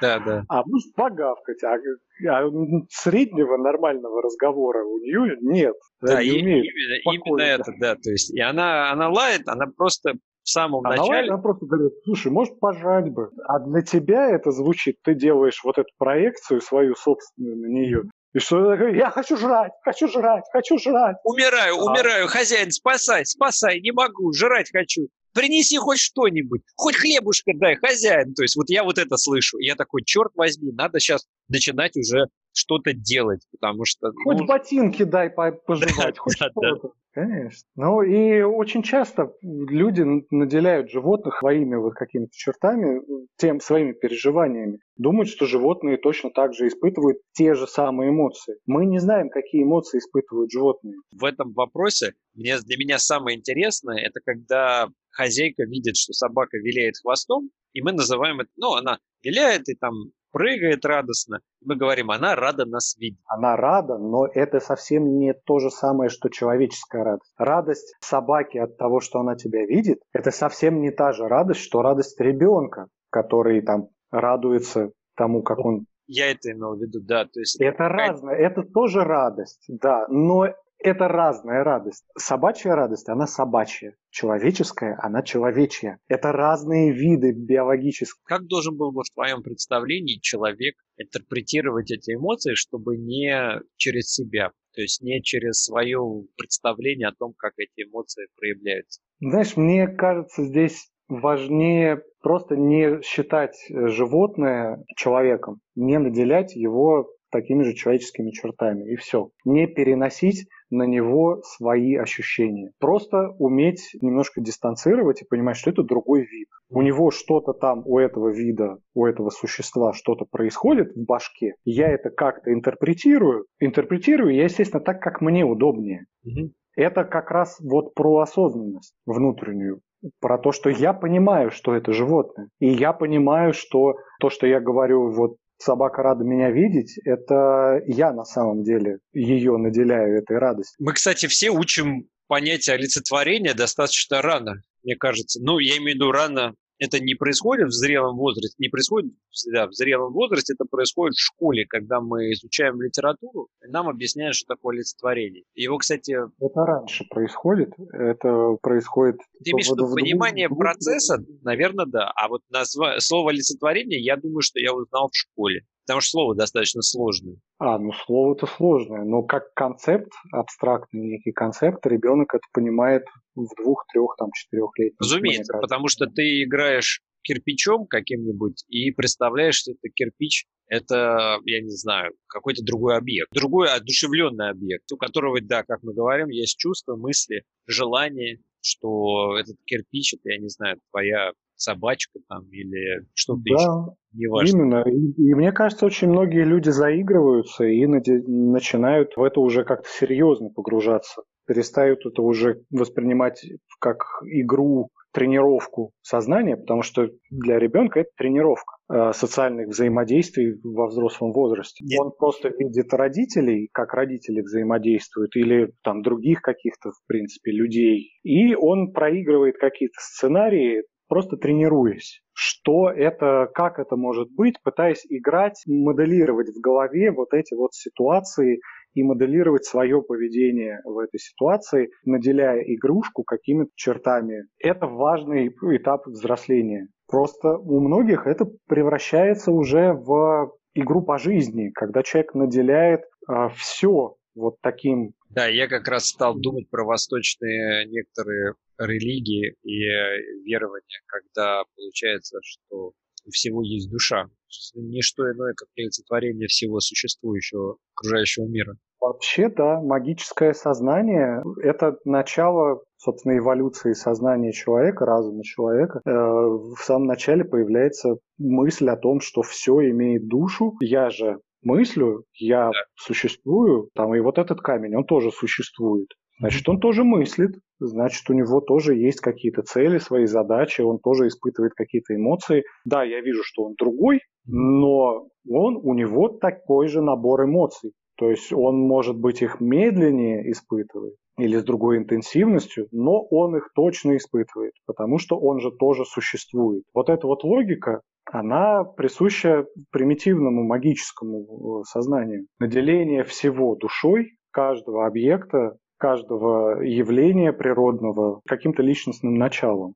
Да, 0.00 0.18
да. 0.20 0.44
А 0.48 0.62
может 0.64 0.94
погавкать. 0.94 1.62
А, 1.62 1.74
а 1.74 2.50
среднего 2.88 3.56
нормального 3.56 4.22
разговора 4.22 4.84
у 4.84 4.98
нее 4.98 5.36
нет. 5.42 5.74
Да, 6.00 6.22
не 6.22 6.42
умеет 6.42 6.64
именно, 6.64 7.16
именно 7.16 7.42
это, 7.42 7.72
да. 7.78 7.94
То 7.96 8.10
есть, 8.10 8.34
и 8.34 8.40
она, 8.40 8.92
она 8.92 9.10
лает, 9.10 9.46
она 9.46 9.66
просто 9.76 10.14
в 10.42 10.48
самом 10.48 10.86
а 10.86 10.90
начале... 10.90 11.28
Она 11.28 11.38
просто 11.38 11.66
говорит, 11.66 11.92
слушай, 12.04 12.32
может, 12.32 12.58
пожать 12.58 13.10
бы. 13.10 13.30
А 13.44 13.58
для 13.58 13.82
тебя 13.82 14.30
это 14.30 14.50
звучит, 14.50 14.96
ты 15.02 15.14
делаешь 15.14 15.60
вот 15.64 15.78
эту 15.78 15.90
проекцию 15.98 16.60
свою 16.60 16.94
собственную 16.94 17.56
на 17.56 17.66
нее. 17.66 18.02
И 18.32 18.38
что 18.38 18.74
я 18.74 19.10
хочу 19.10 19.36
жрать, 19.36 19.72
хочу 19.82 20.06
жрать, 20.08 20.44
хочу 20.52 20.78
жрать. 20.78 21.16
Умираю, 21.24 21.76
а. 21.76 21.90
умираю, 21.90 22.28
хозяин, 22.28 22.70
спасай, 22.70 23.26
спасай, 23.26 23.80
не 23.80 23.90
могу, 23.90 24.32
жрать 24.32 24.70
хочу. 24.72 25.08
Принеси 25.32 25.78
хоть 25.78 25.98
что-нибудь, 25.98 26.62
хоть 26.76 26.96
хлебушка 26.96 27.52
дай, 27.54 27.76
хозяин. 27.76 28.34
То 28.34 28.42
есть 28.42 28.56
вот 28.56 28.68
я 28.68 28.84
вот 28.84 28.98
это 28.98 29.16
слышу. 29.16 29.58
И 29.58 29.66
я 29.66 29.76
такой, 29.76 30.02
черт 30.04 30.32
возьми, 30.34 30.72
надо 30.72 31.00
сейчас 31.00 31.26
начинать 31.48 31.96
уже 31.96 32.26
что-то 32.52 32.92
делать, 32.92 33.46
потому 33.52 33.84
что... 33.84 34.10
Хоть 34.24 34.38
ну... 34.38 34.46
ботинки 34.46 35.04
дай 35.04 35.30
пожевать, 35.30 36.18
хоть 36.18 36.34
что-то. 36.34 36.92
Конечно. 37.12 37.66
Ну 37.74 38.02
и 38.02 38.40
очень 38.42 38.84
часто 38.84 39.34
люди 39.42 40.04
наделяют 40.30 40.90
животных 40.90 41.38
своими 41.38 41.74
вот 41.74 41.94
какими-то 41.94 42.30
чертами, 42.32 43.00
тем 43.36 43.60
своими 43.60 43.92
переживаниями. 43.92 44.78
Думают, 44.96 45.28
что 45.28 45.46
животные 45.46 45.96
точно 45.96 46.30
так 46.30 46.54
же 46.54 46.68
испытывают 46.68 47.18
те 47.32 47.54
же 47.54 47.66
самые 47.66 48.10
эмоции. 48.10 48.58
Мы 48.66 48.86
не 48.86 49.00
знаем, 49.00 49.28
какие 49.28 49.64
эмоции 49.64 49.98
испытывают 49.98 50.52
животные. 50.52 50.94
В 51.10 51.24
этом 51.24 51.52
вопросе 51.52 52.14
мне, 52.34 52.56
для 52.60 52.76
меня 52.76 52.98
самое 52.98 53.36
интересное, 53.36 53.98
это 53.98 54.20
когда 54.24 54.88
хозяйка 55.10 55.64
видит, 55.64 55.96
что 55.96 56.12
собака 56.12 56.58
виляет 56.58 56.94
хвостом, 57.00 57.50
и 57.72 57.82
мы 57.82 57.92
называем 57.92 58.40
это, 58.40 58.50
ну, 58.56 58.74
она 58.74 58.98
виляет 59.22 59.68
и 59.68 59.74
там 59.74 60.12
прыгает 60.32 60.84
радостно. 60.84 61.40
Мы 61.64 61.76
говорим, 61.76 62.10
она 62.10 62.34
рада 62.36 62.64
нас 62.64 62.96
видеть. 62.96 63.20
Она 63.26 63.56
рада, 63.56 63.98
но 63.98 64.26
это 64.26 64.60
совсем 64.60 65.18
не 65.18 65.34
то 65.34 65.58
же 65.58 65.70
самое, 65.70 66.08
что 66.08 66.28
человеческая 66.28 67.04
радость. 67.04 67.32
Радость 67.36 67.94
собаки 68.00 68.58
от 68.58 68.76
того, 68.76 69.00
что 69.00 69.20
она 69.20 69.34
тебя 69.34 69.66
видит, 69.66 70.00
это 70.12 70.30
совсем 70.30 70.80
не 70.80 70.90
та 70.90 71.12
же 71.12 71.26
радость, 71.26 71.60
что 71.60 71.82
радость 71.82 72.20
ребенка, 72.20 72.86
который 73.10 73.60
там 73.62 73.88
радуется 74.10 74.92
тому, 75.16 75.42
как 75.42 75.58
он 75.58 75.86
я 76.12 76.32
это 76.32 76.50
имел 76.50 76.74
в 76.74 76.82
виду, 76.82 77.00
да. 77.00 77.24
То 77.24 77.38
есть 77.38 77.60
это, 77.60 77.84
это 77.84 77.88
разное, 77.88 78.34
это 78.34 78.64
тоже 78.64 79.04
радость, 79.04 79.64
да, 79.68 80.08
но 80.08 80.48
это 80.82 81.08
разная 81.08 81.64
радость. 81.64 82.04
Собачья 82.16 82.72
радость, 82.72 83.08
она 83.08 83.26
собачья. 83.26 83.94
Человеческая, 84.10 84.98
она 85.00 85.22
человечья. 85.22 85.98
Это 86.08 86.32
разные 86.32 86.92
виды 86.92 87.32
биологические. 87.32 88.22
Как 88.24 88.46
должен 88.46 88.76
был 88.76 88.92
бы 88.92 89.02
в 89.02 89.14
твоем 89.14 89.42
представлении 89.42 90.20
человек 90.20 90.74
интерпретировать 90.96 91.90
эти 91.90 92.14
эмоции, 92.14 92.54
чтобы 92.54 92.96
не 92.96 93.60
через 93.76 94.12
себя, 94.12 94.50
то 94.74 94.80
есть 94.80 95.02
не 95.02 95.22
через 95.22 95.62
свое 95.62 96.00
представление 96.36 97.08
о 97.08 97.14
том, 97.14 97.34
как 97.36 97.52
эти 97.58 97.88
эмоции 97.88 98.26
проявляются? 98.36 99.00
Знаешь, 99.20 99.56
мне 99.56 99.88
кажется, 99.88 100.44
здесь 100.44 100.90
важнее 101.08 102.02
просто 102.22 102.56
не 102.56 103.02
считать 103.02 103.56
животное 103.68 104.84
человеком, 104.96 105.60
не 105.74 105.98
наделять 105.98 106.54
его 106.54 107.10
такими 107.30 107.62
же 107.62 107.74
человеческими 107.74 108.30
чертами. 108.30 108.92
И 108.92 108.96
все. 108.96 109.30
Не 109.44 109.66
переносить 109.66 110.48
на 110.70 110.84
него 110.84 111.42
свои 111.44 111.96
ощущения. 111.96 112.72
Просто 112.78 113.30
уметь 113.38 113.90
немножко 114.00 114.40
дистанцировать 114.40 115.22
и 115.22 115.26
понимать, 115.26 115.56
что 115.56 115.70
это 115.70 115.82
другой 115.82 116.24
вид. 116.24 116.48
У 116.68 116.82
него 116.82 117.10
что-то 117.10 117.52
там, 117.52 117.82
у 117.84 117.98
этого 117.98 118.28
вида, 118.28 118.78
у 118.94 119.06
этого 119.06 119.30
существа 119.30 119.92
что-то 119.92 120.24
происходит 120.24 120.92
в 120.94 121.04
башке. 121.04 121.54
Я 121.64 121.88
это 121.88 122.10
как-то 122.10 122.52
интерпретирую. 122.52 123.46
Интерпретирую 123.58 124.34
я, 124.34 124.44
естественно, 124.44 124.82
так, 124.82 125.02
как 125.02 125.20
мне 125.20 125.44
удобнее. 125.44 126.06
Угу. 126.24 126.52
Это 126.76 127.04
как 127.04 127.30
раз 127.30 127.58
вот 127.60 127.94
про 127.94 128.20
осознанность 128.20 128.94
внутреннюю 129.04 129.80
про 130.20 130.38
то, 130.38 130.52
что 130.52 130.70
я 130.70 130.92
понимаю, 130.92 131.50
что 131.50 131.74
это 131.74 131.92
животное. 131.92 132.48
И 132.58 132.68
я 132.68 132.92
понимаю, 132.92 133.52
что 133.52 133.96
то, 134.18 134.30
что 134.30 134.46
я 134.46 134.60
говорю 134.60 135.10
вот 135.10 135.36
собака 135.62 136.02
рада 136.02 136.24
меня 136.24 136.50
видеть, 136.50 136.98
это 137.04 137.82
я 137.86 138.12
на 138.12 138.24
самом 138.24 138.64
деле 138.64 138.98
ее 139.12 139.56
наделяю 139.56 140.18
этой 140.18 140.38
радостью. 140.38 140.76
Мы, 140.78 140.92
кстати, 140.92 141.26
все 141.26 141.50
учим 141.50 142.08
понятие 142.26 142.74
олицетворения 142.74 143.54
достаточно 143.54 144.22
рано, 144.22 144.62
мне 144.82 144.96
кажется. 144.96 145.40
Ну, 145.42 145.58
я 145.58 145.76
имею 145.78 145.92
в 145.92 145.94
виду 145.96 146.12
рано 146.12 146.54
это 146.80 146.98
не 146.98 147.14
происходит 147.14 147.68
в 147.68 147.72
зрелом 147.72 148.16
возрасте, 148.16 148.56
не 148.58 148.68
происходит 148.68 149.12
да, 149.52 149.68
в 149.68 149.74
зрелом 149.74 150.12
возрасте, 150.12 150.54
это 150.54 150.64
происходит 150.68 151.14
в 151.14 151.22
школе, 151.22 151.66
когда 151.68 152.00
мы 152.00 152.32
изучаем 152.32 152.80
литературу, 152.80 153.48
нам 153.68 153.88
объясняют, 153.88 154.34
что 154.34 154.54
такое 154.54 154.76
олицетворение. 154.76 155.44
Его, 155.54 155.78
кстати... 155.78 156.12
Это 156.12 156.60
раньше 156.64 157.04
происходит, 157.08 157.74
это 157.92 158.56
происходит... 158.62 159.18
Ты 159.44 159.52
имеешь 159.52 159.68
в 159.68 159.72
виду 159.72 159.94
понимание 159.94 160.48
процесса, 160.48 161.18
наверное, 161.42 161.86
да, 161.86 162.10
а 162.16 162.28
вот 162.28 162.42
назва... 162.48 162.98
слово 162.98 163.30
олицетворение, 163.30 164.02
я 164.02 164.16
думаю, 164.16 164.40
что 164.40 164.58
я 164.58 164.74
узнал 164.74 165.08
в 165.12 165.16
школе. 165.16 165.66
Потому 165.86 166.00
что 166.00 166.10
слово 166.10 166.34
достаточно 166.36 166.82
сложное. 166.82 167.36
А, 167.60 167.78
ну 167.78 167.92
слово-то 167.92 168.46
сложное, 168.46 169.04
но 169.04 169.22
как 169.22 169.52
концепт, 169.52 170.10
абстрактный 170.32 171.02
некий 171.02 171.30
концепт, 171.30 171.84
ребенок 171.86 172.32
это 172.32 172.42
понимает 172.54 173.04
в 173.34 173.46
двух, 173.62 173.84
трех, 173.92 174.14
там, 174.18 174.30
четырех 174.32 174.70
лет. 174.78 174.94
Разумеется, 174.98 175.58
потому 175.60 175.88
что 175.88 176.06
ты 176.06 176.42
играешь 176.42 177.02
кирпичом 177.22 177.86
каким-нибудь 177.86 178.64
и 178.68 178.90
представляешь, 178.92 179.56
что 179.56 179.72
это 179.72 179.92
кирпич 179.94 180.46
это, 180.68 181.38
я 181.44 181.60
не 181.60 181.70
знаю, 181.70 182.12
какой-то 182.28 182.64
другой 182.64 182.96
объект, 182.96 183.30
другой 183.32 183.68
одушевленный 183.68 184.50
объект, 184.50 184.90
у 184.92 184.96
которого, 184.96 185.38
да, 185.42 185.64
как 185.64 185.82
мы 185.82 185.92
говорим, 185.92 186.28
есть 186.28 186.56
чувства, 186.56 186.96
мысли, 186.96 187.42
желания, 187.66 188.38
что 188.62 189.36
этот 189.36 189.56
кирпич, 189.66 190.14
это, 190.14 190.30
я 190.30 190.38
не 190.38 190.48
знаю, 190.48 190.80
твоя 190.90 191.32
собачка 191.60 192.18
там 192.28 192.44
или 192.50 193.06
что-то 193.14 193.42
да, 193.44 193.54
еще. 193.54 193.96
Неважно. 194.12 194.56
Именно. 194.56 194.84
И, 194.88 195.22
и 195.22 195.34
мне 195.34 195.52
кажется, 195.52 195.86
очень 195.86 196.08
многие 196.08 196.44
люди 196.44 196.70
заигрываются 196.70 197.64
и 197.64 197.86
начинают 197.86 199.16
в 199.16 199.22
это 199.22 199.40
уже 199.40 199.64
как-то 199.64 199.88
серьезно 199.88 200.50
погружаться. 200.50 201.22
Перестают 201.46 202.04
это 202.06 202.22
уже 202.22 202.62
воспринимать 202.70 203.44
как 203.78 204.04
игру, 204.24 204.90
тренировку 205.12 205.92
сознания, 206.02 206.56
потому 206.56 206.82
что 206.82 207.08
для 207.30 207.58
ребенка 207.58 208.00
это 208.00 208.10
тренировка 208.16 208.76
э, 208.92 209.12
социальных 209.12 209.68
взаимодействий 209.68 210.60
во 210.62 210.86
взрослом 210.86 211.32
возрасте. 211.32 211.84
Нет. 211.84 212.00
Он 212.00 212.12
просто 212.16 212.50
видит 212.56 212.92
родителей, 212.92 213.68
как 213.72 213.92
родители 213.94 214.40
взаимодействуют, 214.40 215.34
или 215.36 215.72
там 215.82 216.02
других 216.02 216.42
каких-то, 216.42 216.90
в 216.90 217.06
принципе, 217.06 217.50
людей, 217.50 218.12
и 218.22 218.54
он 218.54 218.92
проигрывает 218.92 219.56
какие-то 219.58 219.98
сценарии, 219.98 220.84
просто 221.10 221.36
тренируясь. 221.36 222.22
Что 222.32 222.88
это, 222.88 223.50
как 223.52 223.78
это 223.78 223.96
может 223.96 224.28
быть, 224.34 224.54
пытаясь 224.62 225.04
играть, 225.10 225.62
моделировать 225.66 226.48
в 226.48 226.60
голове 226.60 227.10
вот 227.10 227.34
эти 227.34 227.54
вот 227.54 227.74
ситуации, 227.74 228.60
и 228.94 229.02
моделировать 229.02 229.64
свое 229.64 230.02
поведение 230.02 230.80
в 230.84 230.98
этой 230.98 231.18
ситуации, 231.18 231.90
наделяя 232.04 232.60
игрушку 232.60 233.22
какими-то 233.22 233.70
чертами. 233.76 234.46
Это 234.58 234.86
важный 234.86 235.48
этап 235.48 236.06
взросления. 236.06 236.88
Просто 237.08 237.56
у 237.56 237.80
многих 237.80 238.26
это 238.26 238.46
превращается 238.68 239.52
уже 239.52 239.92
в 239.92 240.52
игру 240.74 241.02
по 241.02 241.18
жизни, 241.18 241.70
когда 241.74 242.02
человек 242.02 242.34
наделяет 242.34 243.02
а, 243.26 243.48
все 243.50 244.14
вот 244.40 244.56
таким. 244.60 245.14
Да, 245.30 245.46
я 245.46 245.68
как 245.68 245.86
раз 245.88 246.06
стал 246.06 246.34
думать 246.34 246.68
про 246.70 246.84
восточные 246.84 247.86
некоторые 247.86 248.54
религии 248.78 249.54
и 249.62 249.84
э, 249.84 250.42
верования, 250.44 251.00
когда 251.06 251.62
получается, 251.76 252.38
что 252.42 252.92
у 253.26 253.30
всего 253.30 253.62
есть 253.62 253.90
душа. 253.90 254.26
Не 254.74 255.02
что 255.02 255.30
иное, 255.30 255.54
как 255.54 255.68
олицетворение 255.76 256.48
всего 256.48 256.80
существующего 256.80 257.76
окружающего 257.94 258.46
мира. 258.46 258.74
Вообще, 259.00 259.48
да, 259.48 259.80
магическое 259.80 260.52
сознание– 260.52 261.42
это 261.62 261.96
начало, 262.04 262.82
собственно, 262.98 263.38
эволюции 263.38 263.92
сознания 263.92 264.52
человека, 264.52 265.06
разума 265.06 265.42
человека. 265.42 266.00
Э, 266.04 266.10
в 266.10 266.76
самом 266.80 267.06
начале 267.06 267.44
появляется 267.44 268.18
мысль 268.38 268.90
о 268.90 268.96
том, 268.96 269.20
что 269.20 269.42
все 269.42 269.88
имеет 269.90 270.28
душу. 270.28 270.76
Я 270.80 271.08
же 271.08 271.40
мыслю, 271.62 272.24
я 272.34 272.70
да. 272.70 272.78
существую, 272.96 273.90
там 273.94 274.14
и 274.14 274.20
вот 274.20 274.38
этот 274.38 274.60
камень, 274.60 274.96
он 274.96 275.04
тоже 275.04 275.30
существует. 275.30 276.08
Значит, 276.40 276.68
он 276.70 276.80
тоже 276.80 277.04
мыслит, 277.04 277.56
значит, 277.80 278.28
у 278.30 278.32
него 278.32 278.60
тоже 278.60 278.96
есть 278.96 279.20
какие-то 279.20 279.62
цели, 279.62 279.98
свои 279.98 280.24
задачи, 280.24 280.80
он 280.80 280.98
тоже 280.98 281.26
испытывает 281.26 281.74
какие-то 281.74 282.14
эмоции. 282.14 282.64
Да, 282.86 283.04
я 283.04 283.20
вижу, 283.20 283.42
что 283.44 283.64
он 283.64 283.74
другой, 283.78 284.20
но 284.46 285.28
он, 285.48 285.76
у 285.82 285.92
него 285.92 286.28
такой 286.28 286.88
же 286.88 287.02
набор 287.02 287.44
эмоций. 287.44 287.92
То 288.16 288.30
есть 288.30 288.52
он, 288.52 288.76
может 288.76 289.18
быть, 289.18 289.42
их 289.42 289.60
медленнее 289.60 290.50
испытывает 290.50 291.16
или 291.38 291.56
с 291.56 291.64
другой 291.64 291.96
интенсивностью, 291.98 292.86
но 292.90 293.22
он 293.22 293.56
их 293.56 293.70
точно 293.74 294.16
испытывает, 294.16 294.72
потому 294.86 295.18
что 295.18 295.38
он 295.38 295.58
же 295.60 295.70
тоже 295.70 296.04
существует. 296.04 296.84
Вот 296.92 297.08
эта 297.08 297.26
вот 297.26 297.44
логика, 297.44 298.02
она 298.24 298.84
присуща 298.84 299.66
примитивному 299.90 300.64
магическому 300.64 301.80
э, 301.80 301.84
сознанию. 301.84 302.46
Наделение 302.58 303.24
всего 303.24 303.76
душой 303.76 304.36
каждого 304.50 305.06
объекта 305.06 305.76
каждого 306.00 306.82
явления 306.82 307.52
природного 307.52 308.40
каким-то 308.46 308.82
личностным 308.82 309.34
началом. 309.34 309.94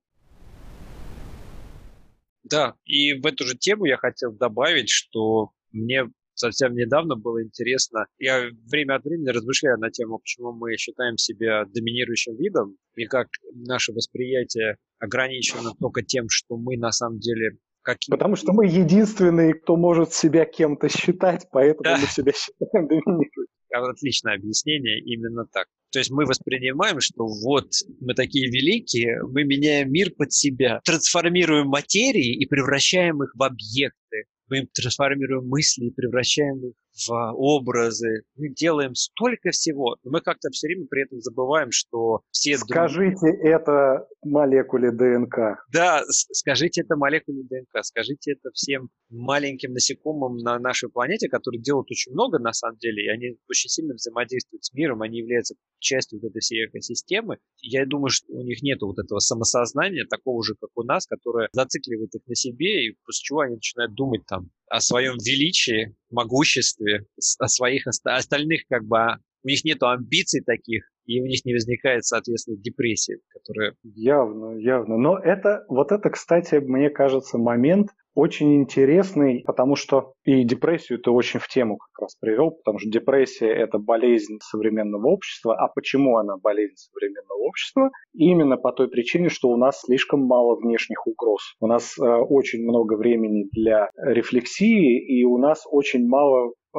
Да, 2.45 2.75
и 2.85 3.15
в 3.15 3.25
эту 3.25 3.45
же 3.45 3.57
тему 3.57 3.87
я 3.87 3.97
хотел 3.97 4.33
добавить, 4.33 4.91
что 4.91 5.53
мне 5.73 6.05
совсем 6.35 6.75
недавно 6.75 7.17
было 7.17 7.43
интересно. 7.43 8.07
Я 8.19 8.51
время 8.71 8.97
от 8.97 9.05
времени 9.05 9.31
размышляю 9.31 9.79
на 9.79 9.91
тему, 9.91 10.19
почему 10.19 10.53
мы 10.53 10.77
считаем 10.77 11.17
себя 11.17 11.65
доминирующим 11.65 12.37
видом, 12.37 12.77
и 12.97 13.07
как 13.07 13.29
наше 13.55 13.93
восприятие 13.93 14.77
ограничено 14.99 15.71
только 15.81 16.03
тем, 16.03 16.27
что 16.29 16.59
мы 16.59 16.77
на 16.77 16.93
самом 16.93 17.19
деле 17.19 17.57
Какие... 17.85 18.13
Потому 18.13 18.35
что 18.35 18.53
мы 18.55 18.67
единственные, 18.67 19.53
кто 19.55 19.77
может 19.77 20.15
себя 20.15 20.47
кем-то 20.47 20.89
считать, 20.89 21.47
поэтому 21.53 21.85
да. 21.85 21.99
мы 22.01 22.07
себя 22.07 22.33
считаем 22.33 22.89
доминирующим. 22.89 23.45
Отличное 23.71 24.37
объяснение, 24.37 25.01
именно 25.01 25.45
так. 25.53 25.67
То 25.93 25.99
есть 25.99 26.11
мы 26.11 26.25
воспринимаем, 26.25 27.01
что 27.01 27.27
вот 27.27 27.67
мы 28.01 28.15
такие 28.15 28.47
великие, 28.47 29.23
мы 29.29 29.45
меняем 29.45 29.93
мир 29.93 30.13
под 30.17 30.33
себя, 30.33 30.81
трансформируем 30.85 31.69
материи 31.69 32.35
и 32.35 32.47
превращаем 32.47 33.23
их 33.23 33.33
в 33.35 33.43
объекты. 33.43 34.25
Мы 34.55 34.69
трансформируем 34.73 35.49
мысли 35.49 35.87
и 35.87 35.91
превращаем 35.91 36.65
их 36.65 36.75
в 37.09 37.33
образы. 37.35 38.23
Мы 38.37 38.51
делаем 38.51 38.95
столько 38.95 39.51
всего, 39.51 39.97
но 40.05 40.13
мы 40.13 40.21
как-то 40.21 40.49
все 40.51 40.69
время 40.69 40.87
при 40.89 41.03
этом 41.03 41.21
забываем, 41.21 41.73
что 41.73 42.21
все... 42.31 42.57
Скажите 42.57 43.33
друг... 43.33 43.45
это 43.45 44.07
молекуле 44.23 44.93
ДНК. 44.93 45.65
Да, 45.73 46.03
скажите 46.09 46.83
это 46.83 46.95
молекуле 46.95 47.43
ДНК, 47.43 47.83
скажите 47.83 48.33
это 48.33 48.51
всем 48.55 48.91
маленьким 49.11 49.73
насекомым 49.73 50.37
на 50.37 50.57
нашей 50.61 50.89
планете, 50.89 51.29
которые 51.29 51.61
делают 51.61 51.91
очень 51.91 52.13
много 52.13 52.39
на 52.39 52.53
самом 52.53 52.79
деле, 52.79 53.07
и 53.07 53.09
они 53.09 53.37
очень 53.49 53.69
сильно 53.69 53.95
взаимодействуют 53.95 54.65
с 54.65 54.73
миром, 54.73 55.03
они 55.03 55.19
являются 55.19 55.57
частью 55.81 56.21
вот 56.21 56.31
этой 56.31 56.39
всей 56.39 56.67
экосистемы. 56.67 57.39
Я 57.61 57.87
думаю, 57.87 58.11
что 58.11 58.33
у 58.33 58.43
них 58.43 58.63
нет 58.63 58.81
вот 58.83 59.01
этого 59.01 59.19
самосознания, 59.19 60.07
такого 60.09 60.45
же, 60.45 60.55
как 60.61 60.71
у 60.77 60.85
нас, 60.85 61.07
которое 61.07 61.49
зацикливает 61.53 62.15
их 62.15 62.23
на 62.27 62.37
себе, 62.37 62.87
и 62.87 62.97
после 63.05 63.23
чего 63.23 63.41
они 63.41 63.57
начинают 63.57 63.95
думать 63.95 64.25
там 64.27 64.44
о 64.71 64.81
своем 64.81 65.17
величии, 65.19 65.95
могуществе, 66.11 67.07
о 67.39 67.49
своих 67.49 67.87
остальных 67.87 68.63
как 68.69 68.85
бы, 68.85 68.99
а 68.99 69.19
у 69.45 69.49
них 69.49 69.65
нет 69.65 69.83
амбиций 69.83 70.43
таких, 70.45 70.91
и 71.07 71.21
у 71.21 71.27
них 71.27 71.45
не 71.45 71.53
возникает, 71.53 72.05
соответственно, 72.05 72.57
депрессии, 72.57 73.19
которая... 73.33 73.75
Явно, 73.83 74.59
явно. 74.59 74.97
Но 74.97 75.19
это, 75.19 75.65
вот 75.69 75.93
это, 75.93 76.11
кстати, 76.11 76.57
мне 76.57 76.91
кажется, 76.91 77.39
момент 77.39 77.91
очень 78.15 78.63
интересный, 78.63 79.43
потому 79.45 79.75
что 79.75 80.13
и 80.25 80.45
депрессию 80.45 81.01
ты 81.01 81.11
очень 81.11 81.41
в 81.41 81.49
тему 81.49 81.79
как 81.79 82.03
раз 82.03 82.15
привел, 82.21 82.53
потому 82.53 82.79
что 82.79 82.89
депрессия– 82.89 83.49
это 83.49 83.79
болезнь 83.79 84.39
современного 84.41 85.09
общества. 85.09 85.57
А 85.57 85.69
почему 85.69 86.17
она 86.17 86.37
болезнь 86.37 86.77
современного 86.77 87.39
общества? 87.41 87.91
Именно 88.15 88.57
по 88.57 88.73
той 88.73 88.89
причине, 88.89 89.29
что 89.29 89.49
у 89.49 89.57
нас 89.57 89.81
слишком 89.81 90.21
мало 90.21 90.57
внешних 90.57 91.07
угроз. 91.07 91.57
У 91.61 91.67
нас 91.67 91.99
э, 91.99 92.05
очень 92.05 92.63
много 92.63 92.95
времени 92.95 93.49
для 93.51 93.91
рефлексии, 93.97 94.99
и 95.05 95.25
у 95.25 95.37
нас 95.39 95.65
очень 95.69 96.07
мало 96.07 96.51
э, 96.51 96.79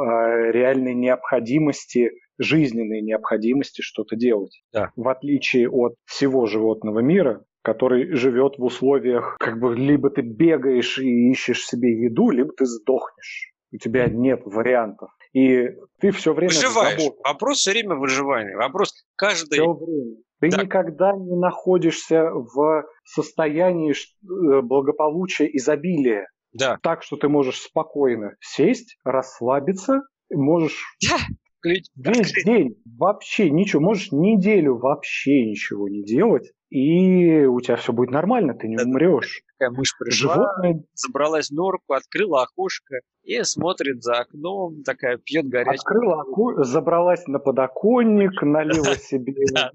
реальной 0.51 0.93
необходимости 0.93 2.11
жизненной 2.37 3.01
необходимости 3.01 3.81
что-то 3.81 4.15
делать. 4.15 4.61
Да. 4.73 4.91
В 4.95 5.07
отличие 5.07 5.69
от 5.69 5.95
всего 6.05 6.45
животного 6.45 6.99
мира, 6.99 7.45
который 7.61 8.13
живет 8.13 8.57
в 8.57 8.63
условиях, 8.63 9.37
как 9.39 9.59
бы 9.59 9.75
либо 9.75 10.09
ты 10.09 10.21
бегаешь 10.21 10.99
и 10.99 11.31
ищешь 11.31 11.65
себе 11.65 12.03
еду, 12.03 12.29
либо 12.29 12.53
ты 12.53 12.65
сдохнешь. 12.65 13.51
У 13.71 13.77
тебя 13.77 14.07
нет 14.07 14.41
вариантов. 14.45 15.09
И 15.33 15.69
ты 15.99 16.11
все 16.11 16.33
время 16.33 16.53
выживаешь. 16.53 17.01
Вопрос 17.23 17.57
все 17.57 17.71
время 17.71 17.95
выживания. 17.95 18.55
Вопрос 18.55 18.93
каждый. 19.17 19.55
Все 19.55 19.73
время. 19.73 20.15
Ты 20.39 20.49
да. 20.49 20.63
никогда 20.63 21.13
не 21.13 21.35
находишься 21.35 22.29
в 22.31 22.85
состоянии 23.03 23.91
э, 23.93 24.61
благополучия, 24.61 25.45
изобилия. 25.45 26.29
Да. 26.53 26.77
Так, 26.81 27.03
что 27.03 27.17
ты 27.17 27.27
можешь 27.27 27.59
спокойно 27.61 28.35
сесть, 28.39 28.97
расслабиться, 29.03 30.03
можешь 30.31 30.83
да. 31.09 31.17
Весь 31.65 32.43
день 32.45 32.75
вообще 32.85 33.49
ничего, 33.49 33.81
можешь 33.81 34.11
неделю 34.11 34.77
вообще 34.77 35.45
ничего 35.45 35.89
не 35.89 36.03
делать, 36.03 36.51
и 36.69 37.45
у 37.45 37.59
тебя 37.61 37.75
все 37.75 37.93
будет 37.93 38.11
нормально, 38.11 38.53
ты 38.53 38.67
не 38.67 38.77
умрешь. 38.77 39.41
Такая 39.57 39.75
мышь 39.75 39.97
пришла, 39.97 40.33
Животное... 40.33 40.83
забралась 40.93 41.49
в 41.49 41.53
норку, 41.53 41.93
открыла 41.93 42.43
окошко 42.43 42.99
и 43.25 43.43
смотрит 43.43 44.03
за 44.03 44.19
окном, 44.19 44.83
такая 44.83 45.17
пьет 45.17 45.47
горячий. 45.47 45.79
Открыла 45.79 46.21
окошко, 46.21 46.63
забралась 46.63 47.25
на 47.27 47.39
подоконник, 47.39 48.41
налила 48.41 48.95
себе 48.95 49.33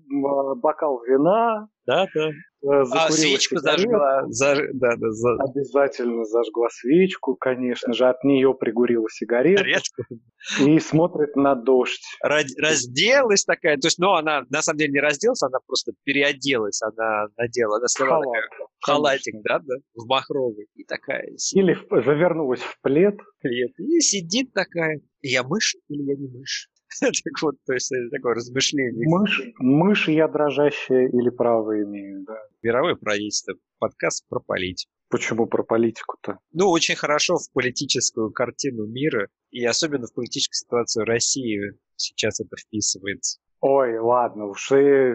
бокал 0.08 1.02
вина. 1.04 1.68
Да, 1.86 2.06
да. 2.14 2.30
Э, 2.62 2.84
а 2.92 3.10
свечку 3.10 3.58
зажгла. 3.58 4.24
Заж... 4.28 4.58
Да, 4.74 4.94
да, 4.96 5.10
за... 5.10 5.34
Обязательно 5.38 6.24
зажгла 6.24 6.68
свечку, 6.70 7.34
конечно 7.34 7.94
же, 7.94 8.06
от 8.06 8.22
нее 8.22 8.54
пригурила 8.54 9.06
сигарету. 9.10 9.64
И 10.60 10.78
смотрит 10.78 11.36
на 11.36 11.54
дождь. 11.54 12.04
Разделась 12.22 13.44
такая, 13.44 13.76
то 13.76 13.86
есть, 13.86 13.98
ну, 13.98 14.12
она 14.12 14.42
на 14.50 14.62
самом 14.62 14.78
деле 14.78 14.92
не 14.92 15.00
разделась, 15.00 15.42
она 15.42 15.58
просто 15.66 15.92
переоделась, 16.04 16.80
она 16.82 17.26
надела, 17.36 17.78
она 17.78 17.88
сняла 17.88 18.20
Халат. 18.20 18.44
халатик, 18.82 19.34
да, 19.42 19.58
да, 19.58 19.74
в 19.94 20.06
махровый. 20.06 20.68
И 20.74 20.84
такая... 20.84 21.30
Или 21.54 21.76
завернулась 21.90 22.60
в 22.60 22.80
плед. 22.82 23.18
Плед. 23.40 23.72
И 23.78 24.00
сидит 24.00 24.52
такая. 24.52 25.00
Я 25.22 25.42
мышь 25.42 25.76
или 25.88 26.02
я 26.02 26.16
не 26.16 26.28
мышь? 26.28 26.68
так 27.00 27.42
вот, 27.42 27.56
то 27.66 27.72
есть 27.72 27.92
такое 28.10 28.34
размышление. 28.34 29.08
Мышь, 29.08 29.40
мышь 29.58 30.08
я 30.08 30.28
дрожащая 30.28 31.08
или 31.08 31.30
право 31.30 31.82
имею, 31.82 32.24
да. 32.24 32.36
Мировое 32.62 32.96
правительство. 32.96 33.54
Подкаст 33.78 34.26
про 34.28 34.40
политику. 34.40 34.90
Почему 35.08 35.46
про 35.46 35.64
политику-то? 35.64 36.38
Ну, 36.52 36.68
очень 36.68 36.94
хорошо 36.94 37.36
в 37.36 37.50
политическую 37.52 38.30
картину 38.30 38.86
мира, 38.86 39.28
и 39.50 39.64
особенно 39.64 40.06
в 40.06 40.14
политическую 40.14 40.56
ситуацию 40.56 41.04
России 41.04 41.72
сейчас 41.96 42.40
это 42.40 42.56
вписывается. 42.56 43.40
Ой, 43.60 43.98
ладно 43.98 44.46
уж. 44.46 44.70
И... 44.72 45.14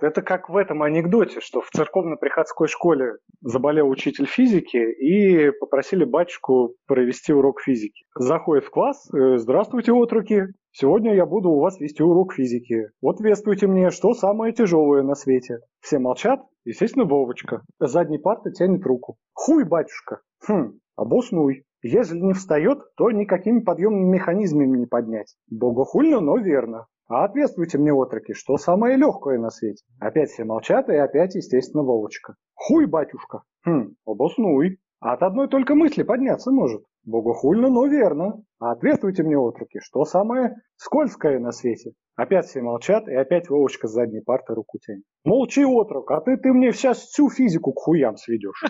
Это 0.00 0.22
как 0.22 0.48
в 0.48 0.56
этом 0.56 0.82
анекдоте, 0.82 1.40
что 1.40 1.60
в 1.60 1.70
церковно-приходской 1.70 2.68
школе 2.68 3.16
заболел 3.40 3.88
учитель 3.88 4.26
физики 4.26 4.76
и 4.76 5.50
попросили 5.50 6.04
батюшку 6.04 6.74
провести 6.86 7.32
урок 7.32 7.60
физики. 7.60 8.04
Заходит 8.14 8.64
в 8.64 8.70
класс, 8.70 9.08
э, 9.12 9.38
здравствуйте, 9.38 9.92
отруки, 9.92 10.48
сегодня 10.72 11.14
я 11.14 11.26
буду 11.26 11.50
у 11.50 11.60
вас 11.60 11.80
вести 11.80 12.02
урок 12.02 12.34
физики. 12.34 12.90
Вот 13.02 13.20
вествуйте 13.20 13.66
мне, 13.66 13.90
что 13.90 14.14
самое 14.14 14.52
тяжелое 14.52 15.02
на 15.02 15.14
свете. 15.14 15.58
Все 15.80 15.98
молчат, 15.98 16.40
естественно, 16.64 17.04
Вовочка. 17.04 17.62
Задней 17.80 18.18
парты 18.18 18.52
тянет 18.52 18.84
руку. 18.84 19.16
Хуй, 19.32 19.64
батюшка. 19.64 20.20
Хм, 20.46 20.78
обоснуй. 20.96 21.64
Если 21.82 22.18
не 22.18 22.32
встает, 22.32 22.78
то 22.96 23.10
никакими 23.10 23.60
подъемными 23.60 24.14
механизмами 24.14 24.78
не 24.78 24.86
поднять. 24.86 25.36
Богохульно, 25.48 26.20
но 26.20 26.36
верно. 26.36 26.86
А 27.08 27.24
ответствуйте 27.24 27.78
мне, 27.78 27.90
отроки, 27.90 28.34
что 28.34 28.58
самое 28.58 28.98
легкое 28.98 29.38
на 29.38 29.48
свете? 29.48 29.82
Опять 29.98 30.28
все 30.28 30.44
молчат, 30.44 30.90
и 30.90 30.94
опять, 30.94 31.34
естественно, 31.34 31.82
Вовочка. 31.82 32.34
Хуй, 32.54 32.84
батюшка. 32.84 33.44
Хм, 33.64 33.94
обоснуй. 34.04 34.78
От 35.00 35.22
одной 35.22 35.48
только 35.48 35.74
мысли 35.74 36.02
подняться 36.02 36.50
может. 36.50 36.82
Богохульно, 37.04 37.70
но 37.70 37.86
верно. 37.86 38.42
А 38.58 38.72
ответствуйте 38.72 39.22
мне, 39.22 39.38
отроки, 39.38 39.80
что 39.80 40.04
самое 40.04 40.56
скользкое 40.76 41.38
на 41.38 41.50
свете? 41.50 41.92
Опять 42.14 42.44
все 42.44 42.60
молчат, 42.60 43.08
и 43.08 43.14
опять 43.14 43.48
Вовочка 43.48 43.88
с 43.88 43.92
задней 43.92 44.20
парты 44.20 44.52
руку 44.54 44.78
тянет. 44.78 45.04
Молчи, 45.24 45.64
отрок, 45.64 46.10
а 46.10 46.20
ты, 46.20 46.36
ты 46.36 46.52
мне 46.52 46.72
сейчас 46.72 46.98
всю 46.98 47.30
физику 47.30 47.72
к 47.72 47.78
хуям 47.78 48.16
сведешь. 48.18 48.62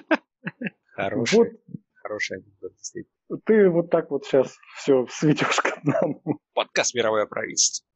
Хороший, 0.95 1.39
вот. 1.39 1.49
хороший 1.95 2.37
анекдот, 2.37 2.73
действительно. 2.77 3.39
Ты 3.45 3.69
вот 3.69 3.91
так 3.91 4.13
вот 4.13 4.25
сейчас 4.27 4.57
все 4.77 5.07
сведешь 5.11 5.61
к 5.61 5.79
одному. 5.79 6.23
Подкаст 6.55 6.95
«Мировое 6.95 7.27
правительство» 7.27 7.89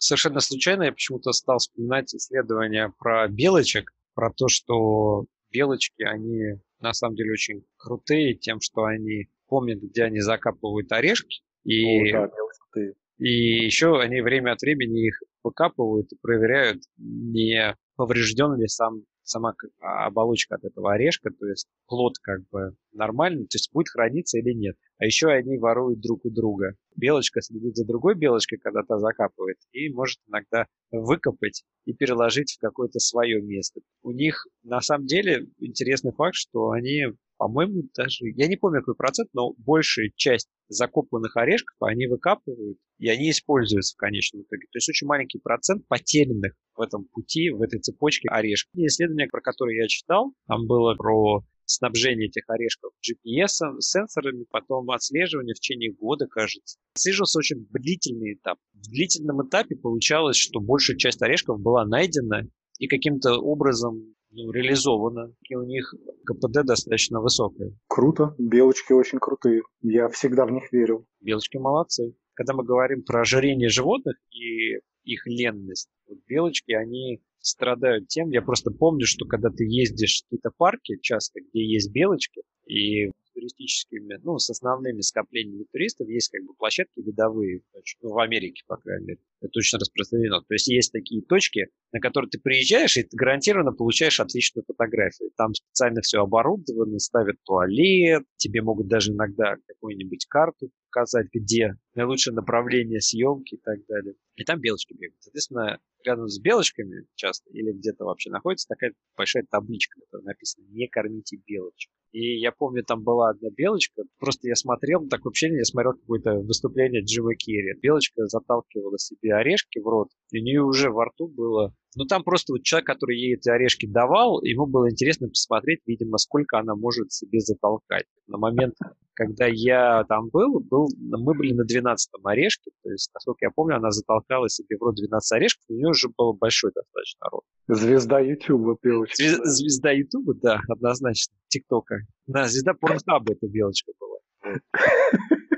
совершенно 0.00 0.40
случайно 0.40 0.84
я 0.84 0.92
почему-то 0.92 1.32
стал 1.32 1.58
вспоминать 1.58 2.14
исследования 2.14 2.92
про 2.98 3.28
белочек, 3.28 3.92
про 4.14 4.32
то, 4.32 4.48
что 4.48 5.26
белочки, 5.52 6.02
они 6.02 6.60
на 6.80 6.92
самом 6.92 7.14
деле 7.14 7.32
очень 7.32 7.64
крутые 7.76 8.34
тем, 8.34 8.60
что 8.60 8.84
они 8.84 9.28
помнят, 9.46 9.80
где 9.80 10.04
они 10.04 10.20
закапывают 10.20 10.90
орешки. 10.92 11.42
И, 11.64 12.12
О, 12.12 12.26
да, 12.26 12.82
и 13.18 13.64
еще 13.66 14.00
они 14.00 14.22
время 14.22 14.52
от 14.52 14.62
времени 14.62 15.08
их 15.08 15.20
выкапывают 15.42 16.10
и 16.12 16.16
проверяют, 16.20 16.82
не 16.96 17.76
поврежден 17.96 18.58
ли 18.58 18.66
сам 18.66 19.04
сама 19.22 19.54
оболочка 19.78 20.56
от 20.56 20.64
этого 20.64 20.94
орешка, 20.94 21.30
то 21.30 21.46
есть 21.46 21.68
плод 21.86 22.14
как 22.22 22.40
бы 22.48 22.74
нормальный, 22.92 23.44
то 23.44 23.56
есть 23.56 23.70
будет 23.72 23.88
храниться 23.90 24.38
или 24.38 24.52
нет. 24.52 24.76
А 25.00 25.06
еще 25.06 25.28
они 25.28 25.56
воруют 25.56 26.00
друг 26.00 26.26
у 26.26 26.30
друга. 26.30 26.74
Белочка 26.94 27.40
следит 27.40 27.74
за 27.74 27.86
другой 27.86 28.14
белочкой, 28.14 28.58
когда 28.58 28.82
та 28.82 28.98
закапывает, 28.98 29.56
и 29.72 29.88
может 29.88 30.18
иногда 30.28 30.66
выкопать 30.90 31.64
и 31.86 31.94
переложить 31.94 32.52
в 32.52 32.60
какое-то 32.60 32.98
свое 32.98 33.40
место. 33.40 33.80
У 34.02 34.12
них 34.12 34.46
на 34.62 34.82
самом 34.82 35.06
деле 35.06 35.46
интересный 35.58 36.12
факт, 36.12 36.34
что 36.34 36.70
они 36.70 37.06
по-моему, 37.38 37.84
даже, 37.96 38.26
я 38.36 38.48
не 38.48 38.56
помню 38.56 38.80
какой 38.80 38.96
процент, 38.96 39.30
но 39.32 39.54
большая 39.56 40.10
часть 40.14 40.46
закопанных 40.68 41.38
орешков 41.38 41.74
они 41.80 42.06
выкапывают, 42.06 42.76
и 42.98 43.08
они 43.08 43.30
используются 43.30 43.94
в 43.94 43.96
конечном 43.96 44.42
итоге. 44.42 44.66
То 44.70 44.76
есть 44.76 44.90
очень 44.90 45.06
маленький 45.06 45.38
процент 45.38 45.88
потерянных 45.88 46.52
в 46.76 46.82
этом 46.82 47.06
пути, 47.06 47.48
в 47.48 47.62
этой 47.62 47.80
цепочке 47.80 48.28
орешков. 48.28 48.74
И 48.74 48.84
исследование, 48.84 49.26
про 49.26 49.40
которое 49.40 49.80
я 49.80 49.88
читал, 49.88 50.34
там 50.48 50.66
было 50.66 50.94
про 50.96 51.42
снабжение 51.70 52.28
этих 52.28 52.48
орешков 52.48 52.92
GPS, 53.00 53.80
сенсорами, 53.80 54.44
потом 54.50 54.90
отслеживание 54.90 55.54
в 55.54 55.60
течение 55.60 55.92
года, 55.92 56.26
кажется. 56.26 56.78
Отслеживался 56.94 57.38
очень 57.38 57.66
длительный 57.70 58.34
этап. 58.34 58.58
В 58.74 58.90
длительном 58.90 59.46
этапе 59.46 59.76
получалось, 59.76 60.36
что 60.36 60.60
большая 60.60 60.96
часть 60.96 61.22
орешков 61.22 61.60
была 61.60 61.84
найдена 61.86 62.42
и 62.78 62.88
каким-то 62.88 63.38
образом 63.38 64.14
ну, 64.30 64.50
реализовано, 64.52 65.34
и 65.48 65.54
у 65.54 65.64
них 65.64 65.92
КПД 66.24 66.64
достаточно 66.64 67.20
высокое. 67.20 67.76
Круто, 67.88 68.34
белочки 68.38 68.92
очень 68.92 69.18
крутые, 69.18 69.62
я 69.82 70.08
всегда 70.08 70.46
в 70.46 70.52
них 70.52 70.72
верил. 70.72 71.06
Белочки 71.20 71.56
молодцы. 71.56 72.14
Когда 72.34 72.54
мы 72.54 72.64
говорим 72.64 73.02
про 73.02 73.22
ожирение 73.22 73.68
животных 73.68 74.16
и 74.30 74.78
их 75.04 75.26
ленность, 75.26 75.90
вот 76.08 76.18
белочки, 76.26 76.72
они 76.72 77.20
страдают 77.40 78.08
тем, 78.08 78.30
я 78.30 78.42
просто 78.42 78.70
помню, 78.70 79.06
что 79.06 79.26
когда 79.26 79.50
ты 79.50 79.64
ездишь 79.64 80.20
в 80.20 80.24
какие-то 80.24 80.50
парки, 80.56 80.98
часто, 81.00 81.40
где 81.40 81.64
есть 81.64 81.90
белочки, 81.90 82.42
и 82.66 83.10
туристическими, 83.34 84.18
ну, 84.22 84.38
с 84.38 84.50
основными 84.50 85.00
скоплениями 85.00 85.64
туристов 85.72 86.08
есть 86.08 86.30
как 86.30 86.44
бы 86.44 86.54
площадки 86.54 87.00
видовые, 87.00 87.62
ну, 88.02 88.10
в 88.10 88.18
Америке, 88.18 88.62
по 88.66 88.76
крайней 88.76 89.06
мере. 89.06 89.20
Это 89.40 89.50
очень 89.58 89.78
распространено. 89.78 90.40
То 90.40 90.54
есть 90.54 90.68
есть 90.68 90.92
такие 90.92 91.22
точки, 91.22 91.68
на 91.92 92.00
которые 92.00 92.30
ты 92.30 92.38
приезжаешь, 92.38 92.96
и 92.96 93.02
ты 93.02 93.16
гарантированно 93.16 93.72
получаешь 93.72 94.20
отличную 94.20 94.64
фотографию. 94.66 95.30
Там 95.36 95.54
специально 95.54 96.00
все 96.02 96.20
оборудовано, 96.20 96.98
ставят 96.98 97.36
туалет, 97.44 98.24
тебе 98.36 98.62
могут 98.62 98.88
даже 98.88 99.12
иногда 99.12 99.56
какую-нибудь 99.66 100.26
карту 100.26 100.70
показать, 100.90 101.28
где 101.32 101.74
наилучшее 101.94 102.34
направление 102.34 103.00
съемки 103.00 103.54
и 103.54 103.60
так 103.60 103.78
далее. 103.86 104.14
И 104.36 104.44
там 104.44 104.60
белочки 104.60 104.92
бегают. 104.92 105.20
Соответственно, 105.20 105.78
рядом 106.04 106.28
с 106.28 106.40
белочками 106.40 107.06
часто 107.14 107.50
или 107.50 107.72
где-то 107.72 108.04
вообще 108.04 108.30
находится 108.30 108.68
такая 108.68 108.92
большая 109.16 109.44
табличка, 109.50 110.00
которая 110.00 110.26
написана 110.26 110.66
«Не 110.68 110.88
кормите 110.88 111.38
белочек». 111.46 111.90
И 112.12 112.40
я 112.40 112.50
помню, 112.50 112.82
там 112.82 113.04
была 113.04 113.30
одна 113.30 113.50
белочка, 113.50 114.02
просто 114.18 114.48
я 114.48 114.56
смотрел, 114.56 115.06
так 115.08 115.24
вообще 115.24 115.48
я 115.48 115.64
смотрел 115.64 115.92
какое-то 115.94 116.40
выступление 116.40 117.02
Джима 117.02 117.34
Керри. 117.36 117.78
Белочка 117.80 118.26
заталкивала 118.26 118.98
себе 118.98 119.29
орешки 119.32 119.78
в 119.78 119.86
рот, 119.86 120.08
и 120.30 120.40
у 120.40 120.42
нее 120.42 120.62
уже 120.62 120.90
во 120.90 121.06
рту 121.06 121.28
было 121.28 121.74
ну, 121.96 122.04
там 122.04 122.22
просто 122.22 122.52
вот 122.52 122.62
человек, 122.62 122.86
который 122.86 123.18
ей 123.18 123.34
эти 123.34 123.48
орешки 123.48 123.86
давал, 123.86 124.40
ему 124.42 124.66
было 124.66 124.90
интересно 124.90 125.28
посмотреть, 125.28 125.80
видимо, 125.86 126.18
сколько 126.18 126.58
она 126.58 126.76
может 126.76 127.12
себе 127.12 127.40
затолкать. 127.40 128.04
На 128.28 128.38
момент, 128.38 128.76
когда 129.14 129.46
я 129.46 130.04
там 130.04 130.28
был, 130.28 130.60
был 130.60 130.88
мы 130.98 131.34
были 131.34 131.52
на 131.52 131.62
12-м 131.62 132.24
орешке, 132.24 132.70
то 132.84 132.90
есть, 132.90 133.10
насколько 133.12 133.44
я 133.44 133.50
помню, 133.50 133.76
она 133.76 133.90
затолкала 133.90 134.48
себе 134.48 134.76
в 134.78 134.82
рот 134.82 134.94
12 134.94 135.32
орешков, 135.32 135.64
у 135.68 135.74
нее 135.74 135.88
уже 135.88 136.08
был 136.16 136.32
большой 136.32 136.70
достаточно 136.72 137.26
рот. 137.30 137.42
Звезда 137.66 138.20
Ютуба, 138.20 138.76
белочка. 138.80 139.16
Звезда, 139.16 139.44
звезда 139.44 139.90
Ютуба, 139.90 140.34
да, 140.34 140.60
однозначно, 140.68 141.34
ТикТока. 141.48 141.96
Да, 142.26 142.46
звезда 142.46 142.74
Порнхаба 142.74 143.32
эта 143.32 143.48
белочка 143.48 143.92
была. 143.98 144.18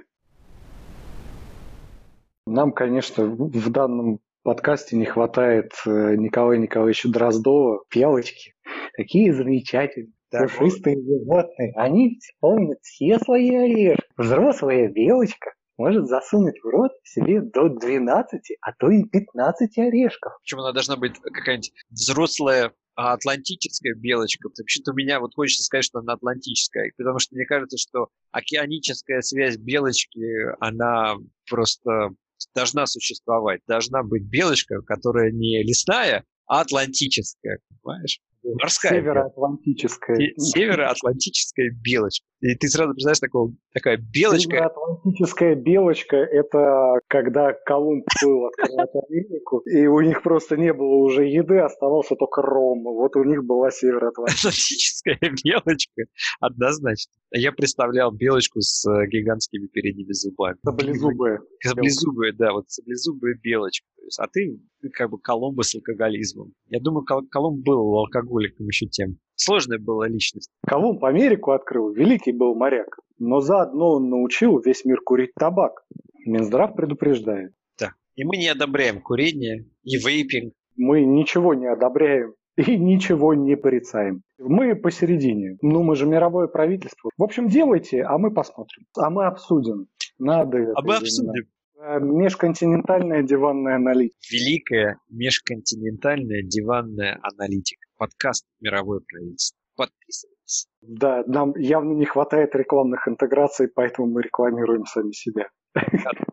Нам, 2.53 2.73
конечно, 2.73 3.25
в 3.25 3.71
данном 3.71 4.21
подкасте 4.43 4.97
не 4.97 5.07
хватает 5.07 5.73
э, 5.87 6.17
Николая 6.17 6.59
Николаевича 6.59 7.09
Дроздова. 7.09 7.83
Пелочки. 7.89 8.55
Такие 8.95 9.33
замечательные. 9.33 10.13
Да, 10.31 10.43
пушистые 10.43 10.97
вот. 10.97 11.05
животные. 11.05 11.73
Они 11.77 12.19
помнят 12.41 12.79
все 12.83 13.19
свои 13.21 13.55
орешки. 13.55 14.05
Взрослая 14.19 14.89
белочка 14.89 15.55
может 15.79 16.07
засунуть 16.07 16.61
в 16.63 16.67
рот 16.69 16.93
себе 17.05 17.41
до 17.41 17.71
12, 17.71 18.59
а 18.61 18.73
то 18.73 18.91
и 18.91 19.05
15 19.05 19.79
орешков. 19.79 20.33
Причем 20.43 20.61
она 20.61 20.73
должна 20.73 20.97
быть 20.97 21.19
какая-нибудь 21.19 21.73
взрослая 21.91 22.73
а 22.95 23.15
атлантическая 23.15 23.95
белочка. 23.95 24.49
Вообще-то 24.49 24.93
у 24.93 24.95
меня 24.95 25.19
вот 25.19 25.35
хочется 25.35 25.65
сказать, 25.65 25.87
что 25.87 26.01
она 26.01 26.13
атлантическая, 26.13 26.93
потому 26.99 27.19
что 27.19 27.35
мне 27.35 27.47
кажется, 27.47 27.79
что 27.79 28.09
океаническая 28.33 29.23
связь 29.23 29.57
белочки, 29.57 30.21
она 30.61 31.17
просто 31.49 32.11
должна 32.55 32.87
существовать. 32.87 33.61
Должна 33.67 34.03
быть 34.03 34.25
белочка, 34.25 34.81
которая 34.83 35.31
не 35.33 35.63
лесная, 35.63 36.25
атлантическая, 36.47 37.59
понимаешь? 37.69 38.21
Морская 38.43 38.93
Североатлантическая. 39.01 40.17
Североатлантическая 40.37 41.71
белочка. 41.71 42.27
И 42.43 42.57
ты 42.57 42.67
сразу 42.67 42.93
представляешь 42.93 43.21
такого, 43.21 43.53
такая 43.73 43.99
белочка. 43.99 44.51
Североатлантическая 44.51 45.55
белочка– 45.55 46.17
это 46.33 46.99
когда 47.07 47.53
Колумб 47.53 48.05
был 48.21 48.47
открывать 48.47 48.91
Америку, 49.09 49.59
и 49.61 49.87
у 49.87 50.01
них 50.01 50.25
просто 50.25 50.57
не 50.57 50.73
было 50.73 50.97
уже 51.05 51.25
еды, 51.25 51.59
оставался 51.59 52.17
только 52.17 52.43
ром. 52.43 52.83
Вот 52.83 53.15
у 53.15 53.23
них 53.23 53.45
была 53.45 53.71
Североатлантическая. 53.71 54.51
Атлантическая 54.51 55.19
белочка, 55.45 56.03
однозначно. 56.41 57.13
Я 57.31 57.53
представлял 57.53 58.11
белочку 58.11 58.61
с 58.61 58.85
э, 58.91 59.07
гигантскими 59.07 59.69
передними 59.69 60.13
зубами. 60.13 60.59
Саблезубая. 60.65 61.41
Саблезубая, 61.63 62.33
да, 62.33 62.53
вот 62.53 62.69
саблезубая 62.69 63.35
белочка. 63.41 63.87
А 64.19 64.27
ты 64.27 64.59
как 64.93 65.11
бы 65.11 65.19
Колумба 65.19 65.63
с 65.63 65.77
алкоголизмом. 65.77 66.53
Я 66.69 66.81
думаю, 66.81 67.05
Колумб 67.05 67.65
был 67.65 67.99
алкоголиком 67.99 68.67
еще 68.67 68.87
тем. 68.87 69.19
Сложная 69.45 69.79
была 69.79 70.07
личность. 70.07 70.51
Колумб 70.67 71.05
Америку 71.05 71.51
открыл, 71.51 71.91
великий 71.91 72.33
был 72.33 72.55
моряк. 72.55 72.99
Но 73.19 73.41
заодно 73.41 73.95
он 73.95 74.09
научил 74.09 74.59
весь 74.61 74.85
мир 74.85 75.01
курить 75.01 75.33
табак. 75.35 75.85
Минздрав 76.25 76.77
предупреждает. 76.77 77.53
Да. 77.79 77.93
И 78.15 78.25
мы 78.25 78.37
не 78.37 78.49
одобряем 78.49 79.01
курение 79.01 79.67
и 79.83 79.97
вейпинг. 79.97 80.53
Мы 80.77 81.05
ничего 81.05 81.55
не 81.55 81.67
одобряем 81.67 82.35
и 82.57 82.77
ничего 82.77 83.35
не 83.35 83.57
порицаем. 83.57 84.23
Мы 84.39 84.77
посередине. 84.77 85.57
Ну, 85.61 85.83
мы 85.83 85.97
же 85.97 86.07
мировое 86.07 86.47
правительство. 86.47 87.11
В 87.17 87.23
общем, 87.23 87.49
делайте, 87.49 88.03
а 88.03 88.19
мы 88.19 88.33
посмотрим. 88.33 88.85
А 88.97 89.11
мы 89.11 89.27
обсудим. 89.27 89.87
Надо 90.19 90.73
а 90.77 90.83
мы 90.83 90.97
обсудим. 90.97 91.47
Э, 91.85 91.99
межконтинентальная 91.99 93.23
диванная 93.23 93.77
аналитика. 93.77 94.19
Великая 94.31 94.99
межконтинентальная 95.11 96.43
диванная 96.43 97.19
аналитика. 97.23 97.83
Подкаст 98.03 98.45
«Мировое 98.59 98.99
правительство». 98.99 99.57
Подписывайтесь. 99.77 100.67
Да, 100.81 101.23
нам 101.29 101.57
явно 101.57 101.93
не 101.93 102.05
хватает 102.05 102.53
рекламных 102.57 103.07
интеграций, 103.07 103.69
поэтому 103.69 104.09
мы 104.09 104.23
рекламируем 104.23 104.85
сами 104.87 105.13
себя. 105.13 105.49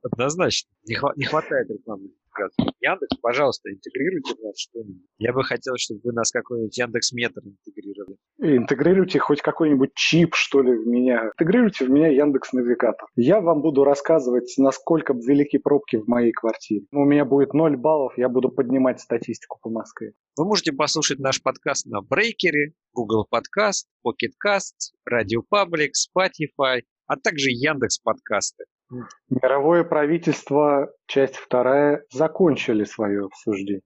Однозначно. 0.01 0.71
Не, 0.87 0.95
хва- 0.97 1.13
не 1.15 1.25
хватает 1.25 1.69
рекламы. 1.69 2.09
Яндекс, 2.79 3.17
пожалуйста, 3.21 3.69
интегрируйте 3.71 4.33
в 4.33 4.39
нас 4.43 4.57
что-нибудь. 4.57 5.05
Я 5.19 5.31
бы 5.31 5.43
хотел, 5.43 5.75
чтобы 5.77 6.01
вы 6.05 6.13
нас 6.13 6.31
какой-нибудь 6.31 6.75
Яндекс 6.75 7.11
Метр 7.11 7.41
интегрировали. 7.45 8.17
Интегрируйте 8.41 9.19
хоть 9.19 9.41
какой-нибудь 9.41 9.93
чип, 9.95 10.33
что 10.33 10.61
ли, 10.61 10.71
в 10.71 10.87
меня. 10.87 11.25
Интегрируйте 11.37 11.85
в 11.85 11.89
меня 11.89 12.07
Яндекс 12.07 12.53
Навигатор. 12.53 13.07
Я 13.17 13.41
вам 13.41 13.61
буду 13.61 13.83
рассказывать, 13.83 14.53
насколько 14.57 15.13
велики 15.13 15.57
пробки 15.57 15.97
в 15.97 16.07
моей 16.07 16.31
квартире. 16.31 16.85
У 16.93 17.03
меня 17.03 17.25
будет 17.25 17.53
0 17.53 17.75
баллов, 17.75 18.13
я 18.17 18.29
буду 18.29 18.49
поднимать 18.49 19.01
статистику 19.01 19.59
по 19.61 19.69
Москве. 19.69 20.13
Вы 20.37 20.45
можете 20.45 20.71
послушать 20.71 21.19
наш 21.19 21.43
подкаст 21.43 21.85
на 21.85 22.01
Брейкере, 22.01 22.71
Google 22.93 23.27
Podcast, 23.29 23.87
Pocket 24.05 24.31
Cast, 24.45 24.93
Radio 25.05 25.41
Public, 25.53 25.89
Spotify, 26.07 26.83
а 27.07 27.17
также 27.17 27.49
Яндекс 27.49 27.99
подкасты. 27.99 28.63
Мировое 29.29 29.83
правительство, 29.83 30.91
часть 31.07 31.35
вторая, 31.35 32.05
закончили 32.11 32.85
свое 32.85 33.25
обсуждение. 33.25 33.81